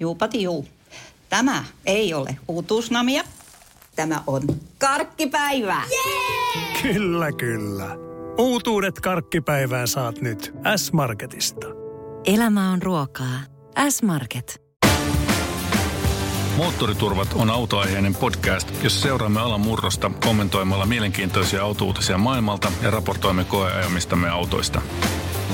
Juupati 0.00 0.42
juu. 0.42 0.66
Tämä 1.28 1.64
ei 1.86 2.14
ole 2.14 2.36
uutuusnamia. 2.48 3.24
Tämä 3.96 4.22
on 4.26 4.42
karkkipäivää. 4.78 5.82
Yeah! 5.90 6.82
Kyllä, 6.82 7.32
kyllä. 7.32 7.96
Uutuudet 8.38 9.00
karkkipäivää 9.00 9.86
saat 9.86 10.20
nyt 10.20 10.54
S-Marketista. 10.76 11.66
Elämä 12.24 12.70
on 12.72 12.82
ruokaa. 12.82 13.40
S-Market. 13.88 14.62
Moottoriturvat 16.56 17.28
on 17.34 17.50
autoaiheinen 17.50 18.14
podcast, 18.14 18.68
jossa 18.82 19.00
seuraamme 19.00 19.40
alan 19.40 19.60
murrosta 19.60 20.10
kommentoimalla 20.24 20.86
mielenkiintoisia 20.86 21.62
autouutisia 21.62 22.18
maailmalta 22.18 22.72
ja 22.82 22.90
raportoimme 22.90 23.44
koeajamistamme 23.44 24.28
autoista. 24.28 24.82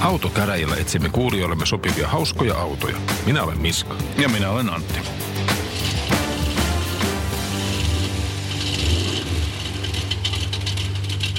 Autokäräjillä 0.03 0.77
etsimme 0.77 1.09
kuulijoillemme 1.09 1.67
sopivia 1.67 2.09
hauskoja 2.09 2.55
autoja. 2.55 2.97
Minä 3.27 3.43
olen 3.43 3.59
Miska. 3.59 3.97
Ja 4.19 4.29
minä 4.29 4.51
olen 4.51 4.71
Antti. 4.71 5.01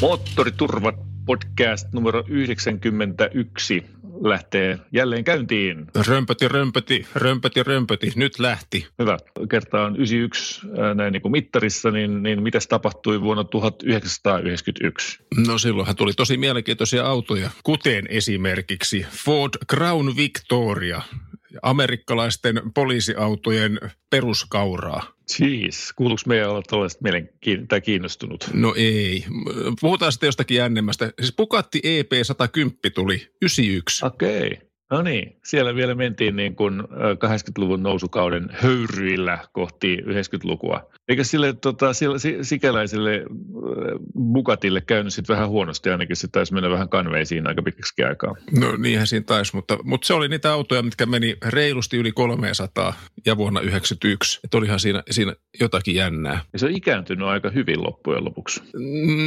Moottoriturvat 0.02 0.96
podcast 1.26 1.94
numero 1.94 2.23
91 2.28 3.86
lähtee 4.22 4.80
jälleen 4.91 5.23
käyntiin. 5.23 5.88
Römpöti, 6.08 6.48
römpöti, 6.48 7.08
römpöti, 7.16 7.63
römpöti, 7.63 8.12
nyt 8.16 8.39
lähti. 8.39 8.88
Hyvä. 8.99 9.17
Kerta 9.49 9.81
on 9.81 9.95
91 9.95 10.62
näin 10.95 11.13
niin 11.13 11.22
kuin 11.22 11.31
mittarissa, 11.31 11.91
niin, 11.91 12.23
niin 12.23 12.44
mitä 12.44 12.59
tapahtui 12.70 13.22
vuonna 13.22 13.44
1991? 13.44 15.20
No 15.48 15.58
silloinhan 15.58 15.95
tuli 15.95 16.13
tosi 16.13 16.38
mielenkiintoisia 16.38 17.05
autoja, 17.05 17.49
kuten 17.63 18.05
esimerkiksi 18.09 19.05
Ford 19.26 19.53
Crown 19.72 20.14
Victoria, 20.16 21.02
amerikkalaisten 21.62 22.62
poliisiautojen 22.76 23.80
peruskauraa. 24.10 25.04
Siis, 25.28 25.94
kuuluuko 25.96 26.22
meidän 26.28 26.50
olla 26.50 26.62
tällaista 26.62 27.02
mielenkiin- 27.04 27.68
tai 27.68 27.82
kiinnostunut? 27.82 28.50
No 28.54 28.73
ei. 28.78 29.26
Puhutaan 29.82 30.12
sitten 30.12 30.28
jostakin 30.28 30.58
jännemmästä. 30.58 31.12
Siis 31.20 31.36
Bugatti 31.36 31.82
EP110 31.84 32.92
tuli 32.95 33.28
91. 33.42 34.06
Okei. 34.06 34.48
Okay. 34.48 34.68
No 34.92 35.02
niin, 35.02 35.36
siellä 35.45 35.76
vielä 35.76 35.95
mentiin 35.95 36.36
niin 36.36 36.56
kuin 36.56 36.82
80-luvun 37.20 37.84
nousukauden 37.84 38.50
höyryillä 38.52 39.40
kohti 39.54 39.98
90-lukua. 39.98 40.90
Eikä 41.09 41.23
sille 41.23 41.54
tota, 41.54 41.94
sille, 41.94 42.18
sikäläiselle 42.42 43.23
Bugatille 44.34 44.82
käynyt 44.82 45.14
sitten 45.14 45.36
vähän 45.36 45.50
huonosti, 45.50 45.90
ainakin 45.90 46.16
se 46.16 46.28
taisi 46.28 46.54
mennä 46.54 46.70
vähän 46.70 46.90
kanveisiin 46.90 47.48
aika 47.48 47.62
pitkäksi 47.62 48.04
aikaa. 48.04 48.36
No 48.60 48.76
niinhän 48.78 49.08
siinä 49.08 49.23
taisi, 49.23 49.56
mutta, 49.56 49.78
mutta 49.84 50.08
se 50.08 50.14
oli 50.14 50.28
niitä 50.28 50.54
autoja, 50.54 50.84
mitkä 50.84 51.06
meni 51.06 51.36
reilusti 51.45 51.98
yli 51.98 52.12
300 52.12 52.94
ja 53.26 53.38
vuonna 53.38 53.60
1991. 53.60 54.40
Että 54.44 54.58
olihan 54.58 54.80
siinä, 54.80 55.04
siinä 55.12 55.36
jotakin 55.60 55.95
jännää. 55.95 56.42
Ja 56.54 56.60
se 56.60 56.66
on 56.66 56.72
ikääntynyt 56.72 57.28
aika 57.28 57.50
hyvin 57.50 57.84
loppujen 57.84 58.26
lopuksi. 58.26 58.62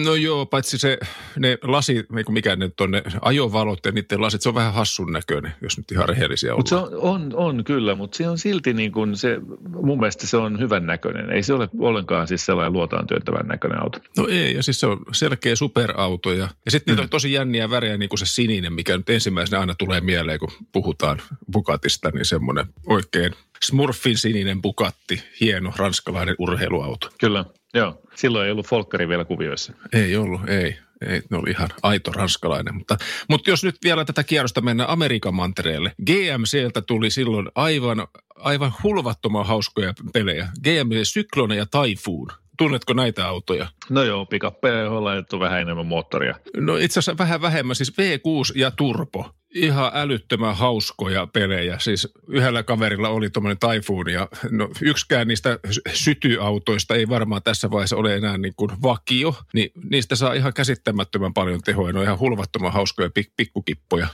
No 0.05 0.15
joo, 0.15 0.47
paitsi 0.47 0.79
se, 0.79 0.99
ne 1.39 1.59
lasit, 1.63 2.07
mikä 2.29 2.57
ne 2.57 2.71
on 2.81 2.91
ne 2.91 3.03
ajovalot 3.21 3.87
ja 3.87 3.93
niiden 3.93 4.21
lasit, 4.21 4.43
se 4.43 4.49
on 4.49 4.55
vähän 4.55 4.75
hassun 4.75 5.13
näköinen 5.13 5.53
jos 5.63 5.79
nyt 5.79 5.93
ihan 5.93 6.09
rehellisiä 6.09 6.55
ollaan. 6.55 6.61
Mut 6.61 6.67
se 6.67 6.77
on, 6.77 6.89
on, 7.15 7.33
on, 7.35 7.65
kyllä, 7.65 7.95
mutta 7.95 8.17
se 8.17 8.29
on 8.29 8.39
silti 8.39 8.73
niin 8.73 8.93
kuin 8.93 9.17
se, 9.17 9.41
mun 9.83 9.99
mielestä 9.99 10.27
se 10.27 10.37
on 10.37 10.61
hyvän 10.61 10.87
näköinen. 10.87 11.31
Ei 11.31 11.43
se 11.43 11.55
ole 11.55 11.66
ollenkaan 11.79 12.29
siis 12.29 12.47
sellainen 12.47 12.73
luotaan 12.73 13.07
työntävän 13.07 13.47
näköinen 13.47 13.83
auto. 13.83 13.99
No 14.17 14.27
ei, 14.31 14.55
ja 14.55 14.63
siis 14.63 14.81
se 14.81 14.87
on 14.87 14.99
selkeä 15.13 15.57
superauto. 15.57 16.33
Ja, 16.33 16.49
ja 16.65 16.71
sitten 16.71 16.93
mm. 16.93 16.97
niitä 16.97 17.03
on 17.03 17.11
tosi 17.11 17.33
jänniä 17.33 17.71
värejä, 17.71 17.97
niin 17.97 18.09
kuin 18.09 18.19
se 18.19 18.27
sininen, 18.27 18.73
mikä 18.73 18.97
nyt 18.97 19.11
ensimmäisenä 19.11 19.61
aina 19.61 19.75
tulee 19.79 20.01
mieleen, 20.01 20.39
kun 20.39 20.53
puhutaan 20.73 21.23
Bugatista, 21.53 22.11
niin 22.11 22.25
semmoinen 22.25 22.67
oikein 22.87 23.33
smurfin 23.63 24.19
sininen 24.19 24.63
Bugatti, 24.63 25.23
hieno 25.41 25.73
ranskalainen 25.77 26.37
urheiluauto. 26.39 27.09
Kyllä, 27.21 27.45
joo. 27.75 28.03
Silloin 28.15 28.47
ei 28.47 28.53
ollut 28.53 28.69
Folkkari 28.69 29.09
vielä 29.09 29.25
kuvioissa. 29.25 29.73
Ei 29.93 30.17
ollut, 30.17 30.49
ei 30.49 30.77
ei, 31.09 31.23
ne 31.31 31.37
oli 31.37 31.51
ihan 31.51 31.69
aito 31.83 32.13
ranskalainen. 32.13 32.75
Mutta, 32.75 32.97
mutta 33.29 33.51
jos 33.51 33.65
nyt 33.65 33.77
vielä 33.85 34.05
tätä 34.05 34.25
kierrosta 34.25 34.61
mennään 34.61 34.91
Amerikan 34.91 35.35
mantereelle. 35.35 35.93
GMCltä 36.07 36.83
tuli 36.83 37.11
silloin 37.11 37.49
aivan, 37.55 38.07
aivan 38.37 38.73
hulvattoman 38.83 39.47
hauskoja 39.47 39.95
pelejä. 40.13 40.49
GMC 40.63 41.13
Cyclone 41.13 41.57
ja 41.57 41.67
Typhoon. 41.67 42.29
Tunnetko 42.59 42.93
näitä 42.93 43.29
autoja? 43.29 43.69
No 43.91 44.03
joo, 44.03 44.27
pikappeja 44.27 44.91
on 44.91 45.05
laitettu 45.05 45.41
vähän 45.41 45.61
enemmän 45.61 45.87
moottoria. 45.87 46.35
No 46.57 46.77
itse 46.77 46.99
asiassa 46.99 47.19
vähän 47.19 47.43
vähemmän, 47.43 47.77
siis 47.77 47.93
V6 47.93 48.53
ja 48.55 48.71
Turbo 48.71 49.31
ihan 49.57 49.91
älyttömän 49.95 50.57
hauskoja 50.57 51.27
pelejä. 51.27 51.79
Siis 51.79 52.09
yhdellä 52.29 52.63
kaverilla 52.63 53.09
oli 53.09 53.31
tuommoinen 53.31 53.59
Typhoon 53.59 54.11
ja 54.11 54.29
no, 54.51 54.69
yksikään 54.83 55.29
niistä 55.29 55.59
sytyautoista 55.93 56.95
ei 56.95 57.09
varmaan 57.09 57.43
tässä 57.43 57.71
vaiheessa 57.71 57.97
ole 57.97 58.17
enää 58.17 58.39
niin 58.39 58.55
kuin 58.57 58.71
vakio, 58.83 59.35
niin 59.53 59.73
niistä 59.91 60.17
saa 60.17 60.33
ihan 60.33 60.53
käsittämättömän 60.55 61.35
paljon 61.35 61.61
tehoja. 61.63 61.93
Ne 61.93 61.99
on 61.99 62.05
ihan 62.05 62.19
hulvattoman 62.19 62.73
hauskoja 62.73 63.09
pik- 63.09 63.33
pikkukippoja. 63.37 64.07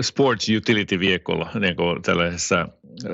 Sports 0.00 0.48
utility 0.56 1.00
vehicle, 1.00 1.46
niin 1.60 1.76
kuin 1.76 2.02
tällaisessa 2.02 2.68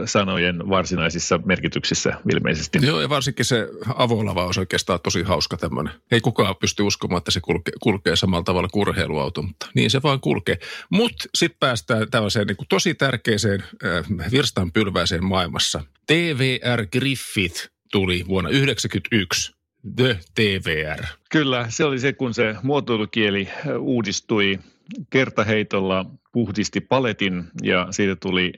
sanojen 0.04 0.68
varsinaisissa 0.68 1.40
merkityksissä 1.44 2.12
ilmeisesti. 2.34 2.78
Joo, 2.82 3.00
ja 3.00 3.08
varsinkin 3.08 3.44
se 3.44 3.68
avolavaus 3.94 4.58
oikeastaan 4.58 5.00
tosi 5.02 5.22
hauska 5.22 5.56
tämmöinen. 5.56 5.94
Ei 6.10 6.20
kukaan 6.20 6.56
pysty 6.56 6.82
uskomaan, 6.82 7.18
että 7.18 7.30
se 7.30 7.40
kulkee, 7.40 7.72
kulkee 7.82 8.16
samalla 8.16 8.44
tavalla 8.44 8.68
kuin 8.68 8.88
urheiluauto, 8.88 9.42
mutta 9.42 9.66
niin 9.74 9.90
se 9.90 10.02
vaan 10.02 10.20
kulkee. 10.20 10.58
Mutta 10.90 11.24
sitten 11.34 11.58
päästään 11.60 12.10
tällaiseen 12.10 12.46
niin 12.46 12.56
kuin 12.56 12.68
tosi 12.68 12.94
tärkeiseen 12.94 13.64
äh, 13.84 14.30
virstanpylväiseen 14.30 15.24
maailmassa. 15.24 15.84
TVR 16.06 16.86
Griffith 16.92 17.68
tuli 17.92 18.24
vuonna 18.28 18.50
1991. 18.50 19.52
The 19.96 20.18
TVR. 20.34 21.04
Kyllä, 21.30 21.66
se 21.68 21.84
oli 21.84 21.98
se, 21.98 22.12
kun 22.12 22.34
se 22.34 22.54
muotoilukieli 22.62 23.48
uudistui 23.78 24.58
kertaheitolla, 25.10 26.06
puhdisti 26.32 26.80
paletin 26.80 27.44
ja 27.62 27.86
siitä 27.90 28.16
tuli 28.16 28.52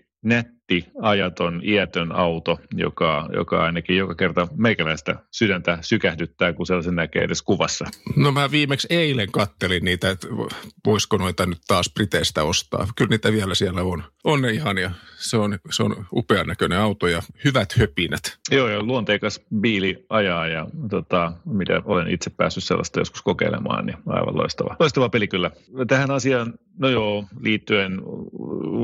nätti, 0.75 0.99
ajaton, 1.03 1.61
iätön 1.65 2.13
auto, 2.13 2.61
joka, 2.75 3.29
joka 3.37 3.65
ainakin 3.65 3.97
joka 3.97 4.15
kerta 4.15 4.49
meikäläistä 4.57 5.17
sydäntä 5.31 5.79
sykähdyttää, 5.81 6.53
kun 6.53 6.67
sellaisen 6.67 6.95
näkee 6.97 7.23
edes 7.23 7.43
kuvassa. 7.43 7.85
No 8.17 8.33
mä 8.33 8.51
viimeksi 8.51 8.87
eilen 8.91 9.33
kattelin 9.33 9.85
niitä, 9.85 10.11
että 10.11 10.29
voisiko 10.87 11.17
noita 11.17 11.47
nyt 11.47 11.59
taas 11.67 11.91
Briteistä 11.95 12.45
ostaa. 12.45 12.89
Kyllä 12.97 13.09
niitä 13.09 13.33
vielä 13.33 13.55
siellä 13.55 13.83
on. 13.83 14.03
On 14.25 14.43
ne 14.43 14.51
ihania. 14.51 14.91
Se 15.17 15.37
on, 15.37 15.59
se 15.71 15.83
on 15.83 16.07
upean 16.13 16.47
näköinen 16.47 16.79
auto 16.79 17.07
ja 17.07 17.23
hyvät 17.45 17.73
höpinät. 17.79 18.39
Joo, 18.51 18.69
ja 18.69 18.83
luonteikas 18.83 19.41
biili 19.61 20.07
ajaa 20.09 20.47
ja 20.47 20.67
tota, 20.91 21.33
mitä 21.45 21.83
olen 21.85 22.09
itse 22.09 22.31
päässyt 22.31 22.65
sellaista 22.65 23.01
joskus 23.01 23.23
kokeilemaan, 23.23 23.87
niin 23.87 23.97
aivan 24.07 24.37
loistava. 24.37 24.77
Loistava 24.81 25.09
peli 25.09 25.29
kyllä. 25.29 25.51
Tähän 25.89 26.11
asiaan, 26.11 26.55
no 26.79 26.89
joo, 26.89 27.25
liittyen 27.41 28.03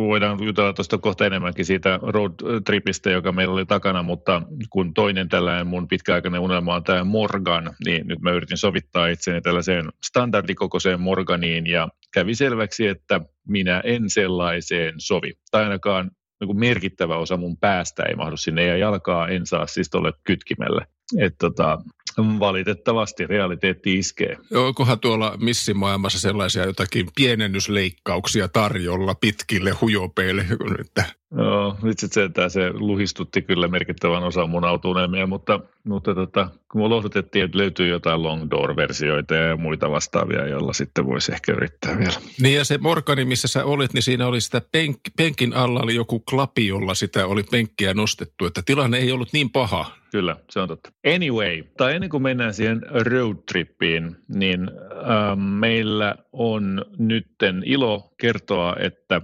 voidaan 0.09 0.43
jutella 0.43 0.73
tuosta 0.73 0.99
kohta 0.99 1.27
enemmänkin 1.27 1.65
siitä 1.65 1.78
road 2.03 2.63
tripistä, 2.65 3.11
joka 3.11 3.33
meillä 3.33 3.55
oli 3.55 3.67
takana, 3.67 4.03
mutta 4.03 4.43
kun 4.71 4.95
toinen 4.95 5.29
tällainen 5.29 5.67
mun 5.67 5.89
pitkäaikainen 5.89 6.41
unelma 6.41 6.75
on 6.75 6.85
tämä 6.85 7.05
Morgan, 7.05 7.75
niin 7.85 8.07
nyt 8.07 8.21
mä 8.21 8.33
yritin 8.33 8.57
sovittaa 8.57 9.09
itseni 9.09 9.41
tällaiseen 9.41 9.89
standardikokoiseen 10.05 11.01
Morganiin 11.01 11.67
ja 11.67 11.89
kävi 12.15 12.35
selväksi, 12.35 12.87
että 12.87 13.21
minä 13.49 13.81
en 13.85 14.11
sellaiseen 14.11 14.95
sovi. 14.99 15.33
Tai 15.51 15.63
ainakaan 15.63 16.11
niin 16.41 16.59
merkittävä 16.59 17.17
osa 17.17 17.37
mun 17.37 17.57
päästä 17.57 18.03
ei 18.03 18.15
mahdu 18.15 18.37
sinne 18.37 18.67
ja 18.67 18.77
jalkaa 18.77 19.29
en 19.29 19.47
saa 19.47 19.67
siis 19.67 19.91
tuolle 19.91 20.13
kytkimelle. 20.25 20.87
Et 21.19 21.35
tota, 21.39 21.79
valitettavasti 22.19 23.27
realiteetti 23.27 23.99
iskee. 23.99 24.37
Onkohan 24.55 25.01
tuolla 25.01 25.37
missimaailmassa 25.41 26.21
sellaisia 26.21 26.67
jotakin 26.67 27.07
pienennysleikkauksia 27.17 28.49
tarjolla 28.49 29.15
pitkille 29.15 29.71
hujopeille, 29.71 30.47
että 30.81 31.05
Joo, 31.37 31.77
nyt 31.83 31.99
se, 31.99 32.09
se 32.49 32.71
luhistutti 32.73 33.43
kyllä 33.43 33.69
merkittävän 33.69 34.23
osan 34.23 34.51
mun 34.51 34.65
autunelmia, 34.65 35.27
mutta, 35.27 35.61
mutta 35.85 36.15
tota, 36.15 36.51
kun 36.73 36.81
me 36.81 36.89
lohdutettiin, 36.89 37.45
että 37.45 37.59
löytyy 37.59 37.89
jotain 37.89 38.23
long 38.23 38.51
door-versioita 38.51 39.35
ja 39.35 39.57
muita 39.57 39.91
vastaavia, 39.91 40.47
joilla 40.47 40.73
sitten 40.73 41.07
voisi 41.07 41.33
ehkä 41.33 41.53
yrittää 41.53 41.99
vielä. 41.99 42.21
Niin 42.43 42.57
ja 42.57 42.65
se 42.65 42.79
Morgani, 42.79 43.25
missä 43.25 43.49
sä 43.49 43.65
olit, 43.65 43.93
niin 43.93 44.03
siinä 44.03 44.27
oli 44.27 44.41
sitä 44.41 44.63
penk, 44.73 44.99
penkin 45.17 45.55
alla 45.55 45.81
oli 45.81 45.95
joku 45.95 46.21
klapi, 46.21 46.67
jolla 46.67 46.95
sitä 46.95 47.27
oli 47.27 47.43
penkkiä 47.43 47.95
nostettu, 47.95 48.47
että 48.47 48.63
tilanne 48.67 48.99
ei 48.99 49.13
ollut 49.13 49.33
niin 49.33 49.51
paha. 49.51 49.91
Kyllä, 50.13 50.37
se 50.51 50.61
on 50.61 50.69
totta. 50.69 50.93
Anyway, 51.15 51.63
tai 51.77 51.95
ennen 51.95 52.11
kuin 52.11 52.23
mennään 52.23 52.55
siihen 52.55 52.83
road 52.91 53.37
trippiin, 53.53 54.17
niin 54.29 54.71
äh, 54.71 55.37
meillä 55.37 56.15
on 56.33 56.85
nytten 56.99 57.63
ilo 57.67 58.15
kertoa, 58.21 58.77
että 58.81 59.21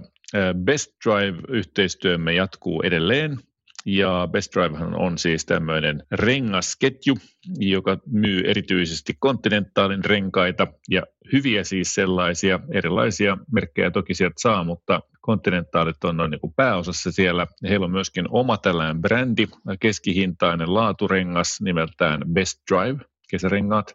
Best 0.63 0.91
Drive-yhteistyömme 1.05 2.33
jatkuu 2.33 2.81
edelleen. 2.81 3.37
Ja 3.85 4.27
Best 4.31 4.55
Drivehan 4.55 4.95
on 4.95 5.17
siis 5.17 5.45
tämmöinen 5.45 6.03
rengasketju, 6.11 7.17
joka 7.59 7.97
myy 8.11 8.41
erityisesti 8.45 9.13
kontinentaalin 9.19 10.05
renkaita 10.05 10.67
ja 10.89 11.03
hyviä 11.33 11.63
siis 11.63 11.95
sellaisia, 11.95 12.59
erilaisia 12.73 13.37
merkkejä 13.51 13.91
toki 13.91 14.13
sieltä 14.13 14.35
saa, 14.37 14.63
mutta 14.63 15.01
kontinentaalit 15.21 16.03
on 16.03 16.17
noin 16.17 16.31
niin 16.31 16.53
pääosassa 16.55 17.11
siellä. 17.11 17.47
Heillä 17.69 17.83
on 17.83 17.91
myöskin 17.91 18.25
oma 18.29 18.57
tällainen 18.57 19.01
brändi, 19.01 19.47
keskihintainen 19.79 20.73
laaturengas 20.73 21.61
nimeltään 21.61 22.21
Best 22.33 22.59
Drive, 22.71 23.05
kesärengaat, 23.29 23.93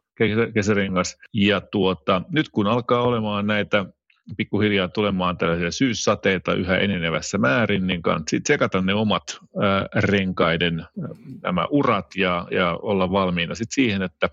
kesärengas. 0.54 1.16
Ja 1.34 1.60
tuota, 1.60 2.22
nyt 2.30 2.48
kun 2.48 2.66
alkaa 2.66 3.02
olemaan 3.02 3.46
näitä 3.46 3.86
pikkuhiljaa 4.36 4.88
tulemaan 4.88 5.38
tällaisia 5.38 5.70
syyssateita 5.70 6.54
yhä 6.54 6.78
enenevässä 6.78 7.38
määrin, 7.38 7.86
niin 7.86 8.02
kannattaa 8.02 8.40
tsekata 8.42 8.80
ne 8.80 8.94
omat 8.94 9.22
ää, 9.62 9.86
renkaiden 9.94 10.86
nämä 11.42 11.66
urat 11.70 12.06
ja, 12.16 12.46
ja 12.50 12.78
olla 12.82 13.12
valmiina 13.12 13.54
sit 13.54 13.72
siihen, 13.72 14.02
että 14.02 14.28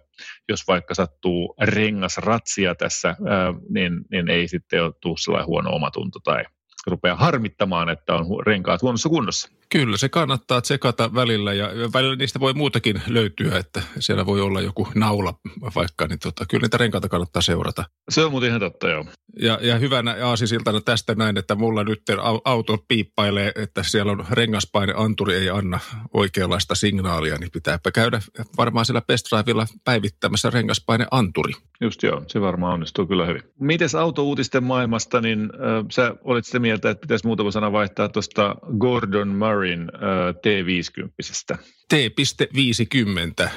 jos 0.49 0.67
vaikka 0.67 0.93
sattuu 0.93 1.55
rengasratsia 1.61 2.75
tässä, 2.75 3.07
ää, 3.09 3.53
niin, 3.69 3.93
niin 4.11 4.29
ei 4.29 4.47
sitten 4.47 4.83
ole 4.83 4.93
tule 5.01 5.17
sellainen 5.17 5.47
huono 5.47 5.69
omatunto 5.69 6.19
tai 6.23 6.43
rupeaa 6.87 7.15
harmittamaan, 7.15 7.89
että 7.89 8.15
on 8.15 8.25
renkaat 8.45 8.81
huonossa 8.81 9.09
kunnossa. 9.09 9.49
Kyllä, 9.71 9.97
se 9.97 10.09
kannattaa 10.09 10.61
tsekata 10.61 11.13
välillä 11.13 11.53
ja 11.53 11.69
välillä 11.93 12.15
niistä 12.15 12.39
voi 12.39 12.53
muutakin 12.53 13.01
löytyä, 13.07 13.57
että 13.57 13.81
siellä 13.99 14.25
voi 14.25 14.41
olla 14.41 14.61
joku 14.61 14.87
naula 14.95 15.33
vaikka, 15.75 16.07
niin 16.07 16.19
tota, 16.19 16.45
kyllä 16.49 16.61
niitä 16.61 16.77
renkaita 16.77 17.09
kannattaa 17.09 17.41
seurata. 17.41 17.83
Se 18.09 18.25
on 18.25 18.31
muuten 18.31 18.49
ihan 18.49 18.59
totta, 18.59 18.89
joo. 18.89 19.05
Ja, 19.39 19.59
ja 19.61 19.77
hyvänä 19.77 20.15
aasisiltana 20.23 20.81
tästä 20.81 21.15
näin, 21.15 21.37
että 21.37 21.55
mulla 21.55 21.83
nyt 21.83 22.01
auto 22.45 22.77
piippailee, 22.87 23.51
että 23.55 23.83
siellä 23.83 24.11
on 24.11 24.25
rengaspaine 24.31 24.93
anturi 24.97 25.35
ei 25.35 25.49
anna 25.49 25.79
oikeanlaista 26.13 26.75
signaalia, 26.75 27.37
niin 27.37 27.51
pitääpä 27.51 27.91
käydä 27.91 28.21
varmaan 28.57 28.85
siellä 28.85 29.01
Best 29.01 29.25
Drivella 29.31 29.67
päivittämässä 29.83 30.49
rengaspaine 30.49 31.07
anturi. 31.11 31.53
Just 31.81 32.03
joo, 32.03 32.23
se 32.27 32.41
varmaan 32.41 32.73
onnistuu 32.73 33.07
kyllä 33.07 33.25
hyvin. 33.25 33.43
Mites 33.59 33.95
autouutisten 33.95 34.63
maailmasta, 34.63 35.21
niin 35.21 35.41
äh, 35.41 35.85
sä 35.91 36.15
olit 36.23 36.45
sitä 36.45 36.59
mieltä, 36.59 36.89
että 36.89 37.01
pitäisi 37.01 37.27
muutama 37.27 37.51
sana 37.51 37.71
vaihtaa 37.71 38.09
tuosta 38.09 38.55
Gordon 38.79 39.27
Murrayn 39.27 39.56
äh, 39.63 40.33
T50. 40.33 41.59
T.50, 41.89 43.49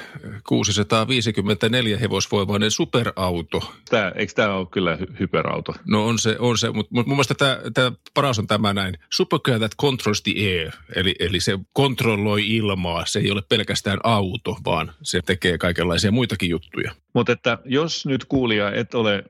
654 0.47 1.97
hevosvoimainen 1.97 2.71
superauto. 2.71 3.73
Tää, 3.89 4.11
eikö 4.15 4.33
tämä 4.33 4.53
ole 4.55 4.67
kyllä 4.71 4.97
hy- 5.01 5.19
hyperauto? 5.19 5.73
No 5.85 6.05
on 6.05 6.19
se, 6.19 6.35
on 6.39 6.57
se 6.57 6.71
mutta 6.71 6.95
mut 6.95 7.07
mun 7.07 7.15
mielestä 7.15 7.33
tämä, 7.33 7.57
tämä 7.73 7.91
paras 8.13 8.39
on 8.39 8.47
tämä 8.47 8.73
näin. 8.73 8.97
Supercar 9.09 9.59
that 9.59 9.71
controls 9.81 10.21
the 10.21 10.31
air, 10.31 10.71
eli, 10.95 11.15
eli 11.19 11.39
se 11.39 11.59
kontrolloi 11.73 12.55
ilmaa. 12.55 13.05
Se 13.05 13.19
ei 13.19 13.31
ole 13.31 13.41
pelkästään 13.49 13.99
auto, 14.03 14.57
vaan 14.65 14.91
se 15.01 15.21
tekee 15.25 15.57
kaikenlaisia 15.57 16.11
muitakin 16.11 16.49
juttuja. 16.49 16.91
Mutta 17.13 17.31
että 17.31 17.57
jos 17.65 18.05
nyt 18.05 18.25
kuulija 18.25 18.71
et 18.71 18.93
ole 18.93 19.15
äh, 19.15 19.23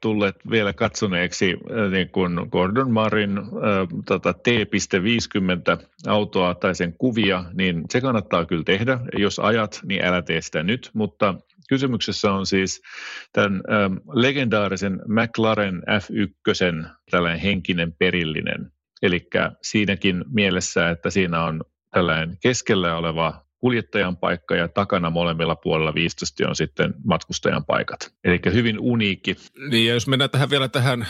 tulleet 0.00 0.36
vielä 0.50 0.72
katsoneeksi 0.72 1.52
äh, 1.52 1.90
niin 1.90 2.08
kuin 2.08 2.32
Gordon 2.50 2.90
Marin 2.90 3.38
äh, 3.38 3.44
tota 4.06 4.32
T.50 4.32 5.86
autoa 6.06 6.54
tai 6.54 6.74
sen 6.74 6.94
kuvia, 6.98 7.44
niin 7.54 7.84
se 7.90 8.00
kannattaa 8.00 8.46
kyllä 8.48 8.64
tehdä. 8.64 9.00
Jos 9.18 9.38
ajat, 9.38 9.80
niin 9.84 10.04
älä 10.04 10.22
tee 10.22 10.40
sitä 10.40 10.62
nyt, 10.62 10.90
mutta 10.94 11.34
kysymyksessä 11.68 12.32
on 12.32 12.46
siis 12.46 12.82
tämän 13.32 13.62
ähm, 13.72 13.94
legendaarisen 14.12 15.00
McLaren 15.06 15.82
F1 15.82 16.88
tällainen 17.10 17.40
henkinen 17.40 17.92
perillinen. 17.92 18.72
Eli 19.02 19.28
siinäkin 19.62 20.24
mielessä, 20.32 20.90
että 20.90 21.10
siinä 21.10 21.44
on 21.44 21.64
tällainen 21.90 22.36
keskellä 22.42 22.96
oleva 22.96 23.48
kuljettajan 23.58 24.16
paikka 24.16 24.56
ja 24.56 24.68
takana 24.68 25.10
molemmilla 25.10 25.56
puolella 25.56 25.94
15 25.94 26.48
on 26.48 26.56
sitten 26.56 26.94
matkustajan 27.04 27.64
paikat. 27.64 28.12
Eli 28.24 28.40
hyvin 28.52 28.80
uniikki. 28.80 29.36
Niin 29.70 29.86
ja 29.86 29.94
jos 29.94 30.06
mennään 30.06 30.30
tähän 30.30 30.50
vielä 30.50 30.68
tähän 30.68 31.06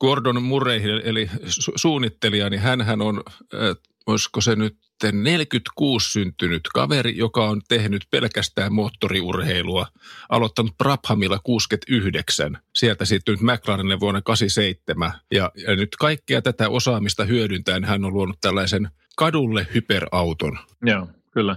Gordon 0.00 0.42
Murrayhin, 0.42 1.00
eli 1.04 1.30
su- 1.44 1.72
suunnittelija, 1.76 2.50
niin 2.50 2.60
hän 2.60 3.02
on, 3.02 3.22
äh, 3.54 3.60
olisiko 4.08 4.40
se 4.40 4.56
nyt 4.56 4.76
46 5.12 6.12
syntynyt 6.12 6.62
kaveri, 6.74 7.16
joka 7.16 7.48
on 7.48 7.62
tehnyt 7.68 8.06
pelkästään 8.10 8.72
moottoriurheilua, 8.72 9.86
aloittanut 10.28 10.78
Brabhamilla 10.78 11.38
69, 11.38 12.58
sieltä 12.74 13.04
sitten 13.04 13.38
McLarenille 13.40 14.00
vuonna 14.00 14.22
87 14.22 15.12
ja, 15.34 15.50
ja 15.66 15.76
nyt 15.76 15.96
kaikkea 15.98 16.42
tätä 16.42 16.68
osaamista 16.68 17.24
hyödyntäen 17.24 17.84
hän 17.84 18.04
on 18.04 18.14
luonut 18.14 18.40
tällaisen 18.40 18.88
kadulle 19.16 19.66
hyperauton. 19.74 20.58
Joo, 20.82 21.08
kyllä. 21.38 21.56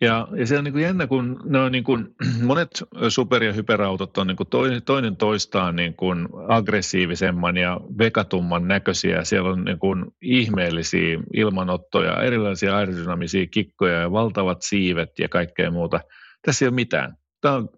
Ja, 0.00 0.28
ja 0.36 0.46
se 0.46 0.58
on 0.58 0.64
niin 0.64 0.72
kuin 0.72 0.84
jännä, 0.84 1.06
kun 1.06 1.40
ne 1.44 1.58
on 1.58 1.72
niin 1.72 1.84
kuin, 1.84 2.08
monet 2.50 2.70
super- 3.08 3.44
ja 3.44 3.52
hyperautot 3.52 4.18
on 4.18 4.26
niin 4.26 4.36
kuin 4.36 4.48
toinen 4.84 5.16
toistaan 5.16 5.76
niin 5.76 5.94
kuin 5.94 6.28
aggressiivisemman 6.48 7.56
ja 7.56 7.80
vekatumman 7.98 8.68
näköisiä. 8.68 9.24
Siellä 9.24 9.50
on 9.50 9.64
niin 9.64 9.78
kuin 9.78 10.04
ihmeellisiä 10.22 11.18
ilmanottoja, 11.34 12.22
erilaisia 12.22 12.76
aerodynamisia 12.76 13.46
kikkoja 13.46 14.00
ja 14.00 14.12
valtavat 14.12 14.62
siivet 14.62 15.18
ja 15.18 15.28
kaikkea 15.28 15.70
muuta. 15.70 16.00
Tässä 16.42 16.64
ei 16.64 16.68
ole 16.68 16.74
mitään. 16.74 17.16
Tämä 17.40 17.54
on 17.54 17.68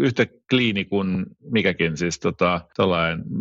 yhtä 0.00 0.26
kliini 0.50 0.84
kuin 0.84 1.26
mikäkin, 1.50 1.96
siis 1.96 2.20
tota, 2.20 2.60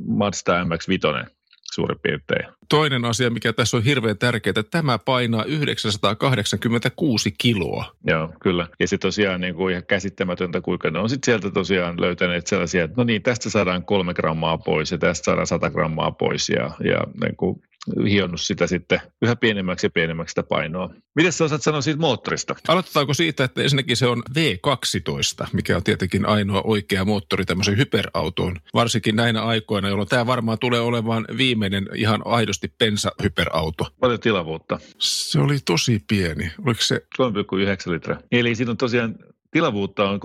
Mazda 0.08 0.64
MX-5 0.64 1.30
suurin 1.74 2.00
piirtein. 2.00 2.48
Toinen 2.70 3.06
asia, 3.06 3.30
mikä 3.30 3.54
tässä 3.54 3.78
on 3.78 3.84
hirveän 3.84 4.18
tärkeää, 4.18 4.52
että 4.60 4.64
tämä 4.72 5.00
painaa 5.00 5.44
986 5.44 7.34
kiloa. 7.38 7.96
Joo, 8.08 8.34
kyllä. 8.42 8.68
Ja 8.80 8.88
se 8.88 8.98
tosiaan 8.98 9.42
niin 9.42 9.56
kuin 9.56 9.72
ihan 9.72 9.86
käsittämätöntä, 9.86 10.62
kuinka 10.62 10.90
ne 10.90 11.00
on 11.00 11.10
sitten 11.10 11.26
sieltä 11.26 11.52
tosiaan 11.52 12.02
löytäneet 12.02 12.48
sellaisia, 12.48 12.84
että 12.84 12.98
no 12.98 13.04
niin, 13.04 13.22
tästä 13.22 13.50
saadaan 13.50 13.86
kolme 13.86 14.14
grammaa 14.14 14.58
pois 14.58 14.92
ja 14.92 14.98
tästä 14.98 15.26
saadaan 15.26 15.48
sata 15.48 15.70
grammaa 15.70 16.12
pois 16.12 16.50
ja, 16.50 16.72
ja 16.84 16.98
niin 17.22 17.36
kuin 17.36 17.62
hionnut 18.10 18.42
sitä 18.42 18.68
sitten 18.68 19.02
yhä 19.22 19.36
pienemmäksi 19.36 19.86
ja 19.86 19.90
pienemmäksi 19.90 20.32
sitä 20.32 20.44
painoa. 20.44 20.90
Miten 21.16 21.32
sä 21.32 21.44
osaat 21.44 21.64
sanoa 21.64 21.82
siitä 21.82 22.00
moottorista? 22.00 22.56
Aloitetaanko 22.68 23.14
siitä, 23.14 23.44
että 23.44 23.62
ensinnäkin 23.62 23.98
se 23.98 24.08
on 24.08 24.24
V12, 24.30 25.48
mikä 25.54 25.78
on 25.78 25.84
tietenkin 25.84 26.26
ainoa 26.26 26.62
oikea 26.62 27.06
moottori 27.06 27.46
tämmöisen 27.46 27.78
hyperautoon, 27.78 28.56
varsinkin 28.74 29.16
näinä 29.16 29.44
aikoina, 29.44 29.90
jolloin 29.90 30.10
tämä 30.10 30.26
varmaan 30.26 30.60
tulee 30.60 30.80
olemaan 30.80 31.26
viimeinen 31.38 31.88
ihan 31.96 32.22
aidosti 32.26 32.74
pensa-hyperauto. 32.78 33.88
Paljon 34.00 34.20
tilavuutta? 34.20 34.80
Se 34.98 35.40
oli 35.40 35.58
tosi 35.66 36.00
pieni. 36.08 36.52
Oliko 36.66 36.82
se? 36.82 37.06
3,9 37.22 37.92
litraa. 37.92 38.20
Eli 38.32 38.56
siinä 38.56 38.72
on 38.72 38.78
tosiaan 38.78 39.16
tilavuutta 39.52 40.10
on 40.10 40.20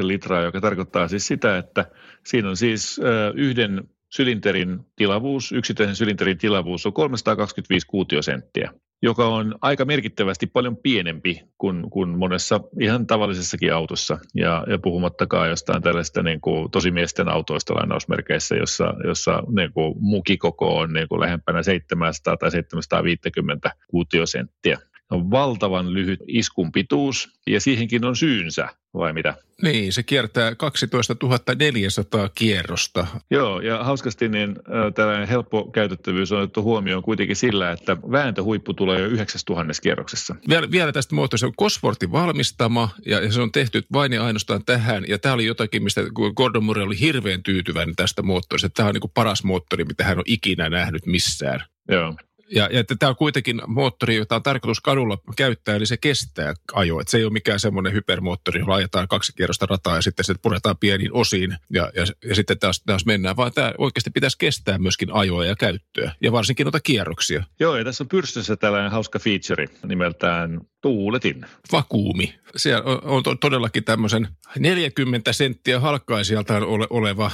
3,9 0.00 0.06
litraa, 0.06 0.42
joka 0.42 0.60
tarkoittaa 0.60 1.08
siis 1.08 1.26
sitä, 1.26 1.58
että 1.58 1.90
siinä 2.26 2.48
on 2.48 2.56
siis 2.56 3.00
yhden 3.34 3.88
sylinterin 4.10 4.78
tilavuus, 4.96 5.52
yksittäisen 5.52 5.96
sylinterin 5.96 6.38
tilavuus 6.38 6.86
on 6.86 6.92
325 6.92 7.86
kuutiosenttiä, 7.86 8.72
joka 9.02 9.28
on 9.28 9.54
aika 9.60 9.84
merkittävästi 9.84 10.46
paljon 10.46 10.76
pienempi 10.76 11.42
kuin, 11.58 11.90
kuin 11.90 12.18
monessa 12.18 12.60
ihan 12.80 13.06
tavallisessakin 13.06 13.74
autossa. 13.74 14.18
Ja, 14.34 14.64
ja 14.68 14.78
puhumattakaan 14.78 15.48
jostain 15.48 15.82
tällaista 15.82 16.22
niin 16.22 16.40
kuin 16.40 16.70
tosimiesten 16.70 17.28
autoista 17.28 17.74
lainausmerkeissä, 17.74 18.56
jossa, 18.56 18.94
jossa 19.04 19.42
niin 19.56 19.72
kuin 19.72 19.94
mukikoko 20.00 20.76
on 20.78 20.92
niin 20.92 21.08
kuin 21.08 21.20
lähempänä 21.20 21.62
700 21.62 22.36
tai 22.36 22.50
750 22.50 23.70
kuutiosenttiä 23.90 24.78
on 25.10 25.30
valtavan 25.30 25.94
lyhyt 25.94 26.20
iskun 26.28 26.72
pituus 26.72 27.28
ja 27.46 27.60
siihenkin 27.60 28.04
on 28.04 28.16
syynsä, 28.16 28.68
vai 28.94 29.12
mitä? 29.12 29.34
Niin, 29.62 29.92
se 29.92 30.02
kiertää 30.02 30.54
12 30.54 31.16
400 31.58 32.28
kierrosta. 32.34 33.06
Joo, 33.30 33.60
ja 33.60 33.84
hauskasti 33.84 34.28
niin 34.28 34.50
äh, 34.50 34.92
tällainen 34.94 35.28
helppo 35.28 35.64
käytettävyys 35.64 36.32
on 36.32 36.38
otettu 36.38 36.62
huomioon 36.62 37.02
kuitenkin 37.02 37.36
sillä, 37.36 37.72
että 37.72 37.96
vääntöhuippu 38.10 38.74
tulee 38.74 39.00
jo 39.00 39.06
9000 39.06 39.72
kierroksessa. 39.82 40.34
Vielä, 40.48 40.70
vielä 40.70 40.92
tästä 40.92 41.14
moottorista 41.14 41.40
se 41.40 41.46
on 41.46 41.56
Cosworthin 41.60 42.12
valmistama 42.12 42.88
ja, 43.06 43.20
ja 43.20 43.32
se 43.32 43.40
on 43.40 43.52
tehty 43.52 43.82
vain 43.92 44.12
ja 44.12 44.24
ainoastaan 44.24 44.64
tähän. 44.64 45.04
Ja 45.08 45.18
tämä 45.18 45.34
oli 45.34 45.46
jotakin, 45.46 45.82
mistä 45.82 46.00
Gordon 46.36 46.64
Murray 46.64 46.84
oli 46.84 47.00
hirveän 47.00 47.42
tyytyväinen 47.42 47.96
tästä 47.96 48.22
moottorista. 48.22 48.70
Tämä 48.70 48.88
on 48.88 48.94
niin 48.94 49.00
kuin 49.00 49.12
paras 49.14 49.44
moottori, 49.44 49.84
mitä 49.84 50.04
hän 50.04 50.18
on 50.18 50.24
ikinä 50.26 50.68
nähnyt 50.68 51.06
missään. 51.06 51.64
Joo 51.90 52.14
ja, 52.50 52.68
ja 52.72 52.84
tämä 52.98 53.10
on 53.10 53.16
kuitenkin 53.16 53.62
moottori, 53.66 54.16
jota 54.16 54.36
on 54.36 54.42
tarkoitus 54.42 54.80
kadulla 54.80 55.18
käyttää, 55.36 55.76
eli 55.76 55.86
se 55.86 55.96
kestää 55.96 56.54
ajo. 56.72 57.00
Et 57.00 57.08
se 57.08 57.18
ei 57.18 57.24
ole 57.24 57.32
mikään 57.32 57.60
semmoinen 57.60 57.92
hypermoottori, 57.92 58.60
jolla 58.60 58.74
ajetaan 58.74 59.08
kaksi 59.08 59.32
kierrosta 59.36 59.66
rataa 59.66 59.96
ja 59.96 60.02
sitten 60.02 60.24
se 60.24 60.34
puretaan 60.42 60.76
pieniin 60.76 61.12
osiin 61.12 61.56
ja, 61.70 61.90
ja, 61.94 62.04
ja 62.28 62.34
sitten 62.34 62.58
taas, 62.58 62.82
taas 62.86 63.06
mennään. 63.06 63.36
Vaan 63.36 63.52
tämä 63.52 63.72
oikeasti 63.78 64.10
pitäisi 64.10 64.38
kestää 64.38 64.78
myöskin 64.78 65.12
ajoa 65.12 65.44
ja 65.44 65.56
käyttöä 65.56 66.12
ja 66.22 66.32
varsinkin 66.32 66.64
noita 66.64 66.80
kierroksia. 66.80 67.44
Joo, 67.60 67.76
ja 67.76 67.84
tässä 67.84 68.04
on 68.04 68.08
pyrstössä 68.08 68.56
tällainen 68.56 68.90
hauska 68.90 69.18
feature 69.18 69.66
nimeltään 69.86 70.60
tuuletin. 70.86 71.46
Vakuumi. 71.72 72.34
Siellä 72.56 72.82
on, 73.02 73.22
todellakin 73.40 73.84
tämmöisen 73.84 74.28
40 74.58 75.32
senttiä 75.32 75.80
halkkaisijaltaan 75.80 76.62
ole, 76.62 76.86
oleva 76.90 77.30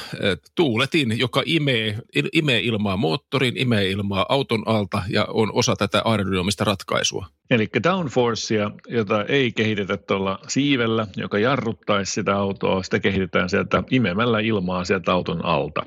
tuuletin, 0.54 1.18
joka 1.18 1.42
imee, 1.46 1.98
imee 2.32 2.60
ilmaa 2.60 2.96
moottorin, 2.96 3.56
imee 3.56 3.90
ilmaa 3.90 4.26
auton 4.28 4.62
alta 4.66 5.02
ja 5.08 5.26
on 5.30 5.50
osa 5.52 5.76
tätä 5.76 6.02
aerodynamista 6.04 6.64
ratkaisua. 6.64 7.26
Eli 7.50 7.68
downforcea, 7.84 8.70
jota 8.88 9.24
ei 9.24 9.52
kehitetä 9.52 9.96
tuolla 9.96 10.38
siivellä, 10.48 11.06
joka 11.16 11.38
jarruttaisi 11.38 12.12
sitä 12.12 12.36
autoa, 12.36 12.82
sitä 12.82 13.00
kehitetään 13.00 13.48
sieltä 13.48 13.82
imemällä 13.90 14.40
ilmaa 14.40 14.84
sieltä 14.84 15.12
auton 15.12 15.44
alta. 15.44 15.86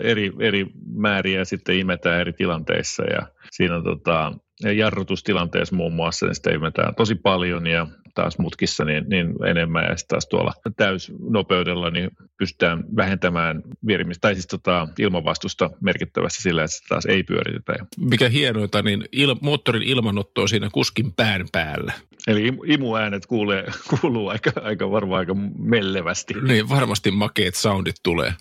eri, 0.00 0.32
eri 0.40 0.66
määriä 0.94 1.44
sitten 1.44 1.78
imetään 1.78 2.20
eri 2.20 2.32
tilanteissa 2.32 3.04
ja 3.04 3.26
siinä 3.50 3.76
on 3.76 3.84
tota, 3.84 4.32
jarrutustilanteessa 4.60 5.76
muun 5.76 5.92
muassa, 5.92 6.26
niin 6.26 6.34
sitä 6.34 6.50
imetään 6.50 6.94
tosi 6.94 7.14
paljon 7.14 7.66
ja 7.66 7.86
taas 8.14 8.38
mutkissa 8.38 8.84
niin, 8.84 9.04
niin 9.08 9.44
enemmän 9.46 9.84
ja 9.84 9.96
sitten 9.96 10.14
taas 10.14 10.26
tuolla 10.26 10.52
täysnopeudella 10.76 11.90
niin 11.90 12.10
pystytään 12.38 12.84
vähentämään 12.96 13.62
vierimistä, 13.86 14.20
tai 14.20 14.34
siis 14.34 14.46
tota, 14.46 14.88
ilmanvastusta 14.98 15.70
merkittävästi 15.80 16.42
sillä, 16.42 16.64
että 16.64 16.76
sitä 16.76 16.88
taas 16.88 17.06
ei 17.06 17.22
pyöritetä. 17.22 17.86
Mikä 17.98 18.28
hienoita, 18.28 18.82
niin 18.82 19.04
il, 19.12 19.36
moottorin 19.40 19.82
ilmanotto 19.82 20.42
on 20.42 20.48
siinä 20.48 20.68
kuskin 20.72 21.12
pään 21.12 21.46
päällä. 21.52 21.92
Eli 22.26 22.52
imuäänet 22.66 23.26
kuulee, 23.26 23.64
kuuluu 24.00 24.28
aika, 24.28 24.52
aika 24.62 24.90
varmaan 24.90 25.18
aika 25.18 25.34
mellevästi. 25.58 26.34
Niin, 26.34 26.68
varmasti 26.68 27.10
makeet 27.10 27.54
soundit 27.54 27.96
tulee. 28.02 28.34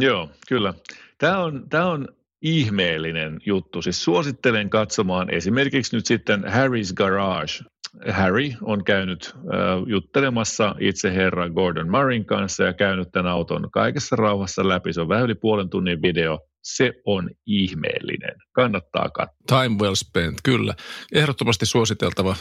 Joo, 0.00 0.30
kyllä. 0.48 0.74
Tämä 1.18 1.38
on, 1.38 1.68
tämä 1.68 1.86
on 1.86 2.08
ihmeellinen 2.42 3.38
juttu. 3.46 3.82
Siis 3.82 4.04
suosittelen 4.04 4.70
katsomaan 4.70 5.30
esimerkiksi 5.30 5.96
nyt 5.96 6.06
sitten 6.06 6.44
Harry's 6.44 6.94
Garage. 6.94 7.64
Harry 8.10 8.50
on 8.62 8.84
käynyt 8.84 9.34
äh, 9.34 9.42
juttelemassa 9.86 10.74
itse 10.80 11.14
herra 11.14 11.48
Gordon 11.48 11.90
Murrayn 11.90 12.24
kanssa 12.24 12.64
ja 12.64 12.72
käynyt 12.72 13.08
tämän 13.12 13.32
auton 13.32 13.70
kaikessa 13.72 14.16
rauhassa 14.16 14.68
läpi. 14.68 14.92
Se 14.92 15.00
on 15.00 15.08
vähän 15.08 15.24
yli 15.24 15.34
puolen 15.34 15.68
tunnin 15.68 16.02
video. 16.02 16.38
Se 16.62 16.92
on 17.06 17.30
ihmeellinen. 17.46 18.34
Kannattaa 18.52 19.08
katsoa. 19.08 19.62
Time 19.62 19.76
well 19.82 19.94
spent, 19.94 20.34
kyllä. 20.44 20.74
Ehdottomasti 21.12 21.66
suositeltava 21.66 22.36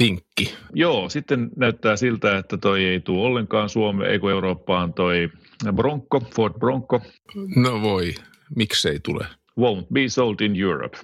vinkki. 0.00 0.54
Joo, 0.74 1.08
sitten 1.08 1.50
näyttää 1.56 1.96
siltä, 1.96 2.38
että 2.38 2.56
toi 2.56 2.84
ei 2.84 3.00
tule 3.00 3.26
ollenkaan 3.26 3.68
Suomeen, 3.68 4.10
ei 4.10 4.18
kun 4.18 4.30
Eurooppaan 4.30 4.94
toi 4.94 5.28
Bronco, 5.74 6.20
Ford 6.34 6.54
Bronco. 6.58 7.00
No 7.56 7.82
voi, 7.82 8.14
miksei 8.56 9.00
tule? 9.00 9.26
Won't 9.60 9.86
be 9.92 10.08
sold 10.08 10.40
in 10.40 10.62
Europe. 10.62 10.98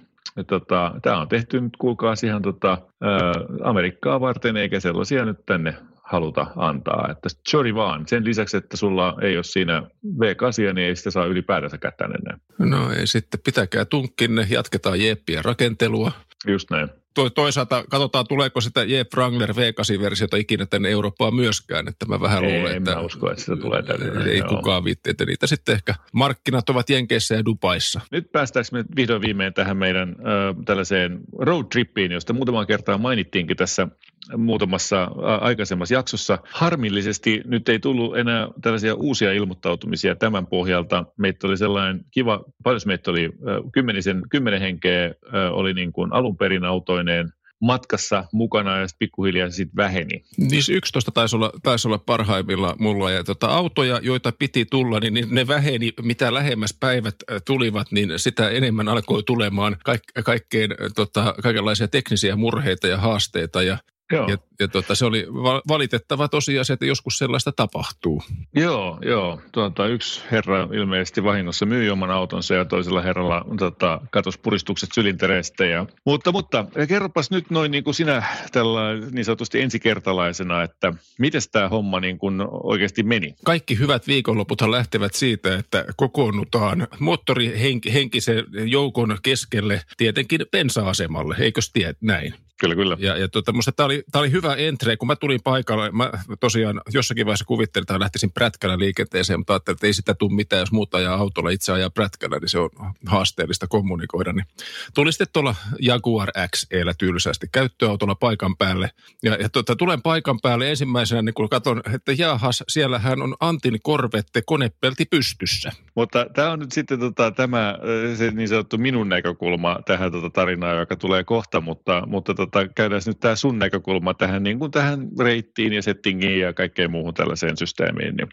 Tota, 0.47 0.95
Tämä 1.03 1.21
on 1.21 1.29
tehty 1.29 1.61
nyt 1.61 1.77
kuulkaa 1.79 2.15
ihan 2.27 2.43
tota, 2.43 2.79
ää, 3.01 3.33
Amerikkaa 3.65 4.21
varten, 4.21 4.57
eikä 4.57 4.81
sellaisia 4.81 5.25
nyt 5.25 5.47
tänne 5.47 5.75
haluta 6.03 6.47
antaa. 6.57 7.09
Että 7.11 7.29
sorry 7.49 7.75
vaan, 7.75 8.09
sen 8.09 8.25
lisäksi, 8.25 8.57
että 8.57 8.77
sulla 8.77 9.17
ei 9.23 9.37
ole 9.37 9.45
siinä 9.45 9.83
V8, 10.05 10.75
niin 10.75 10.79
ei 10.79 10.97
sitä 10.97 11.11
saa 11.11 11.27
ylipäätänsä 11.27 11.79
tänne 11.79 12.19
enää. 12.27 12.39
No 12.59 12.93
ei 12.93 13.07
sitten, 13.07 13.41
pitäkää 13.45 13.85
tunkkinne, 13.85 14.47
jatketaan 14.51 15.01
Jeppien 15.01 15.45
rakentelua. 15.45 16.13
Just 16.47 16.71
näin 16.71 16.89
to, 17.15 17.31
toisaalta 17.31 17.85
katsotaan, 17.89 18.27
tuleeko 18.29 18.61
sitä 18.61 18.85
Jeep 18.85 19.09
Wrangler 19.15 19.51
V8-versiota 19.51 20.37
ikinä 20.37 20.67
tänne 20.67 20.91
Eurooppaan 20.91 21.35
myöskään, 21.35 21.89
että 21.89 22.07
mä 22.07 22.21
vähän 22.21 22.45
ei, 22.45 22.59
luulen, 22.59 22.77
että... 22.77 22.95
Mä 22.95 23.01
usko, 23.01 23.31
että 23.31 23.45
sitä 23.45 23.57
tulee 23.57 23.83
tänne. 23.83 24.31
Ei 24.31 24.39
joo. 24.39 24.49
kukaan 24.49 24.85
viitti, 24.85 25.11
että 25.11 25.25
niitä 25.25 25.47
sitten 25.47 25.75
ehkä 25.75 25.95
markkinat 26.13 26.69
ovat 26.69 26.91
Jenkeissä 26.91 27.35
ja 27.35 27.45
Dubaissa. 27.45 28.01
Nyt 28.11 28.33
päästäänkö 28.33 28.69
me 28.73 28.85
vihdoin 28.97 29.23
viimein 29.23 29.55
tähän 29.55 29.77
meidän 29.77 30.09
äh, 30.09 30.65
tällaiseen 30.65 31.21
road 31.39 31.67
trippiin, 31.73 32.13
josta 32.13 32.33
muutamaan 32.33 32.67
kertaa 32.67 32.99
mainittiinkin 32.99 33.57
tässä 33.57 33.89
muutamassa 34.37 35.11
aikaisemmassa 35.41 35.95
jaksossa. 35.95 36.39
Harmillisesti 36.51 37.43
nyt 37.45 37.69
ei 37.69 37.79
tullut 37.79 38.19
enää 38.19 38.49
tällaisia 38.63 38.95
uusia 38.95 39.33
ilmoittautumisia 39.33 40.15
tämän 40.17 40.47
pohjalta. 40.47 41.05
Meitä 41.17 41.47
oli 41.47 41.57
sellainen 41.57 42.05
kiva, 42.11 42.45
paljon 42.63 42.81
meitä 42.87 43.11
oli, 43.11 43.31
kymmenisen, 43.73 44.23
kymmenen 44.31 44.61
henkeä 44.61 45.15
oli 45.51 45.75
niin 45.75 45.93
kuin 45.93 46.13
alun 46.13 46.37
perin 46.37 46.65
autoineen 47.03 47.33
matkassa 47.61 48.25
mukana 48.33 48.79
ja 48.79 48.89
sitten 48.89 48.99
pikkuhiljaa 48.99 49.51
se 49.51 49.57
sitten 49.57 49.77
väheni. 49.77 50.25
Niissä 50.37 50.73
11 50.73 51.11
taisi 51.11 51.37
olla, 51.37 51.53
taisi 51.63 51.89
olla 51.89 51.99
parhaimmilla 51.99 52.77
mulla 52.79 53.11
ja 53.11 53.25
tota, 53.25 53.47
autoja, 53.47 54.01
joita 54.03 54.33
piti 54.39 54.65
tulla, 54.65 55.01
niin 55.01 55.29
ne 55.31 55.47
väheni, 55.47 55.93
mitä 56.03 56.35
lähemmäs 56.35 56.77
päivät 56.81 57.15
tulivat, 57.45 57.93
niin 57.93 58.19
sitä 58.19 58.51
enemmän 58.51 58.89
alkoi 58.89 59.23
tulemaan 59.23 59.77
kaik, 59.85 60.03
kaikkeen, 60.25 60.71
tota, 60.95 61.35
kaikenlaisia 61.43 61.89
teknisiä 61.89 62.37
murheita 62.37 62.87
ja 62.87 62.97
haasteita 62.97 63.63
ja 63.63 63.79
Joo. 64.13 64.29
Ja, 64.29 64.39
ja 64.61 64.69
tota, 64.69 64.95
se 64.95 65.05
oli 65.05 65.27
valitettava 65.69 66.29
tosiasia, 66.29 66.75
että 66.75 66.87
joskus 66.87 67.19
sellaista 67.19 67.53
tapahtuu. 67.53 68.23
Joo, 68.55 68.99
joo. 69.05 69.41
Tuota, 69.53 69.87
yksi 69.87 70.23
herra 70.31 70.69
ilmeisesti 70.73 71.25
vahingossa 71.25 71.67
myi 71.67 71.91
oman 71.91 72.11
autonsa 72.11 72.55
ja 72.55 72.65
toisella 72.65 73.03
herralla 73.03 73.45
tota, 73.59 74.01
katos 74.11 74.39
puristukset 74.39 74.89
sylintereistä. 74.95 75.65
Ja, 75.65 75.87
mutta, 76.05 76.33
mutta 76.33 76.67
kerropas 76.89 77.31
nyt 77.31 77.51
noin 77.51 77.71
niin 77.71 77.85
kuin 77.85 77.95
sinä 77.95 78.23
tällä 78.53 78.81
niin 79.11 79.25
sanotusti 79.25 79.61
ensikertalaisena, 79.61 80.63
että 80.63 80.93
miten 81.19 81.41
tämä 81.53 81.69
homma 81.69 82.01
niin 82.01 82.19
kuin 82.19 82.41
oikeasti 82.63 83.03
meni? 83.03 83.35
Kaikki 83.45 83.79
hyvät 83.79 84.07
viikonloputhan 84.07 84.71
lähtevät 84.71 85.15
siitä, 85.15 85.55
että 85.59 85.85
kokoonnutaan 85.97 86.87
moottorihenkisen 86.99 88.45
joukon 88.65 89.19
keskelle 89.23 89.83
tietenkin 89.97 90.41
bensa-asemalle, 90.51 91.37
eikös 91.39 91.71
tiedä 91.73 91.95
näin? 92.01 92.35
Kyllä, 92.63 92.75
kyllä. 92.75 92.97
Ja, 93.01 93.17
ja 93.17 93.29
tota, 93.29 93.53
musta 93.53 93.73
tämä 93.73 93.85
oli, 93.85 94.03
oli 94.15 94.31
hyvä 94.31 94.55
entre, 94.55 94.97
kun 94.97 95.07
mä 95.07 95.17
tulin 95.17 95.43
paikalle. 95.45 95.91
Mä 95.91 96.11
tosiaan 96.41 96.81
jossakin 96.93 97.27
vaiheessa 97.27 97.45
kuvittelin, 97.45 97.83
että 97.83 98.01
lähtisin 98.01 98.33
prätkällä 98.33 98.79
liikenteeseen, 98.79 99.41
mutta 99.41 99.53
ajattelin, 99.53 99.77
että 99.77 99.87
ei 99.87 99.93
sitä 99.93 100.15
tule 100.15 100.35
mitään, 100.35 100.61
jos 100.61 100.73
muuta 100.73 100.99
ajaa 100.99 101.15
autolla, 101.15 101.51
itse 101.51 101.73
ajaa 101.73 101.91
prätkällä, 101.91 102.39
niin 102.39 102.49
se 102.49 102.59
on 102.59 102.71
haasteellista 103.07 103.67
kommunikoida. 103.67 104.33
Niin 104.33 104.47
tuli 104.95 105.13
sitten 105.13 105.27
tuolla 105.33 105.55
Jaguar 105.81 106.29
XEllä 106.57 106.95
tylsästi 106.99 107.47
käyttöautolla 107.53 108.15
paikan 108.15 108.57
päälle. 108.57 108.91
Ja, 109.23 109.35
ja 109.35 109.49
tota, 109.49 109.77
tulen 109.77 110.03
paikan 110.03 110.41
päälle 110.43 110.71
ensimmäisenä, 110.71 111.23
niin 111.23 111.35
kun 111.35 111.49
katson, 111.49 111.83
että 111.95 112.13
jahas, 112.13 112.65
siellähän 112.69 113.23
on 113.23 113.35
Antin 113.41 113.79
korvette 113.83 114.43
konepelti 114.47 115.05
pystyssä. 115.05 115.73
Mutta 115.95 116.27
tämä 116.35 116.51
on 116.51 116.59
nyt 116.59 116.73
sitten 116.73 117.01
tota, 117.01 117.31
tämä 117.31 117.79
se 118.15 118.31
niin 118.31 118.49
sanottu 118.49 118.79
minun 118.79 119.09
näkökulma 119.09 119.79
tähän 119.87 120.13
tota 120.13 120.31
tarinaan, 120.31 120.79
joka 120.79 120.97
tulee 120.97 121.25
kohta, 121.25 121.61
mutta, 121.61 122.03
mutta 122.07 122.35
tota, 122.35 122.52
tota, 122.53 122.73
käydään 122.75 123.03
nyt 123.07 123.21
tämä 123.21 123.37
sun 123.37 123.59
näkökulma 123.59 124.15
tähän, 124.15 124.43
niin 124.43 124.59
kuin 124.59 124.71
tähän 124.71 125.09
reittiin 125.21 125.73
ja 125.73 125.83
settingiin 125.83 126.41
ja 126.41 126.53
kaikkeen 126.53 126.91
muuhun 126.91 127.15
tällaiseen 127.15 127.57
systeemiin. 127.57 128.17
Niin. 128.17 128.29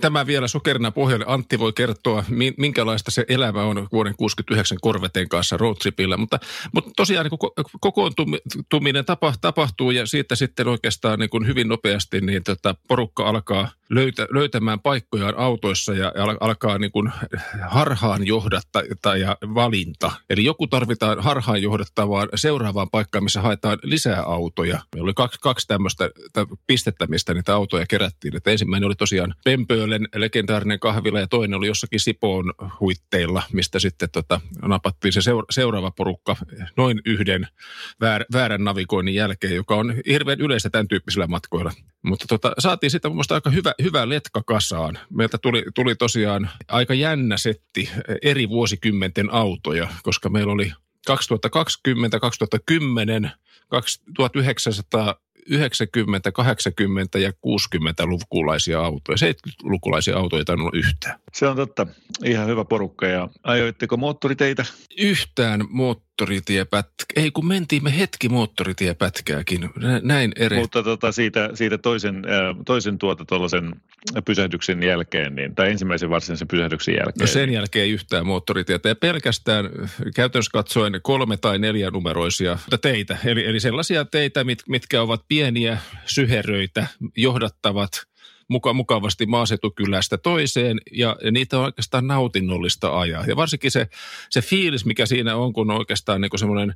Tämä 0.00 0.26
vielä 0.26 0.48
sokerina 0.48 0.90
pohjalle. 0.90 1.24
Antti 1.28 1.58
voi 1.58 1.72
kertoa, 1.72 2.24
minkälaista 2.56 3.10
se 3.10 3.24
elämä 3.28 3.62
on 3.62 3.88
vuoden 3.92 4.14
69 4.16 4.78
korveteen 4.80 5.28
kanssa 5.28 5.56
roadtripillä, 5.56 6.16
mutta, 6.16 6.38
mutta 6.74 6.90
tosiaan 6.96 7.26
niin 7.26 7.66
kokoontuminen 7.80 9.04
tapahtuu 9.40 9.90
ja 9.90 10.06
siitä 10.06 10.36
sitten 10.36 10.68
oikeastaan 10.68 11.18
niin 11.18 11.30
kuin 11.30 11.46
hyvin 11.46 11.68
nopeasti 11.68 12.20
niin 12.20 12.42
tota, 12.44 12.74
porukka 12.88 13.28
alkaa 13.28 13.68
löytä, 13.90 14.26
löytämään 14.30 14.80
paikkojaan 14.80 15.38
autoissa 15.38 15.94
ja 15.94 16.12
alkaa 16.40 16.78
niin 16.78 16.92
kuin 16.92 17.12
harhaan 17.68 18.26
johdattaa 18.26 19.16
ja 19.16 19.36
valinta. 19.54 20.10
Eli 20.30 20.44
joku 20.44 20.66
tarvitaan 20.66 21.22
harhaan 21.22 21.62
johdattavaan 21.62 22.28
seuraavaan 22.34 22.90
paikkaan, 22.90 23.17
missä 23.20 23.40
haetaan 23.40 23.78
lisää 23.82 24.22
autoja. 24.22 24.80
Meillä 24.94 25.06
oli 25.06 25.14
kaksi, 25.14 25.40
kaksi 25.40 25.66
tämmöistä 25.66 26.10
pistettä, 26.66 27.06
mistä 27.06 27.34
niitä 27.34 27.54
autoja 27.54 27.86
kerättiin. 27.86 28.36
Että 28.36 28.50
ensimmäinen 28.50 28.86
oli 28.86 28.94
tosiaan 28.94 29.34
Pempöölen 29.44 30.08
legendaarinen 30.14 30.80
kahvila 30.80 31.20
ja 31.20 31.26
toinen 31.26 31.58
oli 31.58 31.66
jossakin 31.66 32.00
Sipoon 32.00 32.54
huitteilla, 32.80 33.42
mistä 33.52 33.78
sitten 33.78 34.08
tota, 34.10 34.40
napattiin 34.62 35.12
se 35.12 35.20
seura- 35.20 35.46
seuraava 35.50 35.90
porukka 35.90 36.36
noin 36.76 37.00
yhden 37.04 37.48
väär, 38.00 38.24
väärän 38.32 38.64
navigoinnin 38.64 39.14
jälkeen, 39.14 39.54
joka 39.54 39.76
on 39.76 39.94
hirveän 40.08 40.40
yleistä 40.40 40.70
tämän 40.70 40.88
tyyppisillä 40.88 41.26
matkoilla. 41.26 41.72
Mutta 42.02 42.26
tota, 42.28 42.52
saatiin 42.58 42.90
sitten 42.90 43.12
mun 43.12 43.24
aika 43.30 43.50
hyvä, 43.50 43.74
hyvä 43.82 44.08
letka 44.08 44.42
kasaan. 44.42 44.98
Meiltä 45.10 45.38
tuli, 45.38 45.64
tuli 45.74 45.94
tosiaan 45.94 46.50
aika 46.68 46.94
jännä 46.94 47.36
setti 47.36 47.90
eri 48.22 48.48
vuosikymmenten 48.48 49.32
autoja, 49.32 49.88
koska 50.02 50.28
meillä 50.28 50.52
oli 50.52 50.72
2020, 51.08 52.20
2010, 52.20 53.32
1900 54.16 55.14
90, 55.48 56.32
80 56.32 57.18
ja 57.18 57.30
60-lukulaisia 57.30 58.84
autoja. 58.84 59.16
70-lukulaisia 59.16 60.16
autoja 60.16 60.44
ei 60.48 60.54
olla 60.54 60.70
yhtään. 60.74 61.20
Se 61.32 61.48
on 61.48 61.56
totta. 61.56 61.86
Ihan 62.24 62.46
hyvä 62.46 62.64
porukka. 62.64 63.06
Ja 63.06 63.28
ajoitteko 63.42 63.96
moottoriteitä? 63.96 64.64
Yhtään 64.98 65.60
moottoritiepätkä. 66.18 67.04
Ei 67.16 67.30
kun 67.30 67.46
mentiin 67.46 67.84
me 67.84 67.98
hetki 67.98 68.28
moottoritiepätkääkin. 68.28 69.70
Näin 70.02 70.32
eri. 70.36 70.58
Mutta 70.58 70.82
tota, 70.82 71.12
siitä, 71.12 71.50
siitä 71.54 71.78
toisen, 71.78 72.24
toisen 72.66 72.98
tuota 72.98 73.24
tuollaisen 73.24 73.72
pysähdyksen 74.24 74.82
jälkeen, 74.82 75.34
niin, 75.34 75.54
tai 75.54 75.70
ensimmäisen 75.70 76.10
varsinaisen 76.10 76.48
pysähdyksen 76.48 76.94
jälkeen. 76.94 77.20
No 77.20 77.26
sen 77.26 77.52
jälkeen 77.52 77.84
ei 77.84 77.90
yhtään 77.90 78.26
moottoritietä. 78.26 78.88
Ja 78.88 78.94
pelkästään 78.94 79.70
käytännössä 80.14 80.50
katsoen 80.52 81.00
kolme 81.02 81.36
tai 81.36 81.58
neljä 81.58 81.90
numeroisia 81.90 82.58
teitä. 82.82 83.18
Eli, 83.24 83.46
eli 83.46 83.60
sellaisia 83.60 84.04
teitä, 84.04 84.44
mit, 84.44 84.58
mitkä 84.68 85.02
ovat 85.02 85.22
pieniä 85.28 85.78
syheröitä, 86.06 86.86
johdattavat 87.16 88.07
muka, 88.48 88.72
mukavasti 88.72 89.26
maaseutukylästä 89.26 90.18
toiseen 90.18 90.80
ja, 90.92 91.16
ja 91.24 91.30
niitä 91.30 91.58
on 91.58 91.64
oikeastaan 91.64 92.06
nautinnollista 92.06 92.98
ajaa. 92.98 93.24
Ja 93.26 93.36
varsinkin 93.36 93.70
se, 93.70 93.88
se 94.30 94.40
fiilis, 94.40 94.84
mikä 94.84 95.06
siinä 95.06 95.36
on, 95.36 95.52
kun 95.52 95.70
on 95.70 95.78
oikeastaan 95.78 96.20
niin 96.20 96.38
semmoinen 96.38 96.74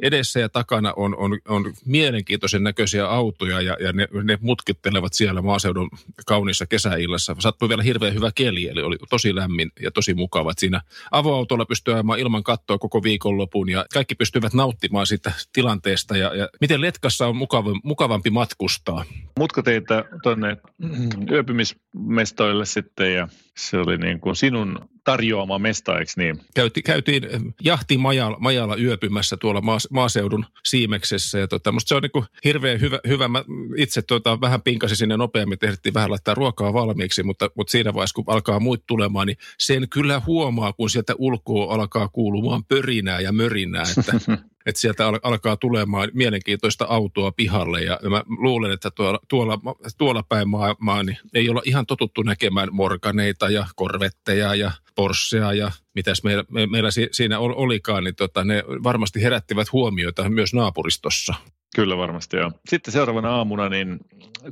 edessä 0.00 0.40
ja 0.40 0.48
takana 0.48 0.92
on, 0.96 1.16
on, 1.16 1.38
on 1.48 1.74
mielenkiintoisen 1.84 2.62
näköisiä 2.62 3.06
autoja 3.06 3.60
ja, 3.60 3.76
ja 3.80 3.92
ne, 3.92 4.08
ne 4.22 4.38
mutkittelevat 4.40 5.12
siellä 5.12 5.42
maaseudun 5.42 5.90
kauniissa 6.26 6.66
kesäillassa. 6.66 7.36
Sattui 7.38 7.68
vielä 7.68 7.82
hirveän 7.82 8.14
hyvä 8.14 8.30
keli, 8.34 8.68
eli 8.68 8.82
oli 8.82 8.96
tosi 9.10 9.34
lämmin 9.34 9.70
ja 9.80 9.90
tosi 9.90 10.14
mukava. 10.14 10.52
Siinä 10.58 10.80
avoautolla 11.10 11.64
pystyy 11.64 11.94
ajamaan 11.94 12.18
ilman 12.18 12.42
kattoa 12.42 12.78
koko 12.78 13.02
viikonlopun 13.02 13.68
ja 13.68 13.86
kaikki 13.94 14.14
pystyvät 14.14 14.54
nauttimaan 14.54 15.06
siitä 15.06 15.32
tilanteesta. 15.52 16.16
Ja, 16.16 16.34
ja 16.34 16.48
miten 16.60 16.80
Letkassa 16.80 17.26
on 17.26 17.36
mukavampi, 17.36 17.80
mukavampi 17.84 18.30
matkustaa? 18.30 19.04
Mutkateitä 19.38 20.04
tuonne 20.22 20.56
yöpymismestoille 21.32 22.66
sitten 22.66 23.14
ja 23.14 23.28
se 23.56 23.78
oli 23.78 23.98
niin 23.98 24.20
kuin 24.20 24.36
sinun 24.36 24.88
tarjoama 25.04 25.58
mesta, 25.58 25.98
eikö 25.98 26.12
niin? 26.16 26.40
Käyti, 26.54 26.82
käytiin 26.82 27.22
jahtimajalla 27.62 28.36
majalla 28.40 28.76
yöpymässä 28.76 29.36
tuolla 29.36 29.60
maas, 29.60 29.88
maaseudun 29.90 30.44
siimeksessä 30.64 31.38
ja 31.38 31.48
tota, 31.48 31.72
musta 31.72 31.88
se 31.88 31.94
on 31.94 32.02
niin 32.02 32.10
kuin 32.10 32.24
hirveän 32.44 32.80
hyvä. 32.80 32.98
hyvä. 33.08 33.28
Mä 33.28 33.44
itse 33.76 34.02
tota, 34.02 34.40
vähän 34.40 34.62
pinkasin 34.62 34.96
sinne 34.96 35.16
nopeammin, 35.16 35.58
tehtiin 35.58 35.94
vähän 35.94 36.10
laittaa 36.10 36.34
ruokaa 36.34 36.72
valmiiksi, 36.72 37.22
mutta, 37.22 37.50
mutta 37.56 37.70
siinä 37.70 37.94
vaiheessa 37.94 38.14
kun 38.14 38.24
alkaa 38.26 38.60
muut 38.60 38.86
tulemaan, 38.86 39.26
niin 39.26 39.36
sen 39.58 39.88
kyllä 39.88 40.22
huomaa, 40.26 40.72
kun 40.72 40.90
sieltä 40.90 41.14
ulkoa 41.18 41.74
alkaa 41.74 42.08
kuulumaan 42.08 42.64
pörinää 42.64 43.20
ja 43.20 43.32
mörinää, 43.32 43.84
että 43.98 44.12
että 44.66 44.80
sieltä 44.80 45.06
al- 45.06 45.20
alkaa 45.22 45.56
tulemaan 45.56 46.10
mielenkiintoista 46.12 46.84
autoa 46.88 47.32
pihalle 47.32 47.80
ja 47.80 47.98
mä 48.10 48.22
luulen, 48.38 48.72
että 48.72 48.90
tuolla, 48.90 49.18
tuolla, 49.28 49.58
tuolla 49.98 50.22
päin 50.22 50.48
maa, 50.48 50.76
maa 50.78 51.02
niin 51.02 51.18
ei 51.34 51.48
olla 51.48 51.62
ihan 51.64 51.86
totuttu 51.86 52.22
näkemään 52.22 52.68
morganeita 52.72 53.48
ja 53.48 53.66
korvetteja 53.76 54.54
ja 54.54 54.72
Porschea 54.94 55.52
ja 55.52 55.70
mitäs 55.94 56.22
meillä, 56.24 56.44
me, 56.50 56.66
meillä 56.66 56.90
siinä 57.12 57.38
olikaan, 57.38 58.04
niin 58.04 58.16
tota, 58.16 58.44
ne 58.44 58.64
varmasti 58.82 59.22
herättivät 59.22 59.72
huomioita 59.72 60.28
myös 60.28 60.54
naapuristossa. 60.54 61.34
Kyllä 61.74 61.96
varmasti 61.96 62.36
joo. 62.36 62.52
Sitten 62.68 62.92
seuraavana 62.92 63.36
aamuna 63.36 63.68
niin 63.68 63.98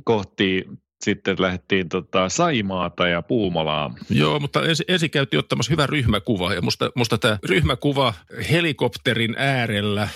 kohti 0.03 0.65
sitten 1.03 1.35
lähdettiin 1.39 1.89
tota 1.89 2.29
Saimaata 2.29 3.07
ja 3.07 3.21
Puumalaa. 3.21 3.95
Joo, 4.09 4.39
mutta 4.39 4.65
ensin 4.65 4.85
ensi 4.87 5.09
käytiin 5.09 5.39
ottamassa 5.39 5.71
hyvä 5.71 5.87
ryhmäkuva. 5.87 6.53
Ja 6.53 6.61
musta, 6.61 6.91
musta 6.95 7.17
tämä 7.17 7.37
ryhmäkuva 7.43 8.13
helikopterin 8.51 9.35
äärellä 9.37 10.01
äh, 10.01 10.09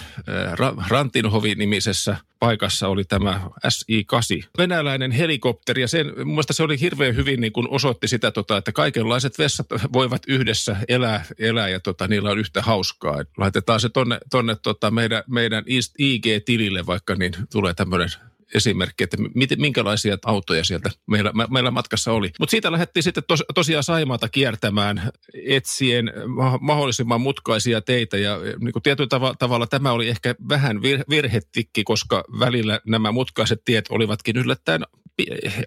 Rantinhovi-nimisessä 0.87 2.17
paikassa 2.39 2.87
oli 2.87 3.03
tämä 3.03 3.41
SI-8. 3.69 4.47
Venäläinen 4.57 5.11
helikopteri 5.11 5.81
ja 5.81 5.87
sen, 5.87 6.13
mun 6.25 6.43
se 6.51 6.63
oli 6.63 6.79
hirveän 6.79 7.15
hyvin 7.15 7.41
niin 7.41 7.53
kuin 7.53 7.69
osoitti 7.69 8.07
sitä, 8.07 8.31
tota, 8.31 8.57
että 8.57 8.71
kaikenlaiset 8.71 9.39
vessat 9.39 9.67
voivat 9.93 10.21
yhdessä 10.27 10.75
elää, 10.87 11.25
elää 11.39 11.69
ja 11.69 11.79
tota, 11.79 12.07
niillä 12.07 12.31
on 12.31 12.39
yhtä 12.39 12.61
hauskaa. 12.61 13.23
Laitetaan 13.37 13.79
se 13.79 13.89
tonne, 13.89 14.17
tonne 14.31 14.55
tota, 14.63 14.91
meidän, 14.91 15.23
meidän 15.27 15.63
IG-tilille, 15.99 16.85
vaikka 16.85 17.15
niin 17.15 17.33
tulee 17.51 17.73
tämmöinen 17.73 18.09
esimerkki, 18.55 19.03
että 19.03 19.17
minkälaisia 19.57 20.17
autoja 20.25 20.63
sieltä 20.63 20.89
meillä, 21.07 21.31
meillä 21.49 21.71
matkassa 21.71 22.11
oli. 22.13 22.31
Mutta 22.39 22.51
siitä 22.51 22.71
lähdettiin 22.71 23.03
sitten 23.03 23.23
tos, 23.27 23.43
tosiaan 23.55 23.83
Saimaata 23.83 24.29
kiertämään 24.29 25.11
etsien 25.45 26.13
mahdollisimman 26.61 27.21
mutkaisia 27.21 27.81
teitä 27.81 28.17
ja 28.17 28.37
niin 28.59 28.73
kuin 28.73 28.83
tietyllä 28.83 29.09
tav- 29.17 29.35
tavalla 29.39 29.67
tämä 29.67 29.91
oli 29.91 30.09
ehkä 30.09 30.35
vähän 30.49 30.77
vir- 30.77 31.03
virhetikki, 31.09 31.83
koska 31.83 32.23
välillä 32.39 32.79
nämä 32.87 33.11
mutkaiset 33.11 33.61
tiet 33.65 33.85
olivatkin 33.89 34.37
yllättäen 34.37 34.81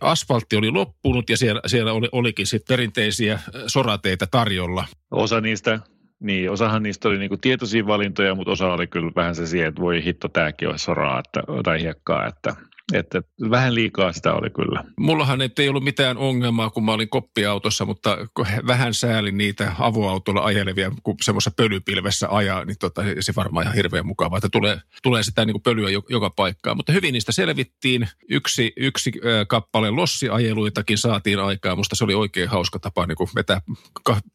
asfaltti 0.01 0.57
oli 0.57 0.71
loppunut 0.71 1.31
ja 1.31 1.37
siellä, 1.37 1.61
siellä 1.67 1.93
oli, 1.93 2.09
olikin 2.13 2.47
sitten 2.47 2.75
perinteisiä 2.75 3.41
sorateitä 3.67 4.27
tarjolla. 4.31 4.85
Osa 5.11 5.41
niistä 5.41 5.81
niin, 6.21 6.51
osahan 6.51 6.83
niistä 6.83 7.09
oli 7.09 7.19
niinku 7.19 7.37
tietoisia 7.37 7.87
valintoja, 7.87 8.35
mutta 8.35 8.53
osa 8.53 8.73
oli 8.73 8.87
kyllä 8.87 9.13
vähän 9.17 9.35
se 9.35 9.47
siihen, 9.47 9.69
että 9.69 9.81
voi 9.81 10.05
hitto, 10.05 10.29
tämäkin 10.29 10.69
olisi 10.69 10.85
soraa 10.85 11.19
että, 11.19 11.43
tai 11.65 11.83
hiekkaa, 11.83 12.27
että 12.27 12.57
että 12.93 13.23
vähän 13.51 13.75
liikaa 13.75 14.13
sitä 14.13 14.35
oli 14.35 14.51
kyllä. 14.51 14.85
Mullahan 15.01 15.41
ei 15.59 15.69
ollut 15.69 15.85
mitään 15.85 16.17
ongelmaa, 16.17 16.71
kun 16.71 16.85
mä 16.85 16.93
olin 16.93 17.09
koppiautossa, 17.09 17.85
mutta 17.85 18.19
vähän 18.67 18.95
säälin 18.95 19.39
niitä 19.39 19.73
avoautolla 19.79 20.45
ajelevia, 20.45 20.93
kun 21.03 21.15
semmoisessa 21.23 21.51
pölypilvessä 21.57 22.29
ajaa, 22.31 22.65
niin 22.65 22.77
tota, 22.81 23.03
se 23.21 23.33
varmaan 23.37 23.65
ihan 23.65 23.77
hirveän 23.77 24.07
mukavaa, 24.07 24.39
että 24.39 24.49
tulee, 24.53 24.81
tulee 25.03 25.23
sitä 25.23 25.45
niin 25.45 25.55
kuin 25.55 25.63
pölyä 25.63 25.89
joka 26.09 26.31
paikkaan. 26.31 26.77
Mutta 26.77 26.93
hyvin 26.93 27.13
niistä 27.13 27.33
selvittiin. 27.33 28.09
Yksi, 28.31 28.73
yksi 28.77 29.13
äh, 29.17 29.47
kappale 29.49 29.91
lossiajeluitakin 29.91 30.99
saatiin 30.99 31.39
aikaa. 31.39 31.77
Musta 31.77 31.97
se 31.97 32.05
oli 32.05 32.15
oikein 32.15 32.49
hauska 32.49 32.79
tapa 32.79 33.07
niin 33.07 33.17
kuin 33.17 33.31
vetää 33.35 33.61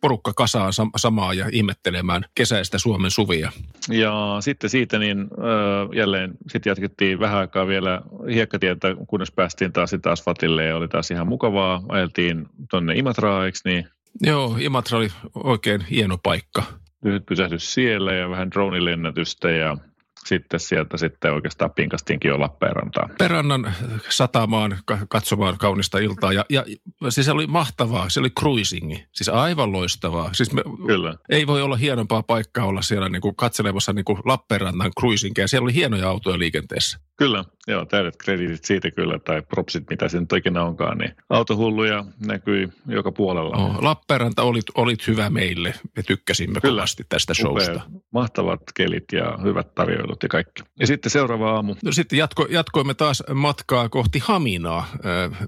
porukka 0.01 0.33
kasaan 0.33 0.73
samaa 0.97 1.33
ja 1.33 1.45
ihmettelemään 1.51 2.25
kesäistä 2.35 2.77
Suomen 2.77 3.11
suvia. 3.11 3.51
Ja 3.89 4.37
sitten 4.39 4.69
siitä 4.69 4.99
niin 4.99 5.19
äh, 5.19 5.95
jälleen 5.95 6.33
sitten 6.47 6.71
jatkettiin 6.71 7.19
vähän 7.19 7.39
aikaa 7.39 7.67
vielä 7.67 8.01
hiekkatietä, 8.43 8.95
kunnes 9.07 9.31
päästiin 9.31 9.73
taas 9.73 9.89
sitten 9.89 10.11
asfaltille 10.11 10.65
ja 10.65 10.75
oli 10.75 10.87
taas 10.87 11.11
ihan 11.11 11.27
mukavaa. 11.27 11.81
Ajeltiin 11.89 12.45
tuonne 12.69 12.93
Imatraa, 12.95 13.45
eikö 13.45 13.57
niin? 13.65 13.87
Joo, 14.21 14.57
Imatra 14.59 14.97
oli 14.97 15.09
oikein 15.35 15.81
hieno 15.81 16.17
paikka. 16.23 16.63
Lyhyt 17.03 17.25
pysähdys 17.25 17.73
siellä 17.73 18.13
ja 18.13 18.29
vähän 18.29 18.51
dronilennätystä 18.51 19.49
ja 19.49 19.77
sitten 20.25 20.59
sieltä 20.59 20.97
sitten 20.97 21.33
oikeastaan 21.33 21.71
pinkastiinkin 21.71 22.29
jo 22.29 22.39
Lappeenrantaan. 22.39 23.09
Perannan 23.17 23.73
satamaan 24.09 24.77
katsomaan 25.09 25.57
kaunista 25.57 25.99
iltaa 25.99 26.33
ja, 26.33 26.45
ja 26.49 26.65
siis 27.09 27.25
se 27.25 27.31
oli 27.31 27.47
mahtavaa, 27.47 28.09
se 28.09 28.19
oli 28.19 28.29
cruisingi, 28.29 29.05
siis 29.11 29.29
aivan 29.29 29.71
loistavaa. 29.71 30.29
Siis 30.33 30.53
me, 30.53 30.61
Kyllä. 30.87 31.15
Ei 31.29 31.47
voi 31.47 31.61
olla 31.61 31.75
hienompaa 31.75 32.23
paikkaa 32.23 32.65
olla 32.65 32.81
siellä 32.81 33.09
niin 33.09 33.21
kuin 33.21 33.35
katselemassa 33.35 33.93
niin 33.93 34.05
kuin 34.05 34.19
Lappeenrannan 34.25 34.91
cruisingia. 34.99 35.47
Siellä 35.47 35.65
oli 35.65 35.73
hienoja 35.73 36.09
autoja 36.09 36.39
liikenteessä. 36.39 36.99
Kyllä, 37.17 37.45
joo, 37.67 37.85
täydet 37.85 38.17
krediitit 38.17 38.65
siitä 38.65 38.91
kyllä, 38.91 39.19
tai 39.19 39.41
propsit, 39.41 39.83
mitä 39.89 40.07
se 40.09 40.19
nyt 40.19 40.33
ikinä 40.33 40.63
onkaan, 40.63 40.97
niin 40.97 41.15
autohulluja 41.29 42.05
näkyi 42.25 42.69
joka 42.87 43.11
puolella. 43.11 43.57
Oh, 43.57 43.81
Lappeenranta 43.81 44.43
olit, 44.43 44.65
olit 44.75 45.07
hyvä 45.07 45.29
meille, 45.29 45.73
me 45.95 46.03
tykkäsimme 46.03 46.61
kyllä. 46.61 46.75
kovasti 46.75 47.03
tästä 47.09 47.33
showsta. 47.33 47.81
Mahtavat 48.13 48.61
kelit 48.75 49.03
ja 49.11 49.37
hyvät 49.43 49.75
tarjoilut 49.75 50.12
ja 50.23 50.29
kaikki. 50.29 50.63
Ja 50.79 50.87
sitten 50.87 51.11
seuraava 51.11 51.51
aamu. 51.51 51.75
No 51.83 51.91
sitten 51.91 52.19
jatko, 52.19 52.47
jatkoimme 52.49 52.93
taas 52.93 53.23
matkaa 53.33 53.89
kohti 53.89 54.19
Haminaa, 54.19 54.87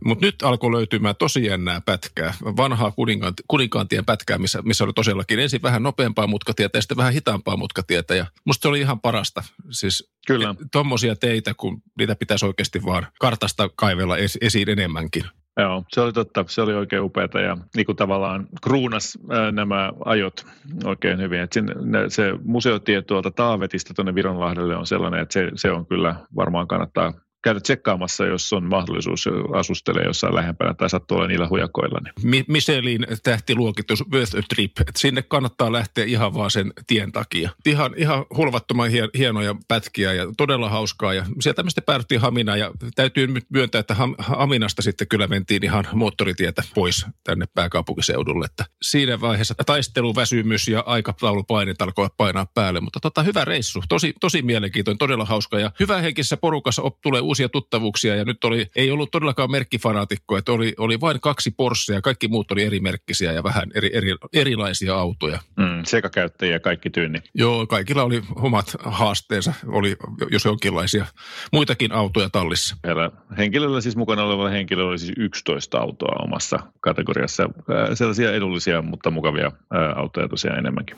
mutta 0.06 0.26
nyt 0.26 0.36
alkoi 0.44 0.72
löytymään 0.72 1.16
tosi 1.16 1.46
jännää 1.46 1.82
pätkää, 1.82 2.34
vanhaa 2.44 2.92
kuninkaant, 2.92 3.42
kuninkaantien 3.48 4.06
pätkää, 4.06 4.38
missä, 4.38 4.62
missä 4.62 4.84
oli 4.84 4.94
tosiaankin 4.94 5.40
ensin 5.40 5.62
vähän 5.62 5.84
nopeampaa 5.84 6.28
mutkatietä 6.28 6.78
ja 6.78 6.82
sitten 6.82 6.98
vähän 6.98 7.14
hitaampaa 7.14 7.58
mutkatietä 7.58 8.16
ja 8.16 8.26
musta 8.46 8.62
se 8.62 8.68
oli 8.68 8.80
ihan 8.80 9.02
parasta. 9.02 9.44
Siis 9.72 10.12
Kyllä. 10.28 10.56
Tuommoisia 10.72 11.16
teitä, 11.16 11.54
kun 11.58 11.82
niitä 11.98 12.16
pitäisi 12.16 12.46
oikeasti 12.46 12.84
vaan 12.86 13.08
kartasta 13.20 13.70
kaivella 13.76 14.18
esiin 14.42 14.70
enemmänkin. 14.70 15.24
Joo, 15.60 15.84
se 15.88 16.02
oli 16.02 16.14
totta. 16.14 16.46
Se 16.48 16.62
oli 16.62 16.74
oikein 16.74 17.02
upeata 17.02 17.40
ja 17.40 17.58
niin 17.76 17.86
kuin 17.86 17.96
tavallaan 17.96 18.48
kruunas 18.64 19.18
nämä 19.52 19.92
ajot 20.06 20.46
oikein 20.84 21.20
hyvin. 21.20 21.40
Et 21.40 21.54
sinne, 21.54 21.74
ne, 21.82 22.10
se 22.10 22.34
museotie 22.44 23.02
tuolta 23.02 23.32
Taavetista 23.32 23.94
tuonne 23.94 24.16
Vironlahdelle 24.16 24.76
on 24.76 24.88
sellainen, 24.88 25.20
että 25.20 25.34
se, 25.34 25.52
se 25.56 25.72
on 25.72 25.86
kyllä 25.86 26.16
varmaan 26.36 26.68
kannattaa 26.68 27.14
käydä 27.46 27.60
tsekkaamassa, 27.60 28.26
jos 28.26 28.54
on 28.54 28.64
mahdollisuus 28.64 29.26
asustelee 29.54 30.04
jossain 30.04 30.36
lähempänä 30.36 30.74
tai 30.74 30.90
sattuu 30.90 31.18
olla 31.18 31.28
niillä 31.28 31.48
hujakoilla. 31.50 32.00
Niin. 32.24 32.46
Michelin 32.48 33.08
tähtiluokitus 33.24 34.04
Worth 34.14 34.38
a 34.38 34.42
Trip, 34.50 34.72
että 34.80 35.00
sinne 35.00 35.22
kannattaa 35.22 35.72
lähteä 35.72 36.06
ihan 36.06 36.34
vaan 36.34 36.52
sen 36.52 36.74
tien 36.88 37.12
takia. 37.12 37.50
Ihan, 37.66 37.94
ihan 37.98 38.26
hulvattoman 38.38 38.90
hienoja 39.18 39.56
pätkiä 39.68 40.14
ja 40.14 40.28
todella 40.38 40.70
hauskaa 40.70 41.14
ja 41.14 41.26
sieltä 41.40 41.64
me 41.64 41.70
sitten 41.70 41.84
päädyttiin 41.84 42.22
Haminaan 42.22 42.60
ja 42.60 42.72
täytyy 42.96 43.28
nyt 43.28 43.46
myöntää, 43.50 43.80
että 43.80 43.96
Haminasta 44.18 44.82
sitten 44.82 45.08
kyllä 45.08 45.28
mentiin 45.28 45.64
ihan 45.64 45.88
moottoritietä 45.94 46.64
pois 46.76 47.06
tänne 47.24 47.46
pääkaupunkiseudulle, 47.54 48.46
että 48.46 48.66
siinä 48.82 49.22
vaiheessa 49.22 49.56
taisteluväsymys 49.66 50.68
ja 50.68 50.84
aikataulupaineet 50.86 51.82
alkoi 51.82 52.10
painaa 52.18 52.46
päälle, 52.54 52.80
mutta 52.80 53.00
tota, 53.00 53.24
hyvä 53.24 53.46
reissu, 53.46 53.82
tosi, 53.90 54.14
tosi 54.22 54.42
mielenkiintoinen, 54.42 54.98
todella 54.98 55.26
hauska 55.26 55.60
ja 55.60 55.72
hyvä 55.80 56.02
henkisessä 56.02 56.38
porukassa 56.38 56.82
op, 56.82 57.02
tulee 57.02 57.22
uusia 57.36 57.50
tuttavuuksia 57.50 58.16
ja 58.16 58.26
nyt 58.26 58.44
oli, 58.44 58.68
ei 58.76 58.92
ollut 58.92 59.12
todellakaan 59.12 59.52
merkkifanaatikko, 59.52 60.38
että 60.38 60.52
oli, 60.52 60.74
oli 60.78 61.02
vain 61.02 61.20
kaksi 61.22 61.52
Porschea 61.52 61.96
ja 61.96 62.02
kaikki 62.02 62.28
muut 62.28 62.52
oli 62.52 62.64
erimerkkisiä 62.64 63.32
ja 63.32 63.44
vähän 63.44 63.72
eri, 63.76 63.90
eri, 63.94 64.16
erilaisia 64.34 64.96
autoja. 64.96 65.40
Mm, 65.58 65.84
sekakäyttäjiä 65.86 66.60
kaikki 66.60 66.90
tyynni. 66.90 67.20
Joo, 67.34 67.68
kaikilla 67.68 68.04
oli 68.04 68.22
omat 68.36 68.76
haasteensa, 68.80 69.54
oli 69.68 69.96
jos 70.32 70.46
jonkinlaisia 70.46 71.06
muitakin 71.52 71.92
autoja 71.92 72.30
tallissa. 72.30 72.78
Heillä 72.84 73.12
henkilöllä 73.38 73.82
siis 73.82 73.96
mukana 73.96 74.24
olevalla 74.24 74.50
henkilöllä 74.50 74.90
oli 74.90 75.00
siis 75.00 75.14
11 75.18 75.78
autoa 75.78 76.16
omassa 76.24 76.60
kategoriassa. 76.80 77.50
Sellaisia 77.94 78.34
edullisia, 78.34 78.82
mutta 78.82 79.12
mukavia 79.12 79.52
autoja 79.96 80.28
tosiaan 80.28 80.60
enemmänkin. 80.60 80.96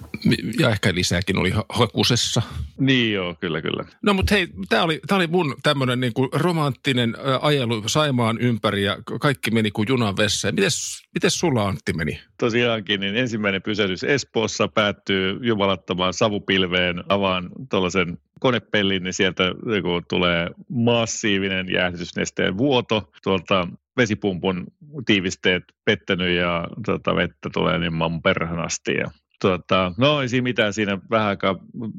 Ja 0.60 0.69
ehkä 0.69 0.95
lisääkin 0.95 1.38
oli 1.38 1.54
hakusessa. 1.69 2.41
Niin 2.80 3.13
joo, 3.13 3.36
kyllä 3.39 3.62
kyllä. 3.62 3.84
No 4.02 4.13
mutta 4.13 4.36
hei, 4.36 4.47
tämä 4.69 4.84
oli, 4.84 5.00
tää 5.08 5.17
oli 5.17 5.28
mun 5.28 5.56
tämmöinen 5.63 6.00
niin 6.00 6.13
romanttinen 6.33 7.15
ajelu 7.41 7.83
Saimaan 7.85 8.37
ympäri 8.39 8.83
ja 8.83 8.97
kaikki 9.21 9.51
meni 9.51 9.71
kuin 9.71 9.87
junan 9.89 10.17
vessa. 10.17 10.51
Mites, 10.51 11.01
mites 11.13 11.39
sulla 11.39 11.67
Antti 11.67 11.93
meni? 11.93 12.19
Tosiaankin, 12.39 12.99
niin 12.99 13.15
ensimmäinen 13.15 13.61
pysähdys 13.61 14.03
Espoossa 14.03 14.67
päättyy 14.67 15.39
jumalattomaan 15.41 16.13
savupilveen. 16.13 17.03
Avaan 17.09 17.49
tuollaisen 17.69 18.17
konepellin, 18.39 19.03
niin 19.03 19.13
sieltä 19.13 19.43
niin 19.43 20.03
tulee 20.09 20.49
massiivinen 20.69 21.71
jäähdytysnesteen 21.71 22.57
vuoto 22.57 23.11
tuolta 23.23 23.67
vesipumpun 23.97 24.67
tiivisteet 25.05 25.63
pettänyt 25.85 26.37
ja 26.37 26.67
tota, 26.85 27.15
vettä 27.15 27.49
tulee 27.53 27.77
niin 27.77 27.93
maan 27.93 28.21
perhanasti. 28.21 28.93
Ja, 28.93 29.11
tota, 29.41 29.91
no 29.97 30.21
ei 30.21 30.30
siinä 30.30 30.43
mitään, 30.43 30.73
siinä 30.73 31.00
vähän 31.10 31.28
aikaa 31.28 31.56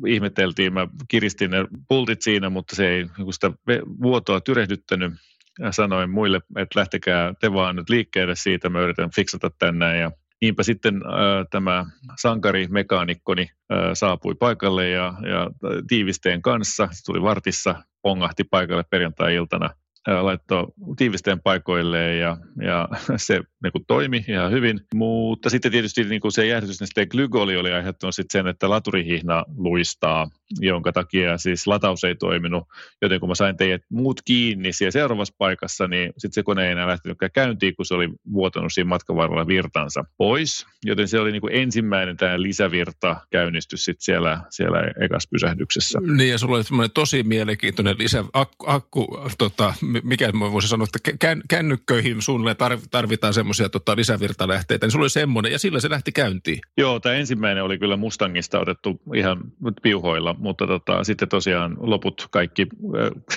ihmeteltiin, 0.06 0.72
mä 0.72 0.88
kiristin 1.08 1.50
ne 1.50 1.66
pultit 1.88 2.22
siinä, 2.22 2.50
mutta 2.50 2.76
se 2.76 2.88
ei 2.88 3.06
niin 3.18 3.32
sitä 3.32 3.52
vuotoa 4.02 4.40
tyrehdyttänyt. 4.40 5.12
Ja 5.60 5.72
sanoin 5.72 6.10
muille, 6.10 6.36
että 6.56 6.78
lähtekää 6.78 7.34
te 7.40 7.52
vaan 7.52 7.76
nyt 7.76 7.90
liikkeelle 7.90 8.34
siitä, 8.36 8.68
mä 8.68 8.80
yritän 8.80 9.10
fiksata 9.14 9.50
tänne 9.58 9.98
ja 9.98 10.10
Niinpä 10.40 10.62
sitten 10.62 10.94
äh, 10.96 11.46
tämä 11.50 11.84
sankarimekaanikkoni 12.20 13.42
äh, 13.42 13.78
saapui 13.92 14.34
paikalle 14.34 14.88
ja, 14.88 15.14
ja 15.22 15.50
tiivisteen 15.88 16.42
kanssa, 16.42 16.88
se 16.92 17.04
tuli 17.04 17.22
vartissa, 17.22 17.82
pongahti 18.02 18.44
paikalle 18.44 18.84
perjantai-iltana 18.90 19.70
laittoi 20.08 20.66
tiivisteen 20.96 21.40
paikoilleen 21.40 22.20
ja, 22.20 22.36
ja 22.62 22.88
se 23.16 23.40
niin 23.62 23.72
kuin 23.72 23.84
toimi 23.86 24.24
ihan 24.28 24.52
hyvin. 24.52 24.80
Mutta 24.94 25.50
sitten 25.50 25.72
tietysti 25.72 26.04
niin 26.04 26.20
kuin 26.20 26.32
se 26.32 26.46
jäähdytysnesteen 26.46 27.06
glykoli 27.10 27.56
oli 27.56 27.72
aiheuttanut 27.72 28.14
sitten 28.14 28.40
sen, 28.40 28.46
että 28.46 28.70
laturihihna 28.70 29.44
luistaa, 29.56 30.30
jonka 30.60 30.92
takia 30.92 31.38
siis 31.38 31.66
lataus 31.66 32.04
ei 32.04 32.14
toiminut. 32.14 32.64
Joten 33.02 33.20
kun 33.20 33.28
mä 33.28 33.34
sain 33.34 33.56
teidät 33.56 33.82
muut 33.90 34.22
kiinni 34.24 34.72
siellä 34.72 34.90
seuraavassa 34.90 35.34
paikassa, 35.38 35.88
niin 35.88 36.12
sitten 36.18 36.34
se 36.34 36.42
kone 36.42 36.66
ei 36.66 36.72
enää 36.72 36.86
lähtenytkään 36.86 37.32
käyntiin, 37.32 37.76
kun 37.76 37.86
se 37.86 37.94
oli 37.94 38.08
vuotanut 38.32 38.72
siinä 38.72 38.88
matkan 38.88 39.16
varrella 39.16 39.46
virtansa 39.46 40.04
pois. 40.16 40.66
Joten 40.84 41.08
se 41.08 41.20
oli 41.20 41.32
niin 41.32 41.40
kuin 41.40 41.54
ensimmäinen 41.54 42.16
tämä 42.16 42.42
lisävirta 42.42 43.16
käynnistys 43.30 43.84
sitten 43.84 44.04
siellä, 44.04 44.40
siellä 44.50 44.78
ekassa 45.00 45.28
pysähdyksessä. 45.32 45.98
Niin 46.16 46.30
ja 46.30 46.38
sulla 46.38 46.56
oli 46.56 46.88
tosi 46.88 47.22
mielenkiintoinen 47.22 47.96
lisä, 47.98 48.24
akku, 48.32 48.64
akku 48.68 49.18
tota, 49.38 49.74
mikä 50.02 50.32
mä 50.32 50.52
voisin 50.52 50.68
sanoa, 50.68 50.86
että 50.96 51.36
kännykköihin 51.48 52.22
suunnilleen 52.22 52.56
tarvitaan 52.90 53.34
semmoisia 53.34 53.68
tota, 53.68 53.96
lisävirtalähteitä, 53.96 54.86
niin 54.86 54.92
sulla 54.92 55.02
oli 55.02 55.10
semmoinen 55.10 55.52
ja 55.52 55.58
sillä 55.58 55.80
se 55.80 55.90
lähti 55.90 56.12
käyntiin. 56.12 56.58
Joo, 56.76 57.00
tämä 57.00 57.14
ensimmäinen 57.14 57.64
oli 57.64 57.78
kyllä 57.78 57.96
Mustangista 57.96 58.60
otettu 58.60 59.00
ihan 59.14 59.38
piuhoilla, 59.82 60.34
mutta 60.38 60.66
tota, 60.66 61.04
sitten 61.04 61.28
tosiaan 61.28 61.76
loput 61.80 62.28
kaikki 62.30 62.66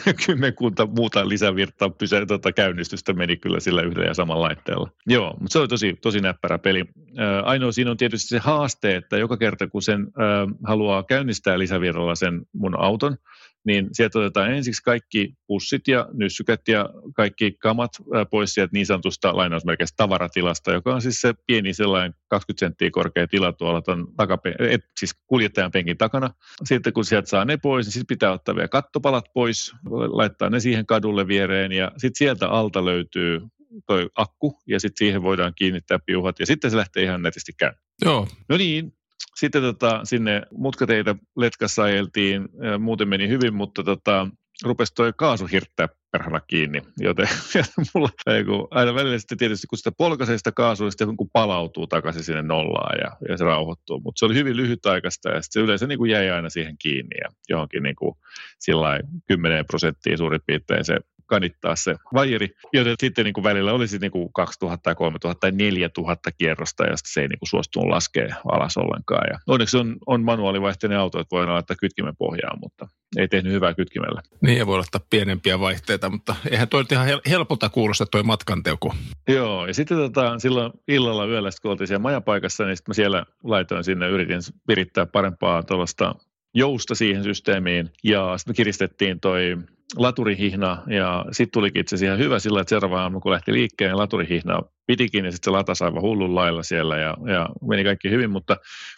äh, 0.05 0.15
kymmenkunta 0.25 0.85
muuta 0.85 1.29
lisävirtaa 1.29 1.89
pysä, 1.89 2.25
tota, 2.25 2.51
käynnistystä 2.51 3.13
meni 3.13 3.37
kyllä 3.37 3.59
sillä 3.59 3.81
yhdellä 3.81 4.07
ja 4.07 4.13
samalla 4.13 4.47
laitteella. 4.47 4.89
Joo, 5.07 5.33
mutta 5.39 5.53
se 5.53 5.59
oli 5.59 5.67
tosi, 5.67 5.97
tosi 6.01 6.21
näppärä 6.21 6.57
peli. 6.57 6.79
Äh, 6.79 7.25
ainoa 7.43 7.71
siinä 7.71 7.91
on 7.91 7.97
tietysti 7.97 8.27
se 8.27 8.39
haaste, 8.39 8.95
että 8.95 9.17
joka 9.17 9.37
kerta 9.37 9.67
kun 9.67 9.81
sen 9.81 10.01
äh, 10.01 10.55
haluaa 10.63 11.03
käynnistää 11.03 11.59
lisävirralla 11.59 12.15
sen 12.15 12.41
mun 12.53 12.79
auton, 12.79 13.17
niin 13.65 13.87
sieltä 13.91 14.19
otetaan 14.19 14.53
ensiksi 14.53 14.83
kaikki 14.83 15.33
pussit 15.47 15.87
ja 15.87 16.07
nyssykät 16.13 16.67
ja 16.67 16.89
kaikki 17.15 17.51
kamat 17.51 17.91
pois 18.31 18.53
sieltä 18.53 18.71
niin 18.73 18.85
sanotusta 18.85 19.37
lainausmerkeistä 19.37 19.95
tavaratilasta, 19.97 20.71
joka 20.71 20.93
on 20.93 21.01
siis 21.01 21.21
se 21.21 21.33
pieni 21.47 21.73
sellainen 21.73 22.13
20 22.27 22.59
senttiä 22.59 22.91
korkea 22.91 23.27
tila 23.27 23.53
tuolla 23.53 23.81
ton 23.81 24.07
takape- 24.17 24.65
et, 24.69 24.81
siis 24.99 25.13
kuljettajan 25.27 25.71
penkin 25.71 25.97
takana. 25.97 26.33
Sitten 26.63 26.93
kun 26.93 27.05
sieltä 27.05 27.29
saa 27.29 27.45
ne 27.45 27.57
pois, 27.57 27.85
niin 27.85 27.93
sitten 27.93 28.15
pitää 28.15 28.31
ottaa 28.31 28.55
vielä 28.55 28.67
kattopalat 28.67 29.25
pois, 29.33 29.73
laittaa 29.89 30.49
ne 30.49 30.59
siihen 30.59 30.85
kadulle 30.85 31.27
viereen 31.27 31.71
ja 31.71 31.91
sitten 31.97 32.17
sieltä 32.17 32.47
alta 32.47 32.85
löytyy 32.85 33.41
toi 33.87 34.09
akku 34.15 34.59
ja 34.67 34.79
sitten 34.79 34.97
siihen 35.05 35.23
voidaan 35.23 35.53
kiinnittää 35.55 35.99
piuhat 36.05 36.39
ja 36.39 36.45
sitten 36.45 36.71
se 36.71 36.77
lähtee 36.77 37.03
ihan 37.03 37.21
netisti 37.21 37.51
käyntiin. 37.57 37.83
Joo. 38.05 38.27
No 38.49 38.57
niin, 38.57 38.93
sitten 39.41 39.61
tota, 39.61 39.99
sinne 40.03 40.41
mutkateitä 40.51 41.15
letkassa 41.37 41.83
ajeltiin, 41.83 42.49
muuten 42.79 43.07
meni 43.07 43.27
hyvin, 43.27 43.53
mutta 43.53 43.83
tota, 43.83 44.27
rupesi 44.63 44.93
toi 44.95 45.13
kaasu 45.17 45.45
hirttää 45.45 45.89
perhana 46.11 46.39
kiinni, 46.39 46.81
joten 46.97 47.27
mulla 47.93 48.09
kun 48.45 48.67
aina 48.71 48.95
välillä 48.95 49.19
sitten 49.19 49.37
tietysti 49.37 49.67
kun 49.67 49.77
sitä 49.77 49.91
polkaisee 49.97 50.37
sitä 50.37 50.51
kaasua, 50.51 50.85
niin 50.85 50.91
sitten 50.91 51.17
kun 51.17 51.29
palautuu 51.33 51.87
takaisin 51.87 52.23
sinne 52.23 52.41
nollaan 52.41 52.99
ja, 52.99 53.29
ja 53.29 53.37
se 53.37 53.43
rauhoittuu, 53.43 53.99
mutta 53.99 54.19
se 54.19 54.25
oli 54.25 54.35
hyvin 54.35 54.57
lyhytaikaista 54.57 55.29
ja 55.29 55.41
sitten 55.41 55.61
se 55.61 55.63
yleensä 55.63 55.87
niin 55.87 55.97
kuin 55.97 56.11
jäi 56.11 56.29
aina 56.29 56.49
siihen 56.49 56.75
kiinni 56.79 57.17
ja 57.23 57.29
johonkin 57.49 57.83
niin 57.83 57.95
kuin 57.95 58.15
sillä 58.59 58.99
10 59.27 59.65
prosenttia 59.65 60.17
suurin 60.17 60.41
piirtein 60.45 60.85
se 60.85 60.97
kanittaa 61.31 61.75
se 61.75 61.95
vajeri, 62.13 62.49
joten 62.73 62.95
sitten 62.99 63.25
niin 63.25 63.33
kuin 63.33 63.43
välillä 63.43 63.73
olisi 63.73 63.97
niin 63.97 64.11
kuin 64.11 64.33
2000 64.33 64.83
tai 64.83 64.95
3000 64.95 65.39
tai 65.39 65.51
4000 65.51 66.31
kierrosta 66.31 66.83
ja 66.83 66.93
se 67.03 67.21
ei 67.21 67.27
niin 67.27 67.39
kuin 67.39 67.49
suostunut 67.49 67.89
laskea 67.89 68.35
alas 68.51 68.77
ollenkaan. 68.77 69.27
Ja 69.31 69.39
onneksi 69.47 69.77
on, 69.77 69.95
on 70.07 70.23
manuaalivaihteinen 70.23 70.99
auto, 70.99 71.19
että 71.19 71.35
voidaan 71.35 71.53
laittaa 71.53 71.75
kytkimen 71.79 72.15
pohjaan, 72.15 72.59
mutta 72.61 72.87
ei 73.17 73.27
tehnyt 73.27 73.53
hyvää 73.53 73.73
kytkimellä. 73.73 74.21
Niin, 74.41 74.57
ja 74.57 74.67
voi 74.67 74.77
laittaa 74.77 75.01
pienempiä 75.09 75.59
vaihteita, 75.59 76.09
mutta 76.09 76.35
eihän 76.51 76.67
toi 76.67 76.83
ihan 76.91 77.07
helpolta 77.29 77.69
kuulosta 77.69 78.05
toi 78.05 78.23
matkanteuku. 78.23 78.93
Joo, 79.27 79.67
ja 79.67 79.73
sitten 79.73 79.97
tota, 79.97 80.39
silloin 80.39 80.71
illalla 80.87 81.25
yöllä, 81.25 81.49
kun 81.61 81.71
oltiin 81.71 81.87
siellä 81.87 82.01
majapaikassa, 82.01 82.65
niin 82.65 82.77
sitten 82.77 82.91
mä 82.91 82.93
siellä 82.93 83.25
laitoin 83.43 83.83
sinne, 83.83 84.09
yritin 84.09 84.41
virittää 84.67 85.05
parempaa 85.05 85.63
tuollaista 85.63 86.15
jousta 86.53 86.95
siihen 86.95 87.23
systeemiin, 87.23 87.89
ja 88.03 88.37
sitten 88.37 88.55
kiristettiin 88.55 89.19
toi 89.19 89.57
laturihihna 89.97 90.83
ja 90.87 91.25
sitten 91.31 91.51
tulikin 91.53 91.79
itse 91.81 91.95
asiassa 91.95 92.05
ihan 92.13 92.25
hyvä 92.25 92.39
sillä, 92.39 92.61
että 92.61 92.69
seuraava 92.69 93.01
aamu 93.01 93.19
kun 93.19 93.31
lähti 93.31 93.53
liikkeen, 93.53 93.97
laturihihna 93.97 94.61
pitikin 94.91 95.25
ja 95.25 95.31
sitten 95.31 95.51
se 95.51 95.57
latasi 95.57 95.83
aivan 95.83 96.01
hullun 96.01 96.35
lailla 96.35 96.63
siellä 96.63 96.97
ja, 96.97 97.17
ja 97.27 97.49
meni 97.67 97.83
kaikki 97.83 98.09
hyvin, 98.09 98.29
mutta, 98.31 98.57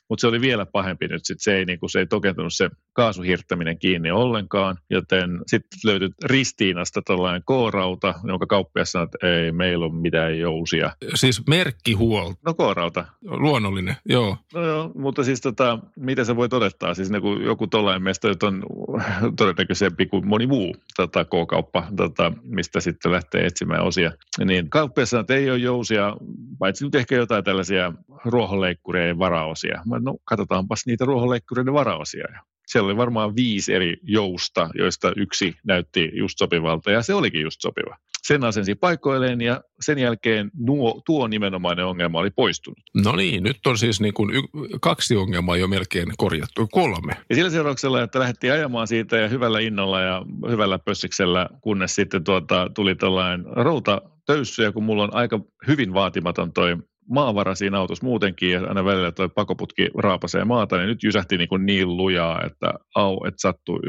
mutta 0.10 0.22
se 0.22 0.28
oli 0.28 0.42
vielä 0.42 0.66
pahempi 0.66 1.08
nyt. 1.08 1.26
Sitten 1.26 1.44
se 1.44 1.58
ei, 1.58 1.66
niin 1.66 1.80
kuin, 1.80 1.90
se 1.90 2.00
ei 2.00 2.06
tokentunut 2.06 2.54
se 2.54 2.70
kaasuhirttäminen 2.94 3.80
kiinni 3.80 4.12
ollenkaan, 4.12 4.78
joten 4.90 5.40
sitten 5.48 5.80
löytyi 5.86 6.10
Ristiinasta 6.26 7.02
tällainen 7.02 7.42
K-rauta, 7.42 8.14
jonka 8.24 8.46
kauppias 8.46 8.92
sanoi, 8.92 9.06
että 9.06 9.28
ei 9.28 9.52
meillä 9.52 9.86
ole 9.86 9.94
mitään 9.94 10.40
jousia. 10.40 10.92
Siis 11.14 11.42
merkkihuolto. 11.48 12.40
No 12.46 12.54
K-rauta. 12.54 13.06
Luonnollinen, 13.22 13.96
joo. 14.06 14.38
No 14.54 14.66
joo, 14.66 14.92
mutta 14.96 15.24
siis 15.24 15.42
tota, 15.42 15.80
mitä 15.96 16.24
se 16.24 16.36
voi 16.36 16.50
todettaa? 16.50 16.94
Siis 16.94 17.10
niin 17.10 17.44
joku 17.46 17.68
tollainen 17.68 18.04
meistä 18.04 18.28
on 18.44 18.64
todennäköisempi 19.38 20.06
kuin 20.06 20.28
moni 20.28 20.48
muu 20.48 20.76
tota, 20.96 21.26
K-kauppa, 21.26 21.88
tota, 21.98 22.32
mistä 22.44 22.80
sitten 22.80 23.12
lähtee 23.12 23.46
etsimään 23.46 23.84
osia. 23.84 24.12
Niin 24.46 24.70
kauppias 24.70 25.10
sanoi, 25.10 25.22
että 25.22 25.36
ei 25.36 25.50
ole 25.50 25.58
jousia, 25.58 25.83
paitsi 26.60 26.86
nyt 26.86 26.96
ehkä 26.96 27.16
jotain 27.16 27.44
tällaisia 27.44 27.94
ruohonleikkureiden 28.26 29.20
varaosia. 29.20 29.82
Mä, 29.86 30.00
no 30.00 30.18
katsotaanpas 30.26 30.86
niitä 30.86 31.06
ruohonleikkureiden 31.06 31.74
varaosia. 31.74 32.26
Ja 32.34 32.40
siellä 32.68 32.88
oli 32.88 32.98
varmaan 32.98 33.36
viisi 33.36 33.74
eri 33.74 33.98
jousta, 34.04 34.70
joista 34.76 35.14
yksi 35.16 35.56
näytti 35.64 36.12
just 36.14 36.38
sopivalta 36.38 36.92
ja 36.92 37.02
se 37.02 37.14
olikin 37.14 37.42
just 37.42 37.62
sopiva. 37.62 37.98
Sen 38.24 38.44
asensi 38.44 38.76
paikoilleen 38.76 39.42
ja 39.42 39.62
sen 39.82 40.00
jälkeen 40.00 40.52
nuo, 40.60 41.02
tuo 41.06 41.28
nimenomainen 41.28 41.86
ongelma 41.86 42.20
oli 42.20 42.30
poistunut. 42.30 42.80
No 43.04 43.16
niin, 43.16 43.44
nyt 43.44 43.58
on 43.66 43.78
siis 43.78 44.02
niin 44.02 44.14
kuin 44.14 44.36
y- 44.36 44.78
kaksi 44.82 45.16
ongelmaa 45.16 45.58
jo 45.58 45.68
melkein 45.68 46.08
korjattu, 46.18 46.68
kolme. 46.72 47.14
Ja 47.30 47.36
sillä 47.36 47.50
seurauksella, 47.50 48.04
että 48.04 48.20
lähdettiin 48.20 48.54
ajamaan 48.54 48.88
siitä 48.88 49.18
ja 49.18 49.28
hyvällä 49.28 49.60
innolla 49.60 50.02
ja 50.02 50.26
hyvällä 50.50 50.80
pössiksellä, 50.80 51.50
kunnes 51.62 51.96
sitten 51.96 52.24
tuota, 52.24 52.72
tuli 52.76 52.96
tällainen 52.96 53.46
routa 53.46 54.02
töyssy, 54.26 54.64
ja 54.64 54.72
kun 54.72 54.84
mulla 54.84 55.04
on 55.04 55.16
aika 55.16 55.40
hyvin 55.68 55.94
vaatimaton 55.94 56.54
toi 56.54 56.78
maavara 57.10 57.56
siinä 57.56 57.80
autossa 57.80 58.06
muutenkin 58.06 58.52
ja 58.52 58.68
aina 58.68 58.86
välillä 58.86 59.12
tuo 59.12 59.30
pakoputki 59.30 59.90
raapasee 59.98 60.46
maata, 60.46 60.78
niin 60.78 60.88
nyt 60.88 61.04
jysähti 61.04 61.38
niin, 61.38 61.50
kuin 61.50 61.66
niin 61.66 61.98
lujaa, 61.98 62.44
että 62.46 62.74
au, 62.96 63.26
että 63.28 63.42
sattuu. 63.42 63.80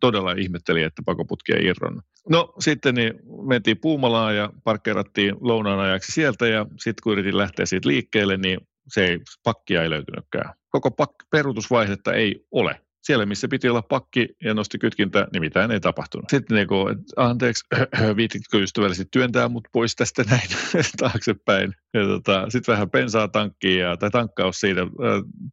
Todella 0.00 0.32
ihmetteli, 0.32 0.82
että 0.82 1.02
pakoputki 1.06 1.52
ei 1.52 1.64
irronnut. 1.64 2.04
No 2.28 2.54
sitten 2.58 2.94
niin 2.94 3.12
mentiin 3.48 3.78
Puumalaan 3.80 4.36
ja 4.36 4.50
parkkeerattiin 4.64 5.34
lounaan 5.40 5.80
ajaksi 5.80 6.12
sieltä 6.12 6.46
ja 6.46 6.66
sitten 6.78 7.02
kun 7.02 7.12
yritin 7.12 7.38
lähteä 7.38 7.66
siitä 7.66 7.88
liikkeelle, 7.88 8.36
niin 8.36 8.60
se 8.88 9.06
ei, 9.06 9.18
pakkia 9.44 9.82
ei 9.82 9.90
löytynytkään. 9.90 10.54
Koko 10.70 10.90
pak, 10.90 11.10
peruutusvaihetta 11.30 12.12
ei 12.12 12.46
ole 12.50 12.80
siellä, 13.02 13.26
missä 13.26 13.48
piti 13.48 13.68
olla 13.68 13.82
pakki 13.82 14.28
ja 14.44 14.54
nosti 14.54 14.78
kytkintä, 14.78 15.28
niin 15.32 15.40
mitään 15.40 15.70
ei 15.70 15.80
tapahtunut. 15.80 16.30
Sitten 16.30 16.54
niin 16.54 16.68
kuin, 16.68 16.98
anteeksi, 17.16 17.64
viititkö 18.16 18.58
ystävällisesti 18.58 19.08
työntää 19.10 19.48
mut 19.48 19.68
pois 19.72 19.96
tästä 19.96 20.24
näin 20.30 20.48
taaksepäin. 20.98 21.74
Tota, 21.92 22.50
sitten 22.50 22.72
vähän 22.72 22.90
bensaa 22.90 23.28
tankkiin 23.28 23.80
ja, 23.80 23.96
tai 23.96 24.10
tankkaus 24.10 24.60
siitä 24.60 24.80
äh, 24.80 24.88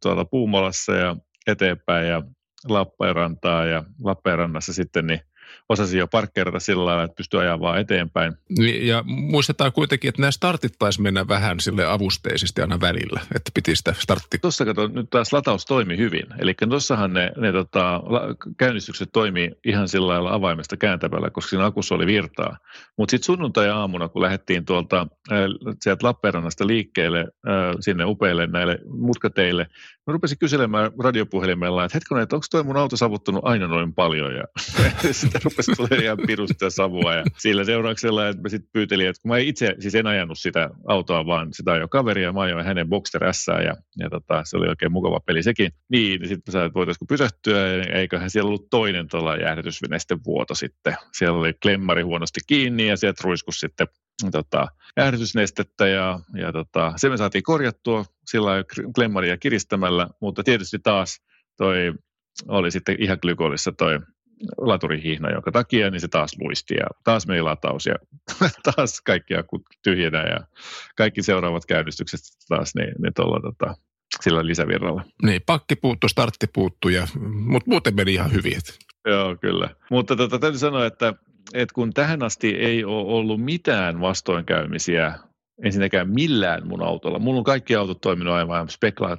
tuolla 0.02 0.96
ja 0.98 1.16
eteenpäin 1.46 2.08
ja 2.08 2.22
Lappeenrantaa 2.68 3.64
ja 3.64 3.84
Lappeenrannassa 4.04 4.72
sitten 4.72 5.06
niin 5.06 5.20
osasi 5.68 5.98
jo 5.98 6.06
parkkeerata 6.06 6.60
sillä 6.60 6.84
lailla, 6.84 7.02
että 7.02 7.16
pystyy 7.16 7.40
ajamaan 7.40 7.60
vaan 7.60 7.80
eteenpäin. 7.80 8.32
Niin, 8.58 8.86
ja 8.86 9.02
muistetaan 9.06 9.72
kuitenkin, 9.72 10.08
että 10.08 10.22
nämä 10.22 10.30
startit 10.30 10.72
taisi 10.78 11.02
mennä 11.02 11.28
vähän 11.28 11.60
sille 11.60 11.86
avusteisesti 11.86 12.60
aina 12.60 12.80
välillä, 12.80 13.20
että 13.34 13.50
piti 13.54 13.76
sitä 13.76 13.94
startti. 13.98 14.38
Tuossa 14.38 14.64
kato, 14.64 14.86
nyt 14.86 15.10
taas 15.10 15.32
lataus 15.32 15.64
toimi 15.64 15.96
hyvin. 15.96 16.26
Eli 16.38 16.54
tuossahan 16.68 17.12
ne, 17.12 17.32
ne 17.36 17.52
tota, 17.52 18.02
käynnistykset 18.56 19.08
toimii 19.12 19.50
ihan 19.64 19.88
sillä 19.88 20.08
lailla 20.08 20.34
avaimesta 20.34 20.76
kääntävällä, 20.76 21.30
koska 21.30 21.50
siinä 21.50 21.64
akussa 21.64 21.94
oli 21.94 22.06
virtaa. 22.06 22.56
Mutta 22.96 23.10
sitten 23.10 23.26
sunnuntai-aamuna, 23.26 24.08
kun 24.08 24.22
lähdettiin 24.22 24.64
tuolta 24.64 25.06
äh, 25.32 25.38
sieltä 25.80 26.06
Lappeenrannasta 26.06 26.66
liikkeelle 26.66 27.20
äh, 27.20 27.76
sinne 27.80 28.04
upeille 28.04 28.46
näille 28.46 28.78
mutkateille, 28.88 29.66
Mä 30.10 30.12
rupesin 30.12 30.38
kyselemään 30.38 30.90
radiopuhelimella, 31.02 31.84
että 31.84 31.96
hetkinen, 31.96 32.22
että 32.22 32.36
onko 32.36 32.46
toi 32.50 32.62
mun 32.62 32.76
auto 32.76 32.96
savuttunut 32.96 33.44
aina 33.44 33.66
noin 33.66 33.94
paljon. 33.94 34.34
Ja 34.34 34.44
sitten 35.12 35.40
rupesi 35.44 35.72
tulemaan 35.76 36.04
ihan 36.04 36.18
pirusta 36.26 36.70
savua. 36.70 37.14
Ja 37.14 37.24
sillä 37.38 37.64
seurauksella, 37.64 38.28
että 38.28 38.42
mä 38.42 38.48
sitten 38.48 38.70
pyytelin, 38.72 39.08
että 39.08 39.22
kun 39.22 39.28
mä 39.28 39.38
itse 39.38 39.74
siis 39.78 39.94
en 39.94 40.06
ajanut 40.06 40.38
sitä 40.38 40.70
autoa, 40.88 41.26
vaan 41.26 41.48
sitä 41.52 41.76
jo 41.76 41.88
kaveri 41.88 42.22
ja 42.22 42.32
mä 42.32 42.40
ajoin 42.40 42.64
hänen 42.64 42.88
Boxster 42.88 43.34
S 43.34 43.46
ja, 43.46 43.76
ja 43.98 44.10
tota, 44.10 44.42
se 44.44 44.56
oli 44.56 44.68
oikein 44.68 44.92
mukava 44.92 45.20
peli 45.20 45.42
sekin. 45.42 45.70
Niin, 45.88 46.20
niin 46.20 46.28
sitten 46.28 46.42
mä 46.46 46.52
sanoin, 46.52 46.66
että 46.66 46.78
voitaisiinko 46.78 47.06
pysähtyä, 47.08 47.82
eiköhän 47.94 48.30
siellä 48.30 48.48
ollut 48.48 48.70
toinen 48.70 49.08
tuolla 49.08 49.36
jäähdytysvenesten 49.36 50.18
vuoto 50.26 50.54
sitten. 50.54 50.96
Siellä 51.12 51.38
oli 51.38 51.52
klemmari 51.62 52.02
huonosti 52.02 52.40
kiinni 52.46 52.88
ja 52.88 52.96
sieltä 52.96 53.20
ruiskus 53.24 53.60
sitten 53.60 53.86
tota, 54.32 54.66
jäähdytysnestettä 54.96 55.88
ja, 55.88 56.20
ja 56.34 56.52
tota, 56.52 56.92
se 56.96 57.08
me 57.08 57.16
saatiin 57.16 57.42
korjattua 57.42 58.04
sillä 58.26 58.50
klemmaria 58.94 59.36
kiristämällä, 59.36 60.08
mutta 60.20 60.42
tietysti 60.42 60.78
taas 60.78 61.22
toi 61.56 61.92
oli 62.48 62.70
sitten 62.70 62.96
ihan 62.98 63.18
glykolissa 63.22 63.72
toi 63.72 63.98
laturihihna, 64.58 65.30
jonka 65.30 65.52
takia 65.52 65.90
niin 65.90 66.00
se 66.00 66.08
taas 66.08 66.30
luisti 66.40 66.74
ja 66.74 66.86
taas 67.04 67.26
meni 67.26 67.42
lataus 67.42 67.86
ja 67.86 67.94
taas 68.74 69.00
kaikki 69.00 69.34
akut 69.34 69.62
tyhjänä 69.82 70.22
ja 70.22 70.40
kaikki 70.96 71.22
seuraavat 71.22 71.66
käynnistykset 71.66 72.20
taas 72.48 72.74
niin, 72.74 72.94
niin 73.02 73.14
tuolla 73.14 73.40
tota, 73.40 73.74
sillä 74.20 74.46
lisävirralla. 74.46 75.04
Niin, 75.22 75.40
pakki 75.46 75.76
puuttu, 75.76 76.08
startti 76.08 76.46
puuttu, 76.54 76.88
ja, 76.88 77.06
mutta 77.30 77.70
muuten 77.70 77.96
meni 77.96 78.14
ihan 78.14 78.32
hyvin. 78.32 78.60
Joo, 79.06 79.36
kyllä. 79.36 79.70
Mutta 79.90 80.16
tota, 80.16 80.38
täytyy 80.38 80.58
sanoa, 80.58 80.86
että, 80.86 81.14
että 81.54 81.74
kun 81.74 81.92
tähän 81.92 82.22
asti 82.22 82.48
ei 82.56 82.84
ole 82.84 83.12
ollut 83.14 83.44
mitään 83.44 84.00
vastoinkäymisiä 84.00 85.14
ensinnäkään 85.64 86.10
millään 86.10 86.68
mun 86.68 86.82
autolla. 86.82 87.18
Mulla 87.18 87.38
on 87.38 87.44
kaikki 87.44 87.76
autot 87.76 88.00
toiminut 88.00 88.34
aivan 88.34 88.68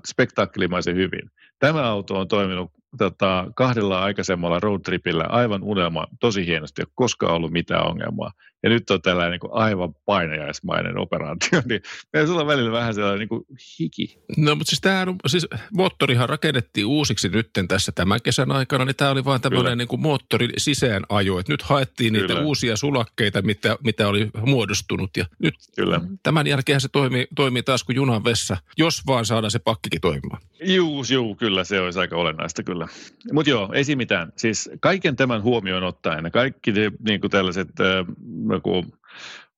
spektaakkelimaisen 0.06 0.96
hyvin. 0.96 1.32
Tämä 1.60 1.84
auto 1.84 2.20
on 2.20 2.28
toiminut 2.28 2.72
tota, 2.98 3.48
kahdella 3.56 4.04
aikaisemmalla 4.04 4.60
roadtripillä 4.60 5.24
aivan 5.24 5.64
unelma, 5.64 6.08
tosi 6.20 6.46
hienosti, 6.46 6.82
ei 6.82 6.86
koskaan 6.96 7.36
ollut 7.36 7.52
mitään 7.52 7.88
ongelmaa 7.88 8.32
ja 8.64 8.70
nyt 8.70 8.90
on 8.90 9.02
tällainen 9.02 9.40
niin 9.42 9.52
aivan 9.54 9.96
painajaismainen 10.06 10.98
operaatio, 10.98 11.62
niin 11.70 11.82
meillä 12.14 12.28
sulla 12.28 12.42
on 12.42 12.48
välillä 12.48 12.72
vähän 12.72 12.94
sellainen 12.94 13.20
niin 13.20 13.30
kuin 13.30 13.46
hiki. 13.80 14.18
No 14.38 14.56
mutta 14.56 14.70
siis 14.70 14.82
tämähän, 14.82 15.16
siis 15.28 15.48
moottorihan 15.74 16.30
rakennettiin 16.30 16.86
uusiksi 16.86 17.30
nytten 17.30 17.68
tässä 17.68 17.92
tämän 17.92 18.20
kesän 18.24 18.52
aikana, 18.52 18.86
niin 18.86 18.96
tämä 18.96 19.12
oli 19.12 19.26
vaan 19.26 19.42
tämmöinen 19.42 19.78
niin 19.78 19.88
kuin 19.88 20.02
moottorin 20.02 20.52
sisäänajo, 20.58 21.40
että 21.40 21.54
nyt 21.54 21.62
haettiin 21.62 22.14
Kyllä. 22.14 22.28
niitä 22.28 22.42
uusia 22.42 22.78
sulakkeita, 22.78 23.42
mitä, 23.42 23.78
mitä 23.84 24.08
oli 24.08 24.30
muodostunut 24.46 25.18
ja 25.18 25.26
nyt 25.40 25.56
Kyllä. 25.76 26.02
tämän 26.24 26.48
jälkeen 26.48 26.82
se 26.82 26.90
toimii, 26.90 27.28
toimii 27.36 27.64
taas 27.64 27.84
kuin 27.84 27.96
junan 27.96 28.24
vessa, 28.24 28.58
jos 28.78 29.02
vaan 29.08 29.26
saadaan 29.26 29.52
se 29.52 29.60
pakkikin 29.60 30.02
toimimaan. 30.02 30.42
Juu, 30.64 31.04
juu, 31.12 31.36
kyllä 31.36 31.64
se 31.64 31.82
olisi 31.82 32.00
aika 32.00 32.18
olennaista 32.18 32.64
kyllä. 32.64 32.88
Mutta 33.34 33.50
joo, 33.50 33.70
ei 33.74 33.84
siinä 33.84 33.98
mitään. 33.98 34.34
Siis 34.36 34.70
kaiken 34.80 35.16
tämän 35.16 35.44
huomioon 35.44 35.84
ottaen, 35.84 36.32
kaikki 36.32 36.74
niin 37.08 37.22
kuin 37.22 37.32
tällaiset 37.32 37.68
äh, 37.80 38.06
joku 38.54 38.86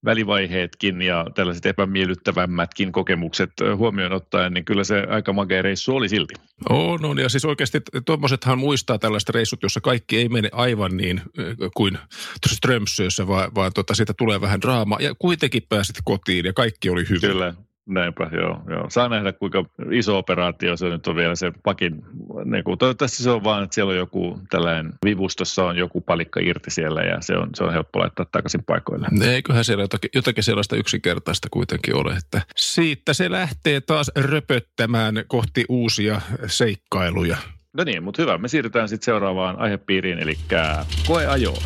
välivaiheetkin 0.06 1.02
ja 1.02 1.26
tällaiset 1.36 1.66
epämiellyttävämmätkin 1.66 2.92
kokemukset 2.92 3.52
huomioon 3.76 4.14
ottaen, 4.14 4.54
niin 4.54 4.66
kyllä 4.66 4.84
se 4.84 5.04
aika 5.10 5.34
makea 5.34 5.62
reissu 5.62 5.96
oli 5.96 6.10
silti. 6.10 6.34
On, 6.70 7.00
no, 7.02 7.14
ja 7.14 7.30
siis 7.30 7.46
oikeasti 7.46 7.82
tuommoisethan 8.06 8.60
muistaa 8.60 9.00
tällaiset 9.00 9.30
reissut, 9.30 9.64
jossa 9.64 9.82
kaikki 9.82 10.18
ei 10.18 10.30
mene 10.30 10.50
aivan 10.52 10.98
niin 10.98 11.22
kuin 11.78 11.98
tuossa 12.42 12.56
Strömsössä, 12.56 13.28
vaan, 13.28 13.56
vaan 13.56 13.72
tota, 13.74 13.96
siitä 13.96 14.14
tulee 14.18 14.42
vähän 14.42 14.62
draamaa 14.62 15.00
ja 15.02 15.16
kuitenkin 15.20 15.64
pääsit 15.70 15.96
kotiin 16.04 16.46
ja 16.46 16.54
kaikki 16.54 16.90
oli 16.90 17.10
hyvin. 17.10 17.22
Kyllä, 17.22 17.54
Näinpä, 17.86 18.30
joo, 18.32 18.62
joo. 18.70 18.90
Saa 18.90 19.10
nähdä, 19.10 19.34
kuinka 19.34 19.66
iso 19.92 20.18
operaatio 20.18 20.78
se 20.78 20.90
nyt 20.90 21.08
on 21.08 21.16
vielä 21.16 21.36
se 21.36 21.52
pakin. 21.64 22.02
Niin 22.46 22.64
kuin, 22.64 22.78
toivottavasti 22.78 23.24
se 23.24 23.30
on 23.30 23.44
vaan, 23.44 23.64
että 23.64 23.76
siellä 23.76 23.92
on 23.92 23.98
joku 23.98 24.40
tällainen 24.50 24.94
vivustossa 25.06 25.66
on 25.66 25.78
joku 25.78 26.02
palikka 26.02 26.40
irti 26.40 26.72
siellä 26.72 27.02
ja 27.02 27.18
se 27.22 27.38
on, 27.38 27.50
se 27.56 27.64
on 27.64 27.74
helppo 27.74 28.00
laittaa 28.00 28.26
takaisin 28.32 28.64
paikoille. 28.64 29.08
Eiköhän 29.26 29.66
siellä 29.66 29.84
jotakin, 29.84 30.10
jotakin 30.16 30.44
sellaista 30.44 30.76
yksinkertaista 30.76 31.48
kuitenkin 31.52 31.96
ole, 31.96 32.14
että 32.14 32.42
siitä 32.56 33.14
se 33.14 33.32
lähtee 33.32 33.82
taas 33.82 34.12
röpöttämään 34.16 35.24
kohti 35.28 35.66
uusia 35.70 36.22
seikkailuja. 36.48 37.38
No 37.78 37.84
niin, 37.84 38.04
mutta 38.04 38.22
hyvä. 38.22 38.38
Me 38.38 38.48
siirrytään 38.48 38.90
sitten 38.90 39.06
seuraavaan 39.06 39.60
aihepiiriin, 39.60 40.20
eli 40.20 40.38
koeajoon. 41.08 41.64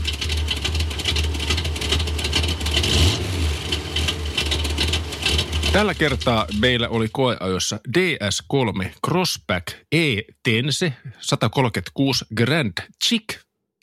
Tällä 5.74 5.94
kertaa 5.94 6.46
meillä 6.60 6.90
oli 6.90 7.08
koeajossa 7.12 7.80
DS3 7.98 8.90
Crossback 9.08 9.68
E 9.92 10.22
Tense 10.44 10.94
136 11.20 12.26
Grand 12.36 12.74
Chic 13.06 13.40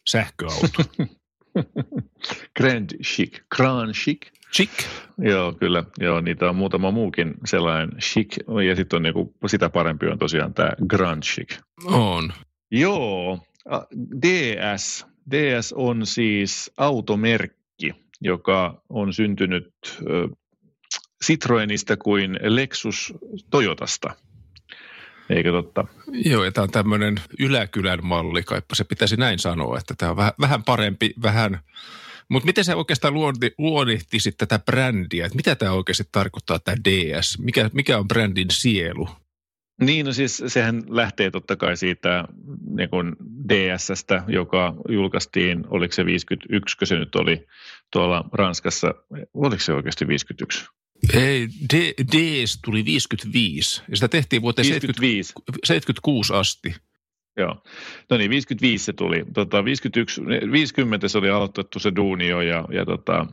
sähköauto. 0.09 0.83
Grand 2.59 2.90
Chic, 3.03 3.38
Grand 3.57 3.92
Chic. 3.92 4.20
Chic. 4.57 4.70
Joo, 5.18 5.53
kyllä. 5.53 5.85
Joo, 5.99 6.20
niitä 6.20 6.49
on 6.49 6.57
muutama 6.57 6.90
muukin 6.90 7.35
sellainen 7.44 7.99
chic. 7.99 8.37
Ja 8.68 8.77
sitten 8.77 8.97
on 8.97 9.03
niinku, 9.03 9.35
sitä 9.47 9.68
parempi 9.70 10.07
on 10.07 10.18
tosiaan 10.18 10.55
tämä 10.55 10.70
Grand 10.87 11.23
Chic. 11.23 11.59
On. 11.85 12.33
Joo, 12.70 13.38
DS. 14.23 15.07
DS 15.31 15.73
on 15.77 16.07
siis 16.07 16.73
automerkki, 16.77 17.94
joka 18.20 18.83
on 18.88 19.12
syntynyt 19.12 19.68
Citroenista 21.24 21.96
kuin 21.96 22.38
Lexus 22.42 23.14
Toyotasta. 23.50 24.14
Eikö 25.31 25.53
totta? 25.53 25.85
Joo, 26.24 26.44
ja 26.44 26.53
tämä 26.53 26.62
on 26.62 26.70
tämmöinen 26.70 27.14
yläkylän 27.38 27.98
malli, 28.03 28.42
kaipa 28.42 28.74
se 28.74 28.85
pitäisi 28.85 29.16
näin 29.16 29.38
sanoa, 29.38 29.79
että 29.79 29.94
tämä 29.98 30.11
on 30.11 30.16
vähän, 30.16 30.33
vähän 30.40 30.64
parempi, 30.64 31.14
vähän... 31.22 31.59
Mutta 32.29 32.46
miten 32.46 32.64
sä 32.64 32.77
oikeastaan 32.77 33.14
luonnehtisit 33.59 34.37
tätä 34.38 34.59
brändiä? 34.59 35.27
Että 35.27 35.37
mitä 35.37 35.55
tämä 35.55 35.72
oikeasti 35.72 36.05
tarkoittaa, 36.12 36.59
tämä 36.59 36.77
DS? 36.85 37.38
Mikä, 37.38 37.70
mikä 37.72 37.98
on 37.98 38.09
brändin 38.09 38.50
sielu? 38.50 39.09
Niin, 39.81 40.07
no 40.07 40.12
siis 40.12 40.42
sehän 40.46 40.83
lähtee 40.88 41.31
totta 41.31 41.57
kai 41.57 41.77
siitä 41.77 42.24
niin 42.77 42.90
kuin 42.90 43.12
DSstä, 43.48 44.22
joka 44.29 44.74
julkaistiin, 44.88 45.64
oliko 45.68 45.92
se 45.92 46.07
51, 46.07 46.79
kun 46.79 46.87
se 46.87 46.98
nyt 46.98 47.14
oli 47.14 47.46
tuolla 47.92 48.24
Ranskassa, 48.33 48.94
oliko 49.35 49.62
se 49.62 49.72
oikeasti 49.72 50.09
51? 50.09 50.66
Ei, 51.14 51.48
D, 51.72 51.74
DS 52.12 52.58
tuli 52.64 52.84
55 52.84 53.82
ja 53.90 53.96
sitä 53.96 54.08
tehtiin 54.08 54.42
vuoteen 54.42 54.68
55. 54.68 55.32
76 55.64 56.32
asti. 56.34 56.74
Joo. 57.36 57.62
No 58.10 58.16
niin, 58.16 58.30
55 58.30 58.84
se 58.84 58.92
tuli. 58.92 59.24
Tota, 59.34 59.64
51, 59.64 60.22
50 60.52 61.08
se 61.08 61.18
oli 61.18 61.30
aloitettu 61.30 61.78
se 61.78 61.92
duuni 61.96 62.28
jo, 62.28 62.40
ja, 62.40 62.64
ja 62.70 62.84
tota, 62.84 63.26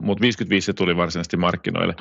mutta 0.00 0.22
55 0.22 0.66
se 0.66 0.72
tuli 0.72 0.96
varsinaisesti 0.96 1.36
markkinoille. 1.36 1.94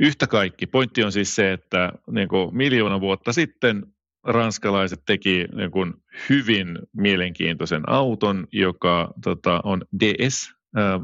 Yhtä 0.00 0.26
kaikki. 0.26 0.66
Pointti 0.66 1.04
on 1.04 1.12
siis 1.12 1.34
se, 1.34 1.52
että 1.52 1.92
niin 2.10 2.28
kuin 2.28 2.56
miljoona 2.56 3.00
vuotta 3.00 3.32
sitten 3.32 3.86
ranskalaiset 4.24 5.00
teki 5.06 5.44
niin 5.56 5.70
kuin 5.70 5.94
hyvin 6.28 6.78
mielenkiintoisen 6.96 7.82
auton, 7.88 8.46
joka 8.52 9.14
tota, 9.24 9.60
on 9.64 9.82
DS, 10.00 10.54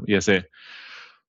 ja 0.07 0.21
se 0.21 0.43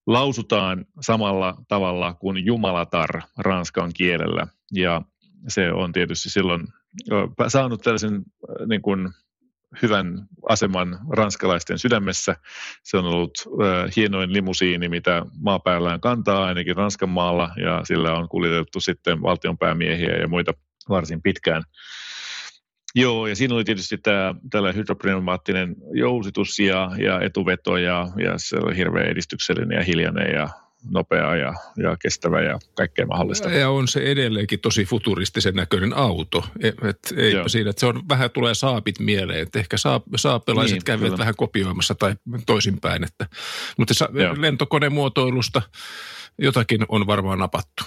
lausutaan 0.07 0.87
samalla 1.01 1.55
tavalla 1.69 2.15
kuin 2.15 2.47
jumalatar 2.47 3.23
ranskan 3.39 3.93
kielellä. 3.95 4.47
Ja 4.73 5.03
se 5.49 5.73
on 5.73 5.93
tietysti 5.93 6.31
silloin 6.31 6.67
saanut 7.49 7.83
tällaisen 7.83 8.23
niin 8.67 8.83
kuin, 8.83 9.09
hyvän 9.83 10.27
aseman 10.49 10.99
ranskalaisten 11.11 11.79
sydämessä. 11.79 12.37
Se 12.83 12.97
on 12.97 13.05
ollut 13.05 13.31
äh, 13.39 13.91
hienoin 13.97 14.33
limusiini, 14.33 14.89
mitä 14.89 15.27
maapäällään 15.39 16.01
kantaa 16.01 16.45
ainakin 16.45 16.77
Ranskan 16.77 17.09
maalla, 17.09 17.51
ja 17.57 17.81
sillä 17.85 18.13
on 18.13 18.29
kuljetettu 18.29 18.81
sitten 18.81 19.23
valtionpäämiehiä 19.23 20.17
ja 20.17 20.29
muita 20.29 20.53
varsin 20.89 21.23
pitkään. 21.23 21.63
Joo, 22.95 23.27
ja 23.27 23.37
siinä 23.37 23.55
oli 23.55 23.65
tietysti 23.65 23.99
tämä 23.99 24.35
tällä 24.51 24.73
hydropneumaattinen 24.73 25.77
jousitus 25.93 26.59
ja, 26.59 26.91
ja 26.99 27.21
etuveto 27.21 27.77
ja, 27.77 28.09
ja 28.17 28.33
se 28.37 28.57
oli 28.57 28.77
hirveän 28.77 29.07
edistyksellinen 29.07 29.79
ja 29.79 29.85
hiljainen 29.85 30.35
ja 30.35 30.49
nopea 30.91 31.37
ja, 31.37 31.55
ja 31.77 31.97
kestävä 31.97 32.41
ja 32.41 32.59
kaikkea 32.75 33.07
mahdollista. 33.07 33.51
Ja 33.51 33.71
on 33.71 33.89
se 33.89 34.01
edelleenkin 34.01 34.61
tosi 34.61 34.85
futuristisen 34.85 35.55
näköinen 35.55 35.93
auto. 35.93 36.45
Et, 36.61 36.75
et, 36.85 36.99
ei 37.17 37.35
siinä, 37.47 37.71
että 37.71 37.81
se 37.81 37.87
on 37.87 38.03
vähän 38.09 38.31
tulee 38.31 38.55
saapit 38.55 38.99
mieleen, 38.99 39.41
että 39.41 39.59
ehkä 39.59 39.77
saap, 39.77 40.03
saapelaiset 40.17 40.75
niin, 40.75 40.85
kävivät 40.85 41.07
kyllä. 41.07 41.19
vähän 41.19 41.35
kopioimassa 41.37 41.95
tai 41.95 42.15
toisinpäin. 42.47 43.05
Että, 43.05 43.27
mutta 43.79 43.95
sa, 43.95 44.09
lentokonemuotoilusta 44.39 45.63
jotakin 46.39 46.85
on 46.89 47.07
varmaan 47.07 47.39
napattu. 47.39 47.85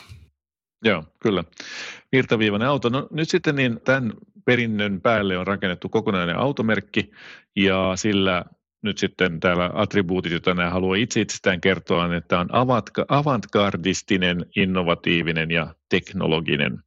Joo, 0.85 1.03
kyllä. 1.19 1.43
Virtaviivainen 2.11 2.67
auto. 2.67 2.89
No 2.89 3.07
nyt 3.11 3.29
sitten 3.29 3.55
niin 3.55 3.81
tämän 3.85 4.13
perinnön 4.45 5.01
päälle 5.01 5.37
on 5.37 5.47
rakennettu 5.47 5.89
kokonainen 5.89 6.37
automerkki 6.37 7.11
ja 7.55 7.91
sillä 7.95 8.45
nyt 8.81 8.97
sitten 8.97 9.39
täällä 9.39 9.71
attribuutit, 9.73 10.31
joita 10.31 10.53
nämä 10.53 10.69
haluaa 10.69 10.95
itse 10.95 11.21
itsestään 11.21 11.61
kertoa, 11.61 12.15
että 12.15 12.39
on 12.39 12.49
avantgardistinen, 13.07 14.45
innovatiivinen 14.55 15.51
ja 15.51 15.75
teknologinen. 15.89 16.79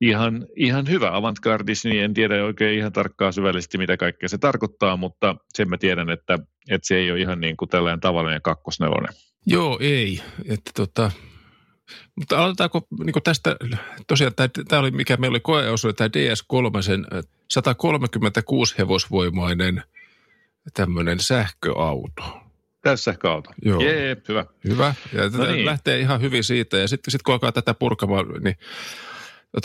ihan, 0.00 0.46
ihan 0.56 0.88
hyvä 0.88 1.16
avantgardis, 1.16 1.84
niin 1.84 2.04
en 2.04 2.14
tiedä 2.14 2.44
oikein 2.44 2.78
ihan 2.78 2.92
tarkkaa 2.92 3.32
syvällisesti, 3.32 3.78
mitä 3.78 3.96
kaikkea 3.96 4.28
se 4.28 4.38
tarkoittaa, 4.38 4.96
mutta 4.96 5.36
sen 5.54 5.68
mä 5.68 5.78
tiedän, 5.78 6.10
että, 6.10 6.38
että 6.70 6.86
se 6.86 6.96
ei 6.96 7.10
ole 7.10 7.20
ihan 7.20 7.40
niin 7.40 7.56
kuin 7.56 7.68
tällainen 7.68 8.00
tavallinen 8.00 8.42
kakkosnelonen. 8.42 9.14
Joo, 9.46 9.78
ei. 9.80 10.20
Että 10.48 10.70
tota, 10.74 11.10
mutta 12.16 12.38
aloitetaanko 12.38 12.86
niin 13.04 13.22
tästä, 13.24 13.56
tosiaan 14.06 14.32
tämä 14.68 14.80
oli 14.80 14.90
mikä 14.90 15.16
meillä 15.16 15.34
oli 15.34 15.40
koeosuus, 15.40 15.94
tämä 15.94 16.08
DS3, 16.08 16.82
sen 16.82 17.06
136 17.50 18.74
hevosvoimainen 18.78 19.82
tämmöinen 20.74 21.20
sähköauto. 21.20 22.40
Tässä 22.80 23.04
sähköauto. 23.04 23.50
Joo. 23.64 23.80
Jee, 23.80 24.16
hyvä. 24.28 24.46
Hyvä. 24.68 24.94
Ja 25.12 25.28
no 25.28 25.44
niin. 25.44 25.66
lähtee 25.66 26.00
ihan 26.00 26.20
hyvin 26.20 26.44
siitä. 26.44 26.76
Ja 26.76 26.88
sitten 26.88 27.12
sit 27.12 27.22
kun 27.22 27.34
alkaa 27.34 27.52
tätä 27.52 27.74
purkamaan, 27.74 28.26
niin 28.44 28.56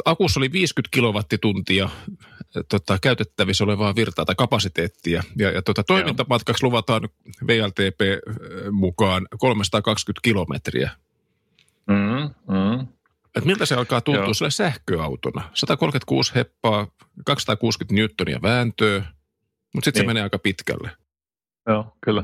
akussa 0.05 0.39
oli 0.39 0.51
50 0.51 0.95
kilowattituntia 0.95 1.89
tota, 2.69 2.97
käytettävissä 3.01 3.63
olevaa 3.63 3.95
virtaa 3.95 4.25
tai 4.25 4.35
kapasiteettia. 4.35 5.23
Ja, 5.37 5.51
ja 5.51 5.61
tota, 5.61 5.83
toimintamatkaksi 5.83 6.63
luvataan 6.63 7.09
VLTP 7.47 7.99
mukaan 8.71 9.27
320 9.37 10.19
kilometriä. 10.23 10.91
Mm, 11.89 12.55
mm. 12.55 12.87
Et 13.35 13.45
miltä 13.45 13.65
se 13.65 13.75
alkaa 13.75 14.01
tuntua 14.01 14.33
sille 14.33 14.51
sähköautona? 14.51 15.49
136 15.53 16.35
heppaa, 16.35 16.87
260 17.25 17.95
newtonia 17.95 18.39
vääntöä, 18.41 18.99
mutta 19.73 19.85
sitten 19.85 19.91
niin. 19.93 20.03
se 20.03 20.07
menee 20.07 20.23
aika 20.23 20.39
pitkälle. 20.39 20.91
Joo, 21.67 21.97
kyllä. 22.01 22.23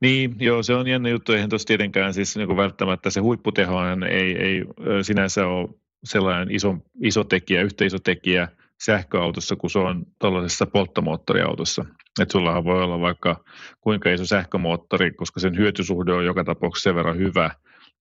Niin, 0.00 0.36
joo, 0.38 0.62
se 0.62 0.74
on 0.74 0.86
jännä 0.86 1.08
juttu. 1.08 1.32
Eihän 1.32 1.50
tuossa 1.50 1.66
tietenkään 1.66 2.14
siis 2.14 2.36
niin 2.36 2.46
kuin 2.46 2.56
välttämättä 2.56 3.10
se 3.10 3.20
huipputehohan 3.20 4.02
ei, 4.02 4.36
ei 4.38 4.64
sinänsä 5.02 5.46
ole 5.46 5.68
sellainen 6.04 6.50
iso, 6.50 6.76
iso 7.02 7.24
tekijä, 7.24 7.62
yhtä 7.62 7.84
iso 7.84 7.98
tekijä 7.98 8.48
sähköautossa, 8.84 9.56
kun 9.56 9.70
se 9.70 9.78
on 9.78 10.06
tuollaisessa 10.18 10.66
polttomoottoriautossa. 10.66 11.84
Että 12.20 12.32
sullahan 12.32 12.64
voi 12.64 12.82
olla 12.82 13.00
vaikka 13.00 13.44
kuinka 13.80 14.10
iso 14.10 14.26
sähkömoottori, 14.26 15.12
koska 15.12 15.40
sen 15.40 15.56
hyötysuhde 15.56 16.12
on 16.12 16.24
joka 16.24 16.44
tapauksessa 16.44 16.88
sen 16.90 16.94
verran 16.94 17.18
hyvä, 17.18 17.50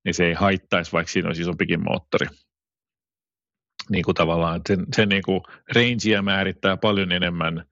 niin 0.06 0.14
se 0.14 0.26
ei 0.26 0.34
haittaisi, 0.34 0.92
vaikka 0.92 1.12
siinä 1.12 1.28
olisi 1.28 1.42
isompikin 1.42 1.84
moottori. 1.84 2.28
Niin 3.90 4.04
kuin 4.04 4.16
tavallaan 4.16 4.62
sen, 4.68 4.86
sen 4.96 5.10
niin 5.10 5.24
kuin 5.24 5.42
rangea 5.76 6.22
määrittää 6.22 6.78
paljon 6.78 7.12
enemmän 7.12 7.66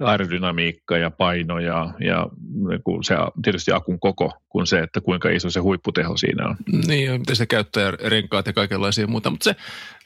aerodynamiikka 0.00 0.98
ja 0.98 1.10
paino 1.10 1.58
ja, 1.58 1.94
ja 2.00 2.26
niin 2.68 2.82
kuin 2.84 3.04
se 3.04 3.14
tietysti 3.42 3.72
akun 3.72 4.00
koko 4.00 4.32
kuin 4.48 4.66
se, 4.66 4.78
että 4.78 5.00
kuinka 5.00 5.30
iso 5.30 5.50
se 5.50 5.60
huipputeho 5.60 6.16
siinä 6.16 6.48
on. 6.48 6.56
Niin, 6.86 7.06
ja 7.06 7.18
miten 7.18 7.36
se 7.36 7.46
käyttää 7.46 7.90
renkaat 7.90 8.46
ja 8.46 8.52
kaikenlaisia 8.52 9.06
muuta. 9.06 9.30
Mutta 9.30 9.44
se, 9.44 9.56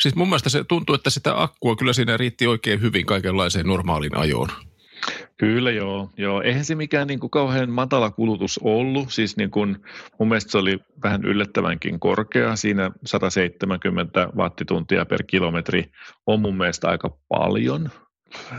siis 0.00 0.14
mun 0.14 0.28
mielestä 0.28 0.50
se 0.50 0.64
tuntuu, 0.64 0.94
että 0.94 1.10
sitä 1.10 1.42
akkua 1.42 1.76
kyllä 1.76 1.92
siinä 1.92 2.16
riitti 2.16 2.46
oikein 2.46 2.80
hyvin 2.80 3.06
kaikenlaiseen 3.06 3.66
normaalin 3.66 4.16
ajoon. 4.16 4.48
Kyllä 5.40 5.70
joo, 5.70 6.10
joo. 6.16 6.42
Eihän 6.42 6.64
se 6.64 6.74
mikään 6.74 7.06
niin 7.06 7.20
kuin 7.20 7.30
kauhean 7.30 7.70
matala 7.70 8.10
kulutus 8.10 8.60
ollut. 8.62 9.12
Siis 9.12 9.36
niin 9.36 9.50
kuin, 9.50 9.76
mun 10.18 10.28
mielestä 10.28 10.50
se 10.50 10.58
oli 10.58 10.78
vähän 11.04 11.24
yllättävänkin 11.24 12.00
korkea. 12.00 12.56
Siinä 12.56 12.90
170 13.04 14.28
wattituntia 14.36 15.06
per 15.06 15.22
kilometri 15.26 15.84
on 16.26 16.40
mun 16.40 16.56
mielestä 16.56 16.88
aika 16.88 17.18
paljon 17.28 17.90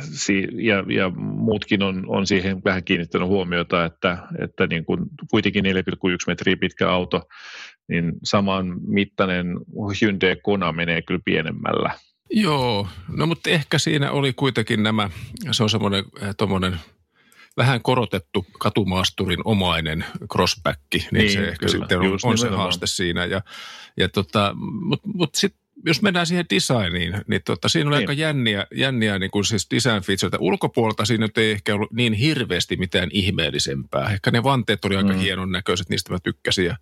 si- 0.02 0.48
ja, 0.54 0.84
ja 0.88 1.10
muutkin 1.20 1.84
on, 1.84 2.04
on 2.08 2.28
siihen 2.28 2.62
vähän 2.65 2.84
kiinnittänyt 2.84 3.28
huomiota, 3.28 3.86
että, 3.86 4.17
että 4.39 4.67
niin 4.67 4.86
kuin 4.86 5.00
kuitenkin 5.32 5.65
4,1 5.65 5.72
metriä 6.28 6.56
pitkä 6.58 6.89
auto, 6.91 7.22
niin 7.89 8.13
saman 8.24 8.82
mittainen 8.88 9.48
Hyundai 10.02 10.36
Kona 10.44 10.72
menee 10.72 11.02
kyllä 11.02 11.22
pienemmällä. 11.26 11.91
Joo, 12.32 12.88
no 13.08 13.26
mutta 13.26 13.50
ehkä 13.50 13.78
siinä 13.80 14.12
oli 14.12 14.34
kuitenkin 14.34 14.84
nämä, 14.84 15.10
se 15.52 15.63
on 15.63 15.70
semmoinen 15.70 16.04
tommonen 16.38 16.80
vähän 17.58 17.82
korotettu 17.82 18.46
katumaasturin 18.60 19.39
omainen 19.46 20.06
crossback, 20.32 20.80
niin, 20.94 21.06
niin 21.12 21.32
se 21.32 21.48
ehkä 21.48 21.65
kyllä, 21.65 21.72
sitten 21.72 22.00
on, 22.00 22.20
on 22.24 22.38
se 22.38 22.50
haaste 22.50 22.88
siinä. 22.88 23.26
Ja, 23.26 23.41
ja 23.98 24.10
tota, 24.10 24.56
mutta 24.56 25.08
mut 25.13 25.36
sitten 25.36 25.62
jos 25.86 26.02
mennään 26.02 26.28
siihen 26.28 26.46
designiin, 26.50 27.13
niin 27.28 27.41
tota, 27.46 27.70
siinä 27.70 27.88
oli 27.88 27.98
niin. 27.98 28.10
aika 28.10 28.22
jänniä, 28.22 28.67
jänniä 28.76 29.20
niin 29.20 29.32
kuin 29.32 29.46
siis 29.46 29.67
design 29.72 30.02
featureita. 30.02 30.38
Ulkopuolelta 30.39 31.06
siinä 31.06 31.26
nyt 31.26 31.38
ei 31.38 31.52
ehkä 31.52 31.76
ollut 31.76 31.91
niin 31.91 32.13
hirveästi 32.13 32.78
mitään 32.78 33.10
ihmeellisempää. 33.12 34.10
Ehkä 34.10 34.32
ne 34.32 34.44
vanteet 34.44 34.86
oli 34.86 34.96
aika 34.96 35.13
mm. 35.13 35.20
hienon 35.20 35.52
näköiset, 35.52 35.89
niistä 35.89 36.13
mä 36.13 36.20
tykkäsin. 36.24 36.65
Ja, 36.65 36.78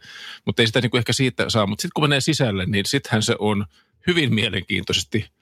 mutta 0.45 0.61
ei 0.61 0.67
sitä 0.67 0.81
niin 0.81 0.91
kuin 0.91 0.99
ehkä 0.99 1.13
siitä 1.13 1.49
saa. 1.49 1.67
Mutta 1.67 1.81
sitten 1.81 1.93
kun 1.95 2.03
menee 2.03 2.21
sisälle, 2.21 2.65
niin 2.65 2.85
sittenhän 2.85 3.23
se 3.23 3.35
on 3.39 3.65
hyvin 4.07 4.33
mielenkiintoisesti– 4.33 5.25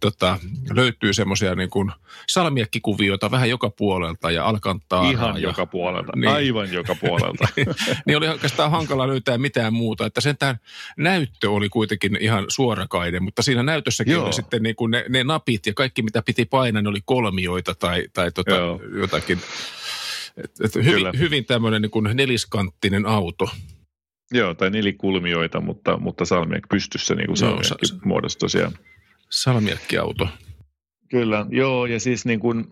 tota, 0.00 0.38
löytyy 0.74 1.12
semmoisia 1.12 1.54
niin 1.54 1.70
kuin 1.70 1.90
salmiekkikuvioita 2.28 3.30
vähän 3.30 3.50
joka 3.50 3.70
puolelta 3.70 4.30
ja 4.30 4.46
alkantaa. 4.46 5.10
Ihan 5.10 5.34
ja, 5.34 5.48
joka 5.48 5.66
puolelta, 5.66 6.12
niin, 6.16 6.28
aivan 6.30 6.72
joka 6.72 6.94
puolelta. 6.94 7.48
niin 8.06 8.16
oli 8.16 8.28
oikeastaan 8.28 8.70
hankala 8.70 9.08
löytää 9.08 9.38
mitään 9.38 9.72
muuta, 9.72 10.06
että 10.06 10.20
sentään 10.20 10.56
näyttö 10.96 11.50
oli 11.50 11.68
kuitenkin 11.68 12.16
ihan 12.20 12.44
suorakainen, 12.48 13.22
mutta 13.22 13.42
siinä 13.42 13.62
näytössäkin 13.62 14.12
Joo. 14.12 14.24
oli 14.24 14.32
sitten 14.32 14.62
niin 14.62 14.76
kuin 14.76 14.90
ne, 14.90 15.04
ne 15.08 15.24
napit 15.24 15.66
ja 15.66 15.74
kaikki 15.74 16.02
mitä 16.02 16.22
piti 16.22 16.44
painaa, 16.44 16.82
ne 16.82 16.88
oli 16.88 17.00
kolmioita 17.04 17.74
tai, 17.74 18.04
tai 18.12 18.32
tota, 18.32 18.56
jotakin. 19.00 19.38
Et, 20.36 20.50
et 20.64 20.74
hyvin, 20.74 21.18
hyvin 21.18 21.44
tämmöinen 21.44 21.82
niin 21.82 21.90
kuin 21.90 22.16
neliskanttinen 22.16 23.06
auto. 23.06 23.48
Joo, 24.32 24.54
tai 24.54 24.70
nelikulmioita, 24.70 25.60
mutta, 25.60 25.96
mutta 25.96 26.24
salmiak 26.24 26.62
pystyssä 26.68 27.14
niin 27.14 27.26
kuin 27.26 27.36
salmiakki 27.36 27.86
muodossa 28.04 28.38
tosiaan. 28.38 28.72
Salmiakkiauto. 29.30 30.28
Kyllä, 31.10 31.46
joo, 31.48 31.86
ja 31.86 32.00
siis 32.00 32.26
niin 32.26 32.40
kuin, 32.40 32.64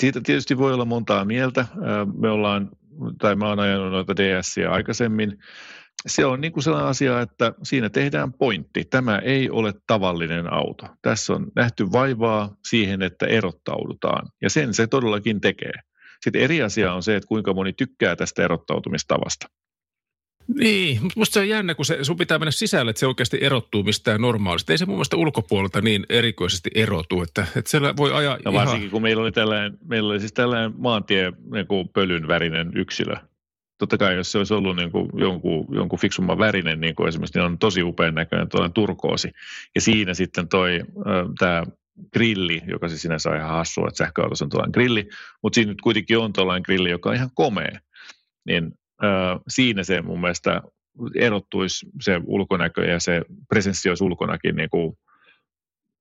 siitä 0.00 0.20
tietysti 0.20 0.58
voi 0.58 0.74
olla 0.74 0.84
montaa 0.84 1.24
mieltä. 1.24 1.66
Me 2.20 2.30
ollaan, 2.30 2.70
tai 3.20 3.36
mä 3.36 3.48
oon 3.48 3.58
ajanut 3.58 3.92
noita 3.92 4.16
DSiä 4.16 4.70
aikaisemmin. 4.70 5.38
Se 6.06 6.26
on 6.26 6.40
niin 6.40 6.62
sellainen 6.62 6.90
asia, 6.90 7.20
että 7.20 7.52
siinä 7.62 7.88
tehdään 7.88 8.32
pointti. 8.32 8.84
Tämä 8.84 9.18
ei 9.18 9.50
ole 9.50 9.74
tavallinen 9.86 10.52
auto. 10.52 10.86
Tässä 11.02 11.32
on 11.32 11.46
nähty 11.56 11.92
vaivaa 11.92 12.56
siihen, 12.68 13.02
että 13.02 13.26
erottaudutaan, 13.26 14.28
ja 14.42 14.50
sen 14.50 14.74
se 14.74 14.86
todellakin 14.86 15.40
tekee. 15.40 15.72
Sitten 16.24 16.42
eri 16.42 16.62
asia 16.62 16.94
on 16.94 17.02
se, 17.02 17.16
että 17.16 17.26
kuinka 17.26 17.54
moni 17.54 17.72
tykkää 17.72 18.16
tästä 18.16 18.42
erottautumistavasta. 18.42 19.46
Niin, 20.54 21.02
mutta 21.02 21.20
musta 21.20 21.34
se 21.34 21.40
on 21.40 21.48
jännä, 21.48 21.74
kun 21.74 21.84
se, 21.84 22.04
sun 22.04 22.16
pitää 22.16 22.38
mennä 22.38 22.50
sisälle, 22.50 22.90
että 22.90 23.00
se 23.00 23.06
oikeasti 23.06 23.38
erottuu 23.40 23.82
mistään 23.82 24.20
normaalista. 24.20 24.72
Ei 24.72 24.78
se 24.78 24.86
mun 24.86 24.94
mielestä 24.94 25.16
ulkopuolelta 25.16 25.80
niin 25.80 26.06
erikoisesti 26.08 26.70
erotu, 26.74 27.22
että, 27.22 27.46
että 27.56 27.70
siellä 27.70 27.96
voi 27.96 28.12
ajaa 28.12 28.38
varsinkin, 28.44 28.82
ihan... 28.82 28.90
kun 28.90 29.02
meillä 29.02 29.22
oli 29.22 29.32
tällainen, 29.32 29.78
meillä 29.88 30.10
oli 30.10 30.20
siis 30.20 30.32
tällainen 30.32 30.72
maantie 30.78 31.32
niin 31.52 31.66
kuin 31.66 31.88
pölyn 31.88 32.28
värinen 32.28 32.72
yksilö. 32.74 33.16
Totta 33.78 33.98
kai, 33.98 34.16
jos 34.16 34.32
se 34.32 34.38
olisi 34.38 34.54
ollut 34.54 34.76
niin 34.76 34.90
kuin 34.90 35.10
jonkun, 35.14 35.66
jonkun 35.70 35.98
fiksumman 35.98 36.38
värinen, 36.38 36.80
niin 36.80 36.94
kuin 36.94 37.08
esimerkiksi, 37.08 37.38
niin 37.38 37.46
on 37.46 37.58
tosi 37.58 37.82
upean 37.82 38.14
näköinen 38.14 38.48
tuollainen 38.48 38.74
turkoosi. 38.74 39.30
Ja 39.74 39.80
siinä 39.80 40.14
sitten 40.14 40.48
toi, 40.48 40.80
tämä 41.38 41.64
grilli, 42.12 42.62
joka 42.66 42.88
siis 42.88 43.02
sinänsä 43.02 43.30
on 43.30 43.36
ihan 43.36 43.50
hassua, 43.50 43.88
että 43.88 43.98
sähköautossa 43.98 44.44
on 44.44 44.48
tuollainen 44.48 44.72
grilli, 44.72 45.08
mutta 45.42 45.54
siinä 45.54 45.72
nyt 45.72 45.80
kuitenkin 45.80 46.18
on 46.18 46.32
tuollainen 46.32 46.62
grilli, 46.64 46.90
joka 46.90 47.08
on 47.08 47.16
ihan 47.16 47.30
komea. 47.34 47.78
Niin 48.46 48.72
siinä 49.48 49.82
se 49.82 50.02
mun 50.02 50.20
mielestä 50.20 50.62
erottuisi 51.14 51.86
se 52.00 52.20
ulkonäkö 52.26 52.84
ja 52.84 53.00
se 53.00 53.22
presenssi 53.48 53.88
olisi 53.88 54.04
ulkonakin 54.04 54.56
niin 54.56 54.70
kuin 54.70 54.98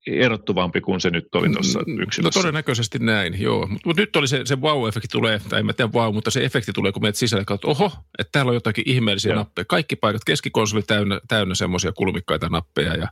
erottuvampi 0.07 0.81
kuin 0.81 1.01
se 1.01 1.09
nyt 1.09 1.35
oli 1.35 1.49
tuossa 1.49 1.79
mm, 1.87 1.99
yksilössä. 1.99 2.39
No 2.39 2.41
todennäköisesti 2.41 2.99
näin, 2.99 3.41
joo. 3.41 3.67
Mutta 3.67 3.89
mut 3.89 3.97
nyt 3.97 4.15
oli 4.15 4.27
se, 4.27 4.41
se 4.45 4.55
wow-efekti 4.55 5.07
tulee, 5.11 5.41
tai 5.49 5.59
en 5.59 5.65
mä 5.65 5.73
tiedä 5.73 5.91
wow, 5.93 6.13
mutta 6.13 6.31
se 6.31 6.45
efekti 6.45 6.71
tulee, 6.73 6.91
kun 6.91 7.01
menet 7.01 7.15
sisälle, 7.15 7.41
että 7.41 7.67
oho, 7.67 7.91
että 8.19 8.31
täällä 8.31 8.49
on 8.49 8.55
jotakin 8.55 8.83
ihmeellisiä 8.87 9.31
joo. 9.31 9.39
nappeja. 9.39 9.65
Kaikki 9.65 9.95
paikat, 9.95 10.21
keskikonsoli 10.25 10.81
täynnä, 10.83 11.19
täynnä 11.27 11.55
semmoisia 11.55 11.91
kulmikkaita 11.91 12.49
nappeja 12.49 12.93
ja, 12.95 13.07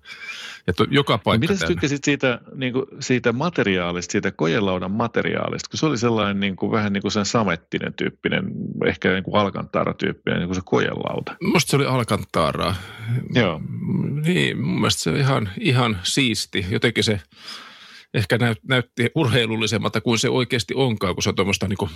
ja 0.67 0.73
to, 0.73 0.85
joka 0.89 1.17
paikka 1.17 1.47
no, 1.47 1.53
Mitä 1.53 1.59
sä 1.59 1.67
tykkäsit 1.67 2.03
siitä, 2.03 2.39
niin 2.55 2.73
kuin, 2.73 2.85
siitä 2.99 3.31
materiaalista, 3.31 4.11
siitä 4.11 4.31
kojelaudan 4.31 4.91
materiaalista, 4.91 5.69
kun 5.69 5.79
se 5.79 5.85
oli 5.85 5.97
sellainen 5.97 6.39
niin 6.39 6.55
kuin, 6.55 6.71
vähän 6.71 6.93
niin 6.93 7.01
kuin 7.01 7.11
sen 7.11 7.25
samettinen 7.25 7.93
tyyppinen, 7.93 8.45
ehkä 8.85 9.11
niin 9.11 9.23
kuin 9.23 9.35
alkantara-tyyppinen, 9.35 10.39
niin 10.39 10.47
kuin 10.47 10.55
se 10.55 10.61
kojelauta. 10.65 11.35
Musta 11.43 11.69
se 11.69 11.75
oli 11.75 11.85
alkantaraa. 11.85 12.75
Joo. 13.35 13.61
Niin, 14.25 14.61
mun 14.61 14.75
mielestä 14.75 15.03
se 15.03 15.09
on 15.09 15.17
ihan, 15.17 15.49
ihan 15.59 15.99
siisti, 16.03 16.65
jotenkin 16.85 17.03
se 17.03 17.21
ehkä 18.13 18.37
näyt, 18.37 18.57
näytti 18.63 19.09
urheilullisemmalta 19.15 20.01
kuin 20.01 20.19
se 20.19 20.29
oikeasti 20.29 20.73
onkaan, 20.73 21.15
kun 21.15 21.23
se 21.23 21.29
on 21.29 21.35
tuommoista 21.35 21.67
niin 21.67 21.89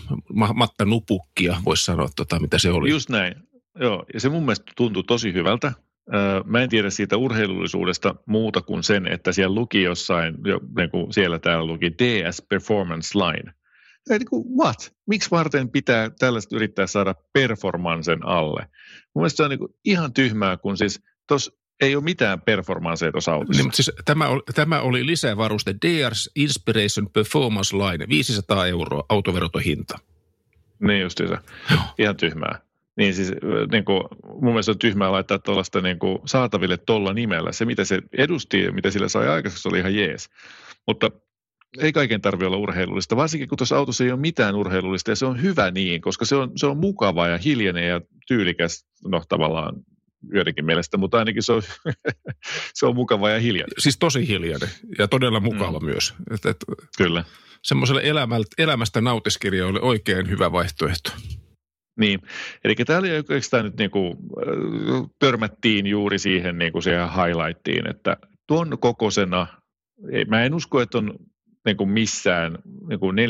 matta 0.54 0.86
nupukkia, 0.86 1.58
voisi 1.66 1.84
sanoa, 1.84 2.10
tota, 2.16 2.40
mitä 2.40 2.58
se 2.58 2.72
oli. 2.72 2.90
Just 2.90 3.10
näin. 3.10 3.36
Joo, 3.80 4.06
ja 4.14 4.20
se 4.20 4.30
mun 4.30 4.44
mielestä 4.44 4.72
tuntui 4.78 5.04
tosi 5.04 5.34
hyvältä. 5.34 5.74
Mä 6.46 6.62
en 6.62 6.70
tiedä 6.70 6.90
siitä 6.90 7.18
urheilullisuudesta 7.18 8.16
muuta 8.26 8.62
kuin 8.62 8.84
sen, 8.84 9.08
että 9.08 9.32
siellä 9.32 9.56
luki 9.56 9.82
jossain, 9.82 10.36
niin 10.78 10.90
kuin 10.90 11.14
siellä 11.14 11.40
täällä 11.40 11.66
luki 11.66 11.92
DS 11.92 12.42
Performance 12.50 13.20
Line. 13.20 13.54
Ja 14.10 14.18
niin 14.18 14.30
kuin, 14.30 14.46
what? 14.58 14.94
Miksi 15.08 15.32
varten 15.32 15.70
pitää 15.70 16.10
tällaista 16.20 16.56
yrittää 16.56 16.88
saada 16.88 17.16
performansen 17.34 18.26
alle? 18.26 18.62
Mun 19.16 19.22
mielestä 19.22 19.38
se 19.38 19.44
on 19.44 19.50
niin 19.50 19.60
kuin 19.60 19.74
ihan 19.86 20.14
tyhmää, 20.14 20.58
kun 20.58 20.78
siis 20.78 21.02
tuossa 21.28 21.52
ei 21.82 21.96
ole 21.96 22.04
mitään 22.04 22.42
performansseja 22.42 23.12
tuossa 23.12 23.34
autossa. 23.34 23.64
Niin, 23.64 23.74
siis 23.74 23.92
tämä, 24.06 24.28
oli, 24.28 24.42
tämä 24.56 24.82
oli 24.82 25.06
lisävaruste 25.06 25.76
DRS 25.86 26.30
Inspiration 26.36 27.10
Performance 27.10 27.78
Line, 27.78 28.06
500 28.10 28.68
euroa 28.68 29.06
autoveroton 29.10 29.62
hinta. 29.62 30.00
Niin 30.80 31.02
justiinsa. 31.02 31.42
Ihan 31.98 32.18
tyhmää. 32.18 32.60
Niin 32.98 33.14
siis 33.14 33.32
niin 33.72 33.86
kuin, 33.86 34.04
mun 34.42 34.52
mielestä 34.52 34.72
on 34.72 34.80
tyhmää 34.80 35.12
laittaa 35.12 35.40
tuollaista 35.40 35.82
niin 35.82 36.00
kuin, 36.00 36.20
saataville 36.26 36.78
tuolla 36.78 37.14
nimellä. 37.14 37.52
Se, 37.52 37.66
mitä 37.66 37.86
se 37.86 38.02
edusti 38.18 38.64
ja 38.64 38.72
mitä 38.72 38.92
sillä 38.92 39.08
sai 39.08 39.28
aikaiseksi, 39.28 39.70
oli 39.70 39.80
ihan 39.80 39.96
jees. 39.96 40.30
Mutta 40.88 41.12
ei 41.78 41.94
kaiken 41.94 42.22
tarvitse 42.22 42.48
olla 42.48 42.58
urheilullista, 42.58 43.16
varsinkin 43.16 43.50
kun 43.50 43.58
tuossa 43.58 43.78
autossa 43.78 44.04
ei 44.04 44.12
ole 44.12 44.20
mitään 44.20 44.56
urheilullista 44.56 45.12
ja 45.12 45.16
se 45.16 45.26
on 45.26 45.42
hyvä 45.42 45.72
niin, 45.72 46.02
koska 46.02 46.26
se 46.26 46.36
on, 46.36 46.52
se 46.56 46.66
on 46.68 46.78
mukava 46.78 47.28
ja 47.28 47.38
hiljainen 47.38 47.88
ja 47.88 48.02
tyylikäs, 48.28 48.86
no 49.08 49.24
tavallaan 49.30 49.76
joidenkin 50.34 50.66
mielestä, 50.66 50.98
mutta 50.98 51.18
ainakin 51.18 51.44
se 51.44 51.54
on, 51.54 51.62
se 52.74 52.86
on 52.86 52.96
mukava 52.96 53.30
ja 53.30 53.40
hiljainen. 53.40 53.74
Siis 53.78 53.98
tosi 53.98 54.28
hiljainen 54.28 54.70
ja 54.98 55.08
todella 55.08 55.40
mukava 55.40 55.80
mm. 55.80 55.86
myös. 55.86 56.14
Et, 56.32 56.46
et, 56.46 56.58
Kyllä. 56.98 57.24
Semmoiselle 57.64 58.02
elämästä 58.58 59.02
nautiskirja 59.02 59.68
oli 59.68 59.80
oikein 59.82 60.30
hyvä 60.30 60.52
vaihtoehto. 60.52 61.12
Niin, 62.00 62.20
eli 62.64 62.76
täällä 62.76 63.08
oikeastaan 63.14 63.66
nyt 63.66 63.78
niin 63.78 63.92
kuin, 63.92 64.18
törmättiin 65.20 65.88
juuri 65.88 66.20
siihen, 66.20 66.58
niin 66.58 66.72
kuin 66.72 66.84
siihen 66.84 67.10
highlightiin, 67.10 67.90
että 67.90 68.18
tuon 68.48 68.78
kokoisena, 68.80 69.48
mä 70.28 70.44
en 70.44 70.54
usko, 70.54 70.82
että 70.82 70.98
on 70.98 71.14
niin 71.70 71.78
kuin 71.78 71.90
missään 71.90 72.58
niin 72.88 73.00
kuin 73.00 73.18
4,11 73.18 73.22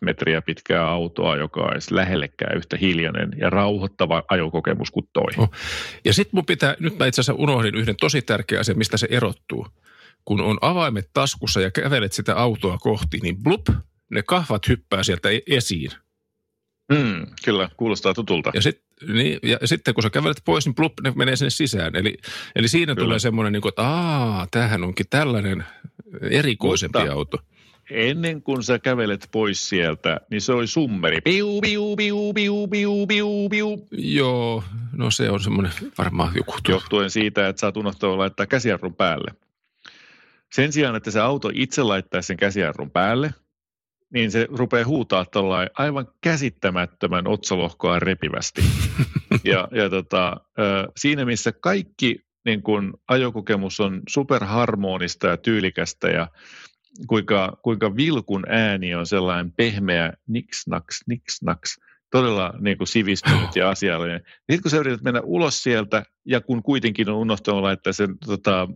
metriä 0.00 0.42
pitkää 0.42 0.88
autoa, 0.88 1.36
joka 1.36 1.60
olisi 1.60 1.94
lähellekään 1.94 2.56
yhtä 2.56 2.76
hiljainen 2.76 3.32
ja 3.38 3.50
rauhoittava 3.50 4.22
ajokokemus 4.28 4.90
kuin 4.90 5.08
toi. 5.12 5.32
Oh. 5.36 5.50
Ja 6.04 6.12
sitten 6.14 6.36
mun 6.36 6.46
pitää, 6.46 6.76
nyt 6.80 6.98
mä 6.98 7.06
itse 7.06 7.20
asiassa 7.20 7.42
unohdin 7.42 7.74
yhden 7.74 7.96
tosi 8.00 8.22
tärkeän 8.22 8.60
asian, 8.60 8.78
mistä 8.78 8.96
se 8.96 9.06
erottuu. 9.10 9.66
Kun 10.24 10.40
on 10.40 10.58
avaimet 10.60 11.10
taskussa 11.12 11.60
ja 11.60 11.70
kävelet 11.70 12.12
sitä 12.12 12.36
autoa 12.36 12.78
kohti, 12.78 13.18
niin 13.22 13.42
blup, 13.42 13.66
ne 14.10 14.22
kahvat 14.22 14.68
hyppää 14.68 15.02
sieltä 15.02 15.30
e- 15.30 15.40
esiin. 15.46 15.90
Mm, 16.92 17.26
kyllä, 17.44 17.68
kuulostaa 17.76 18.14
tutulta. 18.14 18.50
Ja, 18.54 18.62
sit, 18.62 18.82
niin, 19.08 19.38
ja 19.42 19.58
sitten 19.64 19.94
kun 19.94 20.02
sä 20.02 20.10
kävelet 20.10 20.42
pois, 20.44 20.66
niin 20.66 20.74
plup, 20.74 20.92
ne 21.02 21.12
menee 21.16 21.36
sinne 21.36 21.50
sisään. 21.50 21.96
Eli, 21.96 22.18
eli 22.56 22.68
siinä 22.68 22.94
kyllä. 22.94 23.04
tulee 23.04 23.18
semmoinen, 23.18 23.52
niin 23.52 23.60
kuin, 23.60 23.70
että 23.70 23.82
aah, 23.82 24.48
tämähän 24.50 24.84
onkin 24.84 25.06
tällainen 25.10 25.64
erikoisempi 26.20 26.98
Mutta 26.98 27.12
auto. 27.12 27.38
Ennen 27.90 28.42
kuin 28.42 28.62
sä 28.62 28.78
kävelet 28.78 29.28
pois 29.32 29.68
sieltä, 29.68 30.20
niin 30.30 30.40
se 30.40 30.52
oli 30.52 30.66
summeri. 30.66 31.20
Piu, 31.20 31.60
piu, 31.60 31.96
piu, 31.96 32.32
piu, 32.32 32.68
piu, 32.68 33.06
piu, 33.06 33.48
piu. 33.48 33.88
Joo, 33.90 34.64
no 34.92 35.10
se 35.10 35.30
on 35.30 35.40
semmoinen 35.40 35.72
varmaan 35.98 36.32
joku. 36.34 36.54
Johtuen 36.68 37.10
siitä, 37.10 37.48
että 37.48 37.60
sä 37.60 37.66
oot 37.66 37.76
unohtanut 37.76 38.16
laittaa 38.16 38.46
käsijarrun 38.46 38.94
päälle. 38.94 39.30
Sen 40.52 40.72
sijaan, 40.72 40.96
että 40.96 41.10
se 41.10 41.20
auto 41.20 41.50
itse 41.54 41.82
laittaisi 41.82 42.26
sen 42.26 42.36
käsijarrun 42.36 42.90
päälle, 42.90 43.34
niin 44.12 44.30
se 44.30 44.46
rupeaa 44.50 44.86
huutaa 44.86 45.24
tuollain 45.24 45.70
aivan 45.78 46.08
käsittämättömän 46.20 47.26
otsalohkoa 47.26 47.98
repivästi. 47.98 48.62
ja 49.44 49.68
ja 49.70 49.90
tota, 49.90 50.40
siinä 50.96 51.24
missä 51.24 51.52
kaikki 51.52 52.24
niin 52.44 52.62
kun 52.62 52.94
ajokokemus 53.08 53.80
on 53.80 54.02
superharmonista 54.08 55.26
ja 55.26 55.36
tyylikästä 55.36 56.08
ja 56.08 56.28
kuinka, 57.06 57.58
kuinka 57.62 57.96
vilkun 57.96 58.44
ääni 58.48 58.94
on 58.94 59.06
sellainen 59.06 59.52
pehmeä 59.52 60.12
niksnaks, 60.26 61.00
niksnaks, 61.06 61.78
todella 62.10 62.54
niin 62.60 62.78
kuin 62.78 62.88
sivistynyt 62.88 63.56
ja 63.56 63.70
asiallinen. 63.70 64.20
Sitten 64.26 64.62
kun 64.62 64.70
sä 64.70 64.76
yrität 64.76 65.02
mennä 65.02 65.20
ulos 65.24 65.62
sieltä, 65.62 66.02
ja 66.26 66.40
kun 66.40 66.62
kuitenkin 66.62 67.08
on 67.08 67.16
unohtanut 67.16 67.62
laittaa 67.62 67.92
sen 67.92 68.18
tota, 68.26 68.68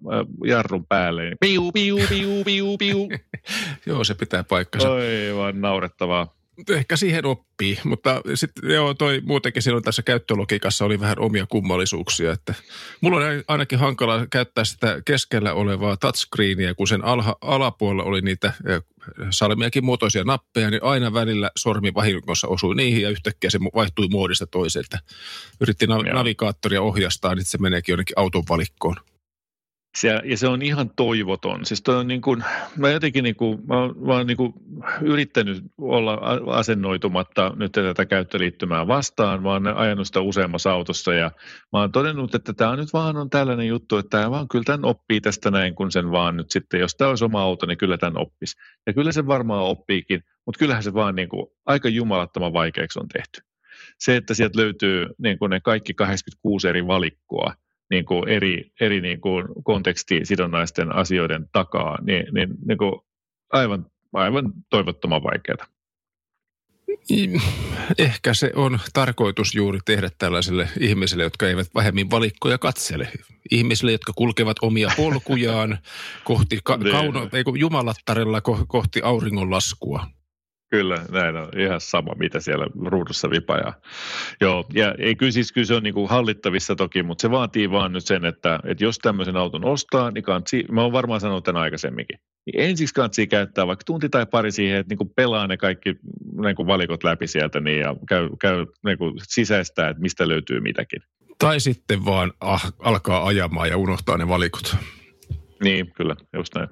jarrun 0.47 0.87
päälle, 0.87 1.23
niin 1.23 1.37
piu, 1.41 1.73
piu, 1.73 1.99
piu, 2.09 2.45
piu, 2.45 2.77
piu. 2.79 3.09
Joo, 3.87 4.05
se 4.05 4.15
pitää 4.15 4.45
paikkansa. 4.45 4.93
Aivan 4.93 5.61
naurettavaa 5.61 6.36
ehkä 6.71 6.97
siihen 6.97 7.27
oppii, 7.27 7.79
mutta 7.85 8.23
sitten 8.35 8.71
joo, 8.71 8.95
toi 8.95 9.21
muutenkin 9.25 9.63
silloin 9.63 9.85
tässä 9.85 10.03
käyttölogiikassa 10.03 10.85
oli 10.85 11.01
vähän 11.01 11.19
omia 11.19 11.47
kummallisuuksia, 11.47 12.33
että 12.33 12.55
mulla 13.01 13.17
on 13.17 13.23
ainakin 13.49 13.79
hankala 13.79 14.27
käyttää 14.27 14.65
sitä 14.65 15.03
keskellä 15.05 15.53
olevaa 15.53 15.97
touchscreenia, 15.97 16.75
kun 16.75 16.89
sen 16.89 17.05
alha, 17.05 17.37
alapuolella 17.41 18.05
oli 18.05 18.21
niitä 18.21 18.53
salmiakin 19.31 19.85
muotoisia 19.85 20.25
nappeja, 20.25 20.71
niin 20.71 20.85
aina 20.85 21.13
välillä 21.13 21.51
sormi 21.59 21.95
vahingossa 21.95 22.49
osui 22.49 22.75
niihin 22.75 23.03
ja 23.03 23.11
yhtäkkiä 23.11 23.51
se 23.51 23.59
vaihtui 23.61 24.09
muodista 24.09 24.47
toiselta. 24.47 24.99
Yritti 25.61 25.87
nav- 25.87 26.15
navigaattoria 26.15 26.83
ohjastaa, 26.83 27.35
niin 27.35 27.45
se 27.45 27.59
meneekin 27.59 27.93
jonnekin 27.93 28.19
auton 28.19 28.43
valikkoon. 28.49 28.97
Se, 29.97 30.21
ja 30.25 30.37
se 30.37 30.49
on 30.49 30.63
ihan 30.63 30.91
toivoton. 30.97 31.67
Siis 31.67 31.83
toi 31.83 31.97
on 31.97 32.07
niin 32.07 32.21
kuin, 32.21 32.45
mä 32.77 32.91
jotenkin 32.91 33.25
niin 33.25 33.37
kuin, 33.37 33.59
mä, 33.67 33.75
mä 34.07 34.13
oon 34.13 34.27
niin 34.27 34.37
kuin 34.37 34.53
yrittänyt 35.03 35.65
olla 35.79 36.19
asennoitumatta 36.47 37.53
nyt 37.57 37.73
tätä 37.73 38.07
käyttöliittymää 38.07 38.87
vastaan. 38.87 39.43
Mä 39.43 39.53
oon 39.53 39.67
ajanut 39.67 40.07
sitä 40.07 40.21
useammassa 40.21 40.73
autossa 40.73 41.15
ja 41.15 41.31
mä 41.73 41.81
oon 41.81 41.93
todennut, 41.93 42.35
että 42.35 42.53
tämä 42.53 42.77
nyt 42.77 42.93
vaan 42.93 43.17
on 43.17 43.31
tällainen 43.31 43.69
juttu, 43.69 43.97
että 43.97 44.19
tämä 44.19 44.31
vaan 44.31 44.49
kyllä 44.49 44.65
tämän 44.65 44.85
oppii 44.85 45.21
tästä 45.21 45.51
näin, 45.51 45.75
kun 45.75 45.93
sen 45.93 46.11
vaan 46.11 46.37
nyt 46.37 46.51
sitten, 46.51 46.81
jos 46.81 46.95
tämä 46.95 47.11
olisi 47.11 47.25
oma 47.25 47.43
auto, 47.43 47.67
niin 47.67 47.79
kyllä 47.79 47.99
tämän 47.99 48.23
oppisi. 48.23 48.57
Ja 48.87 48.93
kyllä 48.93 49.13
se 49.13 49.27
varmaan 49.27 49.65
oppiikin, 49.65 50.23
mutta 50.47 50.59
kyllähän 50.59 50.83
se 50.83 50.95
vaan 50.95 51.15
niin 51.15 51.29
kuin 51.29 51.47
aika 51.67 51.89
jumalattoman 51.89 52.53
vaikeaksi 52.53 53.01
on 53.01 53.09
tehty. 53.09 53.41
Se, 53.99 54.17
että 54.17 54.35
sieltä 54.35 54.59
löytyy 54.59 55.07
niin 55.19 55.39
kuin 55.39 55.51
ne 55.51 55.61
kaikki 55.61 55.95
86 55.95 56.69
eri 56.69 56.87
valikkoa– 56.87 57.55
niin 57.91 58.05
kuin 58.05 58.29
eri, 58.29 58.71
eri 58.81 59.01
niin 59.01 59.21
kuin 59.21 59.45
kontekstisidonnaisten 59.65 60.93
asioiden 60.93 61.47
takaa, 61.53 61.99
niin, 62.03 62.27
niin, 62.35 62.49
niin 62.69 62.79
kuin 62.79 63.01
aivan, 63.53 63.87
aivan 64.13 64.53
toivottoman 64.71 65.23
vaikeaa. 65.23 65.67
Ehkä 67.99 68.35
se 68.35 68.53
on 68.55 68.79
tarkoitus 68.93 69.55
juuri 69.55 69.79
tehdä 69.85 70.11
tällaisille 70.19 70.69
ihmisille, 70.81 71.23
jotka 71.23 71.49
eivät 71.49 71.67
vähemmin 71.75 72.11
valikkoja 72.11 72.59
katsele. 72.59 73.09
Ihmisille, 73.51 73.93
jotka 73.93 74.13
kulkevat 74.17 74.57
omia 74.63 74.89
polkujaan 74.97 75.79
kohti 76.25 76.59
ka- 76.65 76.77
niin. 76.77 76.93
kauno, 76.93 77.29
ei 77.33 77.45
jumalattarella 77.59 78.41
kohti 78.69 79.01
auringonlaskua. 79.03 80.07
Kyllä, 80.77 81.03
näin 81.11 81.37
on 81.37 81.49
ihan 81.59 81.81
sama, 81.81 82.13
mitä 82.19 82.41
siellä 82.41 82.67
ruudussa 82.85 83.31
vipajaa. 83.31 83.75
Joo, 84.41 84.65
ja 84.75 84.95
ei, 84.99 85.15
kyllä, 85.15 85.33
siis, 85.33 85.53
kyllä 85.53 85.67
se 85.67 85.75
on 85.75 85.83
niin 85.83 85.95
kuin 85.95 86.09
hallittavissa 86.09 86.77
toki, 86.77 87.03
mutta 87.03 87.23
se 87.23 87.31
vaatii 87.31 87.71
vaan 87.71 87.93
nyt 87.93 88.07
sen, 88.07 88.25
että, 88.25 88.61
että 88.65 88.85
jos 88.85 88.99
tämmöisen 88.99 89.37
auton 89.37 89.65
ostaa, 89.65 90.11
niin 90.11 90.25
kansi, 90.25 90.65
mä 90.71 90.83
oon 90.83 90.93
varmaan 90.93 91.21
sanonut 91.21 91.45
tämän 91.45 91.63
aikaisemminkin, 91.63 92.19
niin 92.47 92.61
ensiksi 92.61 92.95
kansi 92.95 93.27
käyttää 93.27 93.67
vaikka 93.67 93.85
tunti 93.85 94.09
tai 94.09 94.27
pari 94.27 94.51
siihen, 94.51 94.79
että 94.79 94.93
niin 94.93 94.99
kuin 94.99 95.11
pelaa 95.17 95.47
ne 95.47 95.57
kaikki 95.57 95.97
niin 96.43 96.57
kuin 96.57 96.67
valikot 96.67 97.05
läpi 97.05 97.27
sieltä 97.27 97.61
niin, 97.61 97.81
ja 97.81 97.97
käy, 98.09 98.29
käy 98.41 98.67
niin 98.85 98.99
kuin 98.99 99.13
sisäistää, 99.23 99.89
että 99.89 100.03
mistä 100.03 100.29
löytyy 100.29 100.61
mitäkin. 100.61 101.03
Tai 101.39 101.61
sitten 101.61 102.05
vaan 102.05 102.33
ah, 102.41 102.73
alkaa 102.79 103.27
ajamaan 103.27 103.69
ja 103.69 103.77
unohtaa 103.77 104.17
ne 104.17 104.29
valikot. 104.29 104.77
Niin, 105.63 105.93
kyllä, 105.93 106.17
just 106.37 106.55
näin. 106.55 106.69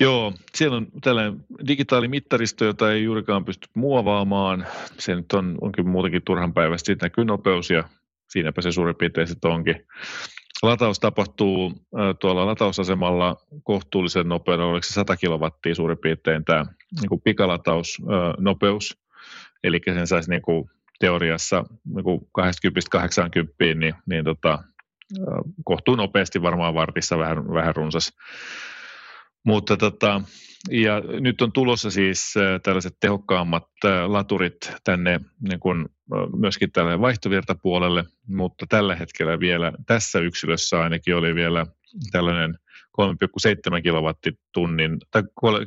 Joo, 0.00 0.32
siellä 0.54 0.76
on 0.76 0.86
tällainen 1.02 1.44
digitaalimittaristo, 1.66 2.64
jota 2.64 2.92
ei 2.92 3.04
juurikaan 3.04 3.44
pysty 3.44 3.68
muovaamaan. 3.74 4.66
Se 4.98 5.14
nyt 5.14 5.32
on, 5.32 5.58
onkin 5.60 5.88
muutenkin 5.88 6.22
turhan 6.24 6.54
päivästä. 6.54 6.86
Siitä 6.86 7.06
näkyy 7.06 7.24
nopeus 7.24 7.70
ja 7.70 7.84
siinäpä 8.28 8.62
se 8.62 8.72
suurin 8.72 8.96
piirtein 8.96 9.28
sitten 9.28 9.50
onkin. 9.50 9.86
Lataus 10.62 11.00
tapahtuu 11.00 11.72
tuolla 12.20 12.46
latausasemalla 12.46 13.36
kohtuullisen 13.62 14.28
nopeudella, 14.28 14.72
oliko 14.72 14.82
se 14.82 14.92
100 14.92 15.16
kilowattia 15.16 15.74
suurin 15.74 15.98
piirtein 15.98 16.44
tämä 16.44 16.66
niin 17.00 17.20
pikalatausnopeus. 17.24 18.98
Eli 19.64 19.80
sen 19.84 20.06
saisi 20.06 20.30
niin 20.30 20.42
kuin 20.42 20.70
teoriassa 21.00 21.64
niin 21.94 22.04
kuin 22.04 22.20
80-80, 22.40 23.74
niin, 23.74 23.94
niin 24.06 24.24
tota, 24.24 24.58
kohtuu 25.64 25.96
nopeasti 25.96 26.42
varmaan 26.42 26.74
vartissa 26.74 27.18
vähän, 27.18 27.48
vähän 27.48 27.76
runsas 27.76 28.12
mutta 29.44 29.76
tota, 29.76 30.20
ja 30.70 31.00
nyt 31.20 31.42
on 31.42 31.52
tulossa 31.52 31.90
siis 31.90 32.34
tällaiset 32.62 32.96
tehokkaammat 33.00 33.68
laturit 34.06 34.72
tänne 34.84 35.20
niin 35.48 35.60
kuin 35.60 35.88
myöskin 36.36 36.72
tälle 36.72 37.00
vaihtovirtapuolelle, 37.00 38.04
mutta 38.28 38.66
tällä 38.68 38.94
hetkellä 38.94 39.40
vielä 39.40 39.72
tässä 39.86 40.18
yksilössä 40.18 40.80
ainakin 40.80 41.16
oli 41.16 41.34
vielä 41.34 41.66
tällainen 42.12 42.58
3,7 43.00 43.82
kilowattitunnin 43.82 44.98
tai 45.10 45.22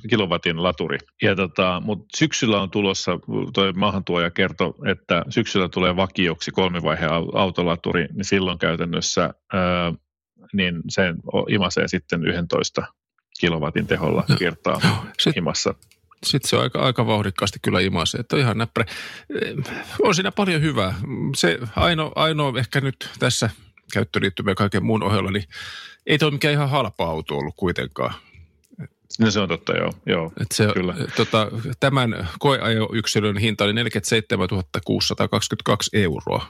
kilowatin 0.10 0.64
laturi. 0.64 0.98
Ja 1.22 1.36
tota, 1.36 1.82
mutta 1.86 2.06
syksyllä 2.18 2.62
on 2.62 2.72
tulossa, 2.72 3.20
tuo 3.54 3.74
maahantuoja 3.76 4.32
kertoi, 4.32 4.74
että 4.86 5.26
syksyllä 5.30 5.70
tulee 5.70 5.96
vakioksi 5.96 6.52
kolmivaiheen 6.52 7.12
autolaturi, 7.34 8.08
niin 8.14 8.26
silloin 8.26 8.58
käytännössä 8.58 9.34
ää, 9.54 9.94
niin 10.54 10.82
se 10.90 11.14
imasee 11.50 11.88
sitten 11.88 12.26
11 12.28 12.84
kilowatin 13.40 13.88
teholla 13.88 14.24
no, 14.28 14.36
kertaa 14.36 14.82
sit, 15.20 15.36
himassa. 15.36 15.76
Sitten 16.24 16.50
se 16.50 16.56
on 16.56 16.64
aika, 16.64 16.80
aika 16.80 17.08
vauhdikkaasti 17.08 17.60
kyllä 17.62 17.80
imasi, 17.80 18.18
että 18.20 18.36
on 18.36 18.40
ihan 18.40 18.58
näppärä. 18.58 18.86
On 20.02 20.16
siinä 20.16 20.32
paljon 20.32 20.62
hyvää. 20.62 20.94
Se 21.36 21.60
ainoa, 21.76 22.12
ainoa 22.16 22.60
ehkä 22.60 22.82
nyt 22.82 23.10
tässä 23.20 23.50
käyttöliittymä 23.94 24.52
ja 24.52 24.56
kaiken 24.56 24.86
muun 24.86 25.04
ohella, 25.04 25.32
niin 25.32 25.44
ei 26.08 26.18
toi 26.18 26.32
mikään 26.32 26.54
ihan 26.54 26.70
halpa 26.70 27.06
auto 27.06 27.38
ollut 27.38 27.56
kuitenkaan. 27.58 28.14
No 29.20 29.32
se 29.32 29.40
on 29.40 29.50
totta, 29.50 29.78
joo. 29.78 29.94
joo 30.06 30.32
Et 30.42 30.52
se, 30.52 30.68
kyllä. 30.74 30.96
Tota, 31.16 31.48
tämän 31.80 32.30
koeajoyksilön 32.40 33.38
hinta 33.38 33.64
oli 33.64 33.74
47 33.74 34.48
622 34.86 35.90
euroa. 35.94 36.48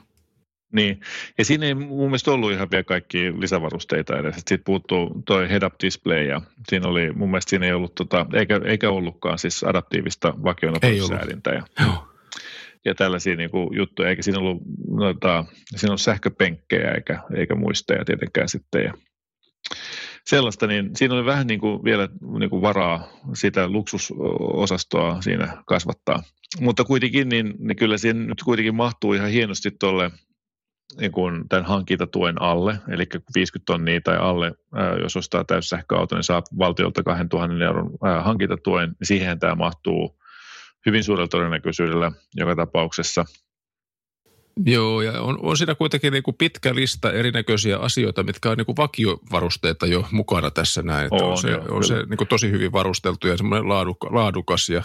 Niin, 0.74 1.00
ja 1.38 1.46
siinä 1.46 1.66
ei 1.66 1.74
mun 1.74 2.10
mielestä 2.10 2.32
ollut 2.32 2.52
ihan 2.52 2.72
vielä 2.72 2.84
kaikki 2.84 3.42
lisävarusteita 3.42 4.20
edes. 4.20 4.36
Sitten 4.36 4.64
puuttuu 4.66 5.22
toi 5.26 5.50
head-up 5.50 5.74
display 5.84 6.24
ja 6.24 6.42
siinä 6.70 6.88
oli, 6.88 7.12
mun 7.12 7.32
mielestä 7.32 7.50
siinä 7.50 7.66
ei 7.66 7.74
ollut, 7.74 7.96
tota, 7.96 8.26
eikä, 8.34 8.62
eikä 8.66 8.90
ollutkaan 8.90 9.40
siis 9.40 9.64
adaptiivista 9.64 10.34
vakionopeussäälintää. 10.44 11.54
Ja, 11.54 11.64
Joo. 11.86 12.08
ja 12.86 12.96
tällaisia 12.96 13.36
niin 13.36 13.50
kuin, 13.50 13.78
juttuja, 13.78 14.10
eikä 14.10 14.22
siinä 14.22 14.40
ollut, 14.40 14.62
noita, 14.90 15.46
siinä 15.76 15.92
ollut 15.92 16.02
sähköpenkkejä 16.02 16.92
eikä, 16.92 17.20
eikä 17.36 17.56
muisteja 17.56 18.06
tietenkään 18.06 18.50
sitten. 18.50 18.84
Ja 18.84 18.94
sellaista, 20.26 20.68
niin 20.68 20.90
siinä 20.96 21.16
oli 21.16 21.26
vähän 21.26 21.48
niin 21.48 21.60
kuin 21.60 21.84
vielä 21.84 22.10
niin 22.40 22.50
kuin 22.50 22.62
varaa 22.62 23.08
sitä 23.34 23.68
luksusosastoa 23.70 25.22
siinä 25.22 25.64
kasvattaa. 25.66 26.24
Mutta 26.60 26.84
kuitenkin, 26.84 27.30
niin, 27.30 27.54
niin 27.60 27.76
kyllä 27.76 27.98
siinä 27.98 28.20
nyt 28.20 28.44
kuitenkin 28.44 28.76
mahtuu 28.76 29.14
ihan 29.14 29.30
hienosti 29.30 29.72
tuolle 29.80 30.12
niin 31.00 31.12
kuin 31.12 31.50
tämän 31.50 31.66
hankintatuen 31.66 32.42
alle, 32.42 32.80
eli 32.90 33.06
50 33.36 33.66
tonnia 33.66 34.02
tai 34.02 34.18
alle, 34.18 34.52
jos 35.02 35.18
ostaa 35.18 35.44
täyssähköauto, 35.44 36.16
niin 36.16 36.24
saa 36.24 36.44
valtiolta 36.58 37.04
2000 37.04 37.66
euron 37.66 37.92
hankintatuen, 38.24 38.90
niin 38.90 39.08
siihen 39.08 39.40
tämä 39.40 39.56
mahtuu 39.56 40.20
hyvin 40.86 41.04
suurella 41.04 41.28
todennäköisyydellä 41.28 42.12
joka 42.36 42.56
tapauksessa. 42.56 43.26
Joo, 44.66 45.02
ja 45.02 45.22
on, 45.22 45.40
on 45.42 45.58
siinä 45.58 45.76
kuitenkin 45.76 46.14
niin 46.14 46.24
kuin 46.24 46.36
pitkä 46.38 46.76
lista 46.76 47.12
erinäköisiä 47.12 47.78
asioita, 47.78 48.24
mitkä 48.24 48.50
on 48.50 48.58
niin 48.58 48.66
kuin 48.66 48.78
vakiovarusteita 48.78 49.86
jo 49.86 50.06
mukana 50.12 50.52
tässä 50.52 50.82
näin. 50.82 51.06
Että 51.06 51.26
on, 51.26 51.32
On, 51.32 51.38
se, 51.38 51.52
joo, 51.52 51.66
on 51.70 51.84
se 51.84 51.96
niin 51.96 52.18
kuin 52.18 52.28
tosi 52.28 52.52
hyvin 52.52 52.72
varusteltu 52.72 53.28
ja 53.28 53.38
semmoinen 53.38 53.70
laaduka, 53.70 54.08
laadukas 54.12 54.70
ja 54.70 54.84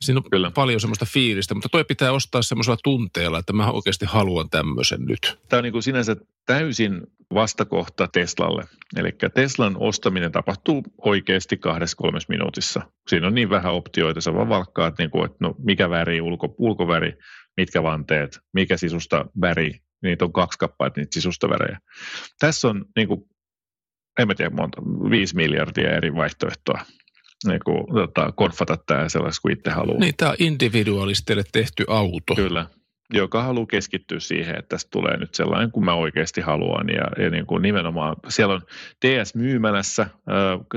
siinä 0.00 0.18
on 0.18 0.30
Kyllä. 0.30 0.50
paljon 0.50 0.80
semmoista 0.80 1.06
fiilistä, 1.06 1.54
mutta 1.54 1.68
toi 1.68 1.84
pitää 1.84 2.12
ostaa 2.12 2.42
semmoisella 2.42 2.78
tunteella, 2.84 3.38
että 3.38 3.52
mä 3.52 3.70
oikeasti 3.70 4.06
haluan 4.06 4.50
tämmöisen 4.50 5.04
nyt. 5.04 5.38
Tämä 5.48 5.58
on 5.58 5.64
niin 5.64 5.72
kuin 5.72 5.82
sinänsä 5.82 6.16
täysin 6.46 7.00
vastakohta 7.34 8.08
Teslalle. 8.12 8.64
Eli 8.96 9.12
Teslan 9.34 9.76
ostaminen 9.78 10.32
tapahtuu 10.32 10.82
oikeasti 10.98 11.56
kahdessa 11.56 11.96
kolmessa 11.96 12.30
minuutissa. 12.30 12.82
Siinä 13.08 13.26
on 13.26 13.34
niin 13.34 13.50
vähän 13.50 13.74
optioita, 13.74 14.20
sä 14.20 14.34
vaan 14.34 14.48
valkkaat, 14.48 14.98
niin 14.98 15.10
kuin, 15.10 15.24
että 15.24 15.36
no, 15.40 15.54
mikä 15.58 15.90
väri, 15.90 16.20
ulko, 16.20 16.54
ulkoväri, 16.58 17.18
mitkä 17.56 17.82
vanteet, 17.82 18.38
mikä 18.52 18.76
sisusta 18.76 19.26
väri. 19.40 19.80
Niitä 20.02 20.24
on 20.24 20.32
kaksi 20.32 20.58
kappaletta 20.58 21.00
niitä 21.00 21.14
sisustavärejä. 21.14 21.78
Tässä 22.38 22.68
on, 22.68 22.84
niin 22.96 23.08
kuin, 23.08 23.20
en 24.18 24.28
mä 24.28 24.34
tiedä 24.34 24.50
monta, 24.50 24.82
viisi 25.10 25.36
miljardia 25.36 25.96
eri 25.96 26.14
vaihtoehtoa 26.14 26.80
niin 27.46 27.60
kuin, 27.64 27.86
tota, 27.94 28.32
konfata 28.32 28.78
tämä 28.86 29.08
sellaista 29.08 29.42
kuin 29.42 29.52
itse 29.52 29.70
haluaa. 29.70 29.98
Niin, 29.98 30.14
tämä 30.16 30.30
on 30.30 30.36
individualisteille 30.38 31.44
tehty 31.52 31.84
auto. 31.88 32.34
Kyllä, 32.34 32.66
joka 33.12 33.42
haluaa 33.42 33.66
keskittyä 33.66 34.20
siihen, 34.20 34.58
että 34.58 34.68
tästä 34.68 34.88
tulee 34.90 35.16
nyt 35.16 35.34
sellainen 35.34 35.70
kuin 35.70 35.84
mä 35.84 35.94
oikeasti 35.94 36.40
haluan. 36.40 36.88
Ja, 36.88 37.24
ja 37.24 37.30
niin 37.30 37.46
kuin 37.46 37.62
nimenomaan 37.62 38.16
siellä 38.28 38.54
on 38.54 38.60
DS-myymälässä, 39.06 40.06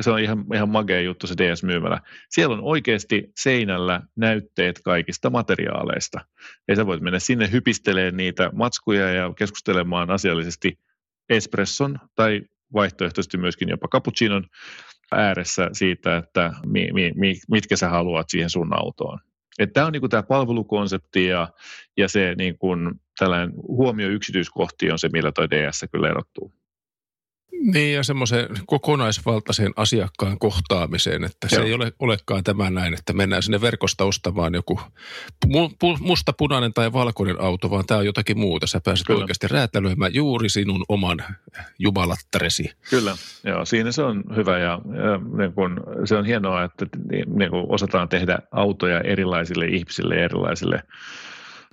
se 0.01 0.11
on 0.11 0.19
ihan, 0.19 0.45
ihan 0.53 0.69
magea 0.69 1.01
juttu 1.01 1.27
se 1.27 1.35
DS-myymälä. 1.37 2.01
Siellä 2.29 2.53
on 2.53 2.63
oikeasti 2.63 3.31
seinällä 3.39 4.01
näytteet 4.15 4.79
kaikista 4.83 5.29
materiaaleista. 5.29 6.19
Ja 6.67 6.75
sä 6.75 6.85
voit 6.85 7.01
mennä 7.01 7.19
sinne 7.19 7.51
hypistelemään 7.51 8.17
niitä 8.17 8.49
matskuja 8.53 9.11
ja 9.11 9.33
keskustelemaan 9.37 10.11
asiallisesti 10.11 10.79
espresson 11.29 11.99
tai 12.15 12.41
vaihtoehtoisesti 12.73 13.37
myöskin 13.37 13.69
jopa 13.69 13.87
cappuccinon 13.87 14.45
ääressä 15.11 15.69
siitä, 15.73 16.17
että 16.17 16.53
mi, 16.65 16.89
mi, 16.93 17.11
mi, 17.15 17.35
mitkä 17.51 17.75
sä 17.75 17.89
haluat 17.89 18.29
siihen 18.29 18.49
sun 18.49 18.79
autoon. 18.79 19.19
Tämä 19.73 19.85
on 19.85 19.93
niinku 19.93 20.09
tämä 20.09 20.23
palvelukonsepti 20.23 21.25
ja, 21.25 21.47
ja 21.97 22.07
se 22.07 22.35
niinku, 22.37 22.67
tällainen 23.19 23.53
huomio 23.67 24.07
yksityiskohti 24.09 24.91
on 24.91 24.99
se, 24.99 25.09
millä 25.09 25.31
toi 25.31 25.49
DS 25.49 25.85
kyllä 25.91 26.09
erottuu. 26.09 26.53
Niin 27.51 27.95
ja 27.95 28.03
semmoisen 28.03 28.47
kokonaisvaltaisen 28.65 29.73
asiakkaan 29.75 30.39
kohtaamiseen, 30.39 31.23
että 31.23 31.49
se 31.49 31.55
Joo. 31.55 31.65
ei 31.65 31.73
ole, 31.73 31.93
olekaan 31.99 32.43
tämä 32.43 32.69
näin, 32.69 32.93
että 32.93 33.13
mennään 33.13 33.43
sinne 33.43 33.61
verkosta 33.61 34.03
ostamaan 34.03 34.53
joku 34.53 34.79
mu, 35.47 35.69
musta, 35.99 36.33
punainen 36.33 36.73
tai 36.73 36.93
valkoinen 36.93 37.41
auto, 37.41 37.69
vaan 37.69 37.85
tämä 37.85 37.97
on 37.97 38.05
jotakin 38.05 38.39
muuta. 38.39 38.67
Sä 38.67 38.81
pääset 38.83 39.07
Kyllä. 39.07 39.15
Kyllä. 39.15 39.23
oikeasti 39.23 39.47
räätälöimään 39.47 40.13
juuri 40.13 40.49
sinun 40.49 40.85
oman 40.89 41.23
jumalattaresi. 41.79 42.71
Kyllä, 42.89 43.15
joo, 43.43 43.65
siinä 43.65 43.91
se 43.91 44.03
on 44.03 44.23
hyvä 44.35 44.57
ja, 44.57 44.79
ja 44.95 45.37
niin 45.37 45.53
kun, 45.53 45.83
se 46.05 46.15
on 46.15 46.25
hienoa, 46.25 46.63
että 46.63 46.85
niin 47.09 47.51
kun 47.51 47.65
osataan 47.69 48.09
tehdä 48.09 48.39
autoja 48.51 49.01
erilaisille 49.01 49.65
ihmisille 49.65 50.15
ja 50.15 50.23
erilaisille 50.23 50.83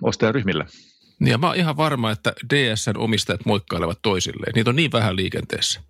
ostajaryhmille. 0.02 0.66
Niin 1.20 1.30
ja 1.30 1.38
mä 1.38 1.46
oon 1.46 1.56
ihan 1.56 1.76
varma, 1.76 2.10
että 2.10 2.32
DSn 2.54 2.96
omistajat 2.96 3.44
moikkailevat 3.44 3.98
toisilleen. 4.02 4.52
Niitä 4.54 4.70
on 4.70 4.76
niin 4.76 4.92
vähän 4.92 5.16
liikenteessä. 5.16 5.80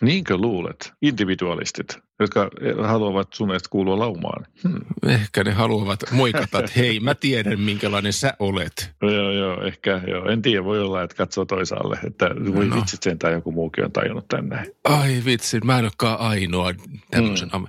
Niinkö 0.00 0.36
luulet? 0.36 0.92
Individualistit, 1.02 1.98
jotka 2.20 2.50
haluavat 2.86 3.32
sun 3.32 3.46
mielestä 3.46 3.68
kuulua 3.70 3.98
laumaan. 3.98 4.46
Hmm. 4.62 5.10
Ehkä 5.10 5.44
ne 5.44 5.52
haluavat 5.52 6.04
moikata, 6.10 6.58
että 6.58 6.72
hei, 6.76 7.00
mä 7.00 7.14
tiedän 7.14 7.60
minkälainen 7.60 8.12
sä 8.12 8.34
olet. 8.38 8.90
Joo, 9.02 9.32
joo, 9.32 9.62
ehkä 9.62 10.00
joo. 10.06 10.28
En 10.28 10.42
tiedä, 10.42 10.64
voi 10.64 10.80
olla, 10.80 11.02
että 11.02 11.16
katsoo 11.16 11.44
toisaalle, 11.44 11.98
että 12.06 12.30
voi 12.54 12.66
no. 12.66 12.74
No. 12.74 12.80
vitsit 12.80 13.02
sentään 13.02 13.32
joku 13.32 13.52
muukin 13.52 13.84
on 13.84 13.92
tajunnut 13.92 14.28
tänne. 14.28 14.72
Ai 14.84 15.22
vitsi, 15.24 15.60
mä 15.60 15.78
en 15.78 15.84
olekaan 15.84 16.20
ainoa 16.20 16.74
tämmöisen. 17.10 17.50
Mm. 17.52 17.66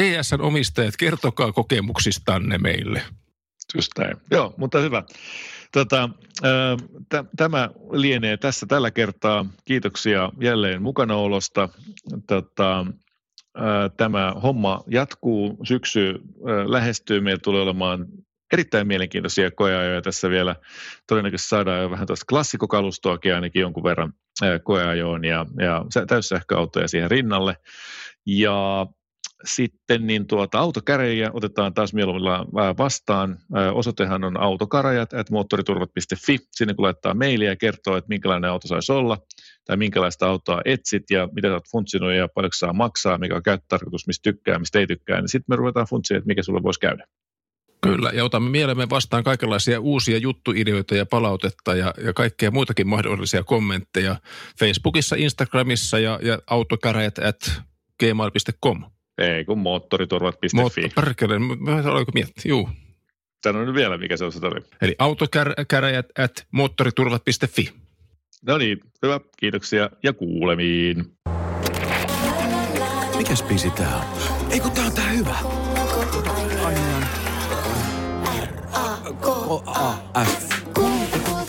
DSn 0.00 0.40
omistajat, 0.40 0.96
kertokaa 0.96 1.52
kokemuksistanne 1.52 2.58
meille. 2.58 3.02
Just 3.74 3.92
näin. 3.98 4.16
Joo, 4.30 4.54
mutta 4.56 4.78
hyvä. 4.78 5.02
Tota, 5.72 6.08
tä- 7.08 7.24
tämä 7.36 7.70
lienee 7.92 8.36
tässä 8.36 8.66
tällä 8.66 8.90
kertaa. 8.90 9.46
Kiitoksia 9.64 10.30
jälleen 10.40 10.82
mukanaolosta. 10.82 11.68
Tota, 12.26 12.86
tämä 13.96 14.32
homma 14.42 14.84
jatkuu, 14.86 15.56
syksy 15.64 16.20
lähestyy. 16.66 17.20
Meillä 17.20 17.40
tulee 17.42 17.62
olemaan 17.62 18.06
erittäin 18.52 18.86
mielenkiintoisia 18.86 19.50
koeajoja 19.50 20.02
tässä 20.02 20.30
vielä. 20.30 20.56
Todennäköisesti 21.06 21.48
saadaan 21.48 21.82
jo 21.82 21.90
vähän 21.90 22.06
tuosta 22.06 22.26
klassikokalustoakin 22.28 23.34
ainakin 23.34 23.60
jonkun 23.60 23.84
verran 23.84 24.12
koeajoon 24.64 25.24
ja, 25.24 25.46
ja 25.58 25.84
sä- 25.94 26.06
täyssähköautoja 26.06 26.88
siihen 26.88 27.10
rinnalle. 27.10 27.56
Ja 28.26 28.86
sitten 29.44 30.06
niin 30.06 30.26
tuota, 30.26 30.58
autokäräjiä 30.58 31.30
otetaan 31.32 31.74
taas 31.74 31.94
mieluummin 31.94 32.24
vastaan. 32.78 33.38
Osoitehan 33.74 34.24
on 34.24 34.40
autokarajat 34.40 35.12
at 35.12 35.30
moottoriturvat.fi. 35.30 36.38
Sinne 36.50 36.74
kun 36.74 36.84
laittaa 36.84 37.14
mailia 37.14 37.48
ja 37.48 37.56
kertoo, 37.56 37.96
että 37.96 38.08
minkälainen 38.08 38.50
auto 38.50 38.68
saisi 38.68 38.92
olla 38.92 39.18
tai 39.64 39.76
minkälaista 39.76 40.26
autoa 40.26 40.60
etsit 40.64 41.10
ja 41.10 41.28
mitä 41.32 41.48
sä 41.48 41.54
oot 41.54 41.70
funtsinut 41.70 42.12
ja 42.12 42.28
paljonko 42.28 42.54
saa 42.54 42.72
maksaa, 42.72 43.18
mikä 43.18 43.36
on 43.36 43.42
käyttötarkoitus, 43.42 44.06
mistä 44.06 44.22
tykkää, 44.22 44.58
mistä 44.58 44.78
ei 44.78 44.86
tykkää, 44.86 45.20
niin 45.20 45.28
sitten 45.28 45.52
me 45.52 45.56
ruvetaan 45.56 45.86
funtsimaan, 45.86 46.18
että 46.18 46.26
mikä 46.26 46.42
sulle 46.42 46.62
voisi 46.62 46.80
käydä. 46.80 47.06
Kyllä, 47.82 48.10
ja 48.14 48.24
otamme 48.24 48.50
mielemme 48.50 48.90
vastaan 48.90 49.24
kaikenlaisia 49.24 49.80
uusia 49.80 50.18
juttuideoita 50.18 50.94
ja 50.94 51.06
palautetta 51.06 51.74
ja, 51.74 51.94
ja 52.04 52.12
kaikkea 52.12 52.50
muitakin 52.50 52.88
mahdollisia 52.88 53.42
kommentteja 53.42 54.16
Facebookissa, 54.58 55.16
Instagramissa 55.16 55.98
ja, 55.98 56.18
ja 56.22 56.38
autokäräjät 56.46 57.18
at 57.18 57.62
gmail.com. 58.00 58.84
Ei 59.22 59.44
kun 59.44 59.58
moottoriturvat.fi. 59.58 60.88
Perkele, 60.94 61.38
mä 61.38 61.82
oliko 61.84 62.12
miettiä, 62.14 62.42
juu. 62.44 62.68
Sano 63.44 63.64
nyt 63.64 63.74
vielä, 63.74 63.98
mikä 63.98 64.16
se 64.16 64.24
on 64.24 64.32
se 64.32 64.46
oli. 64.46 64.60
Eli 64.82 64.96
autokäräjät 64.98 66.06
at 66.18 66.46
moottoriturvat.fi. 66.50 67.72
No 68.46 68.58
niin, 68.58 68.80
hyvä, 69.02 69.20
kiitoksia 69.36 69.90
ja 70.02 70.12
kuulemiin. 70.12 71.04
Mikäs 73.16 73.42
biisi 73.42 73.70
tää 73.70 73.96
on? 73.96 74.04
Ei 74.50 74.60
kun 74.60 74.70
tää 74.70 74.84
on 74.84 74.92
tää 74.92 75.10
hyvä. 75.10 75.38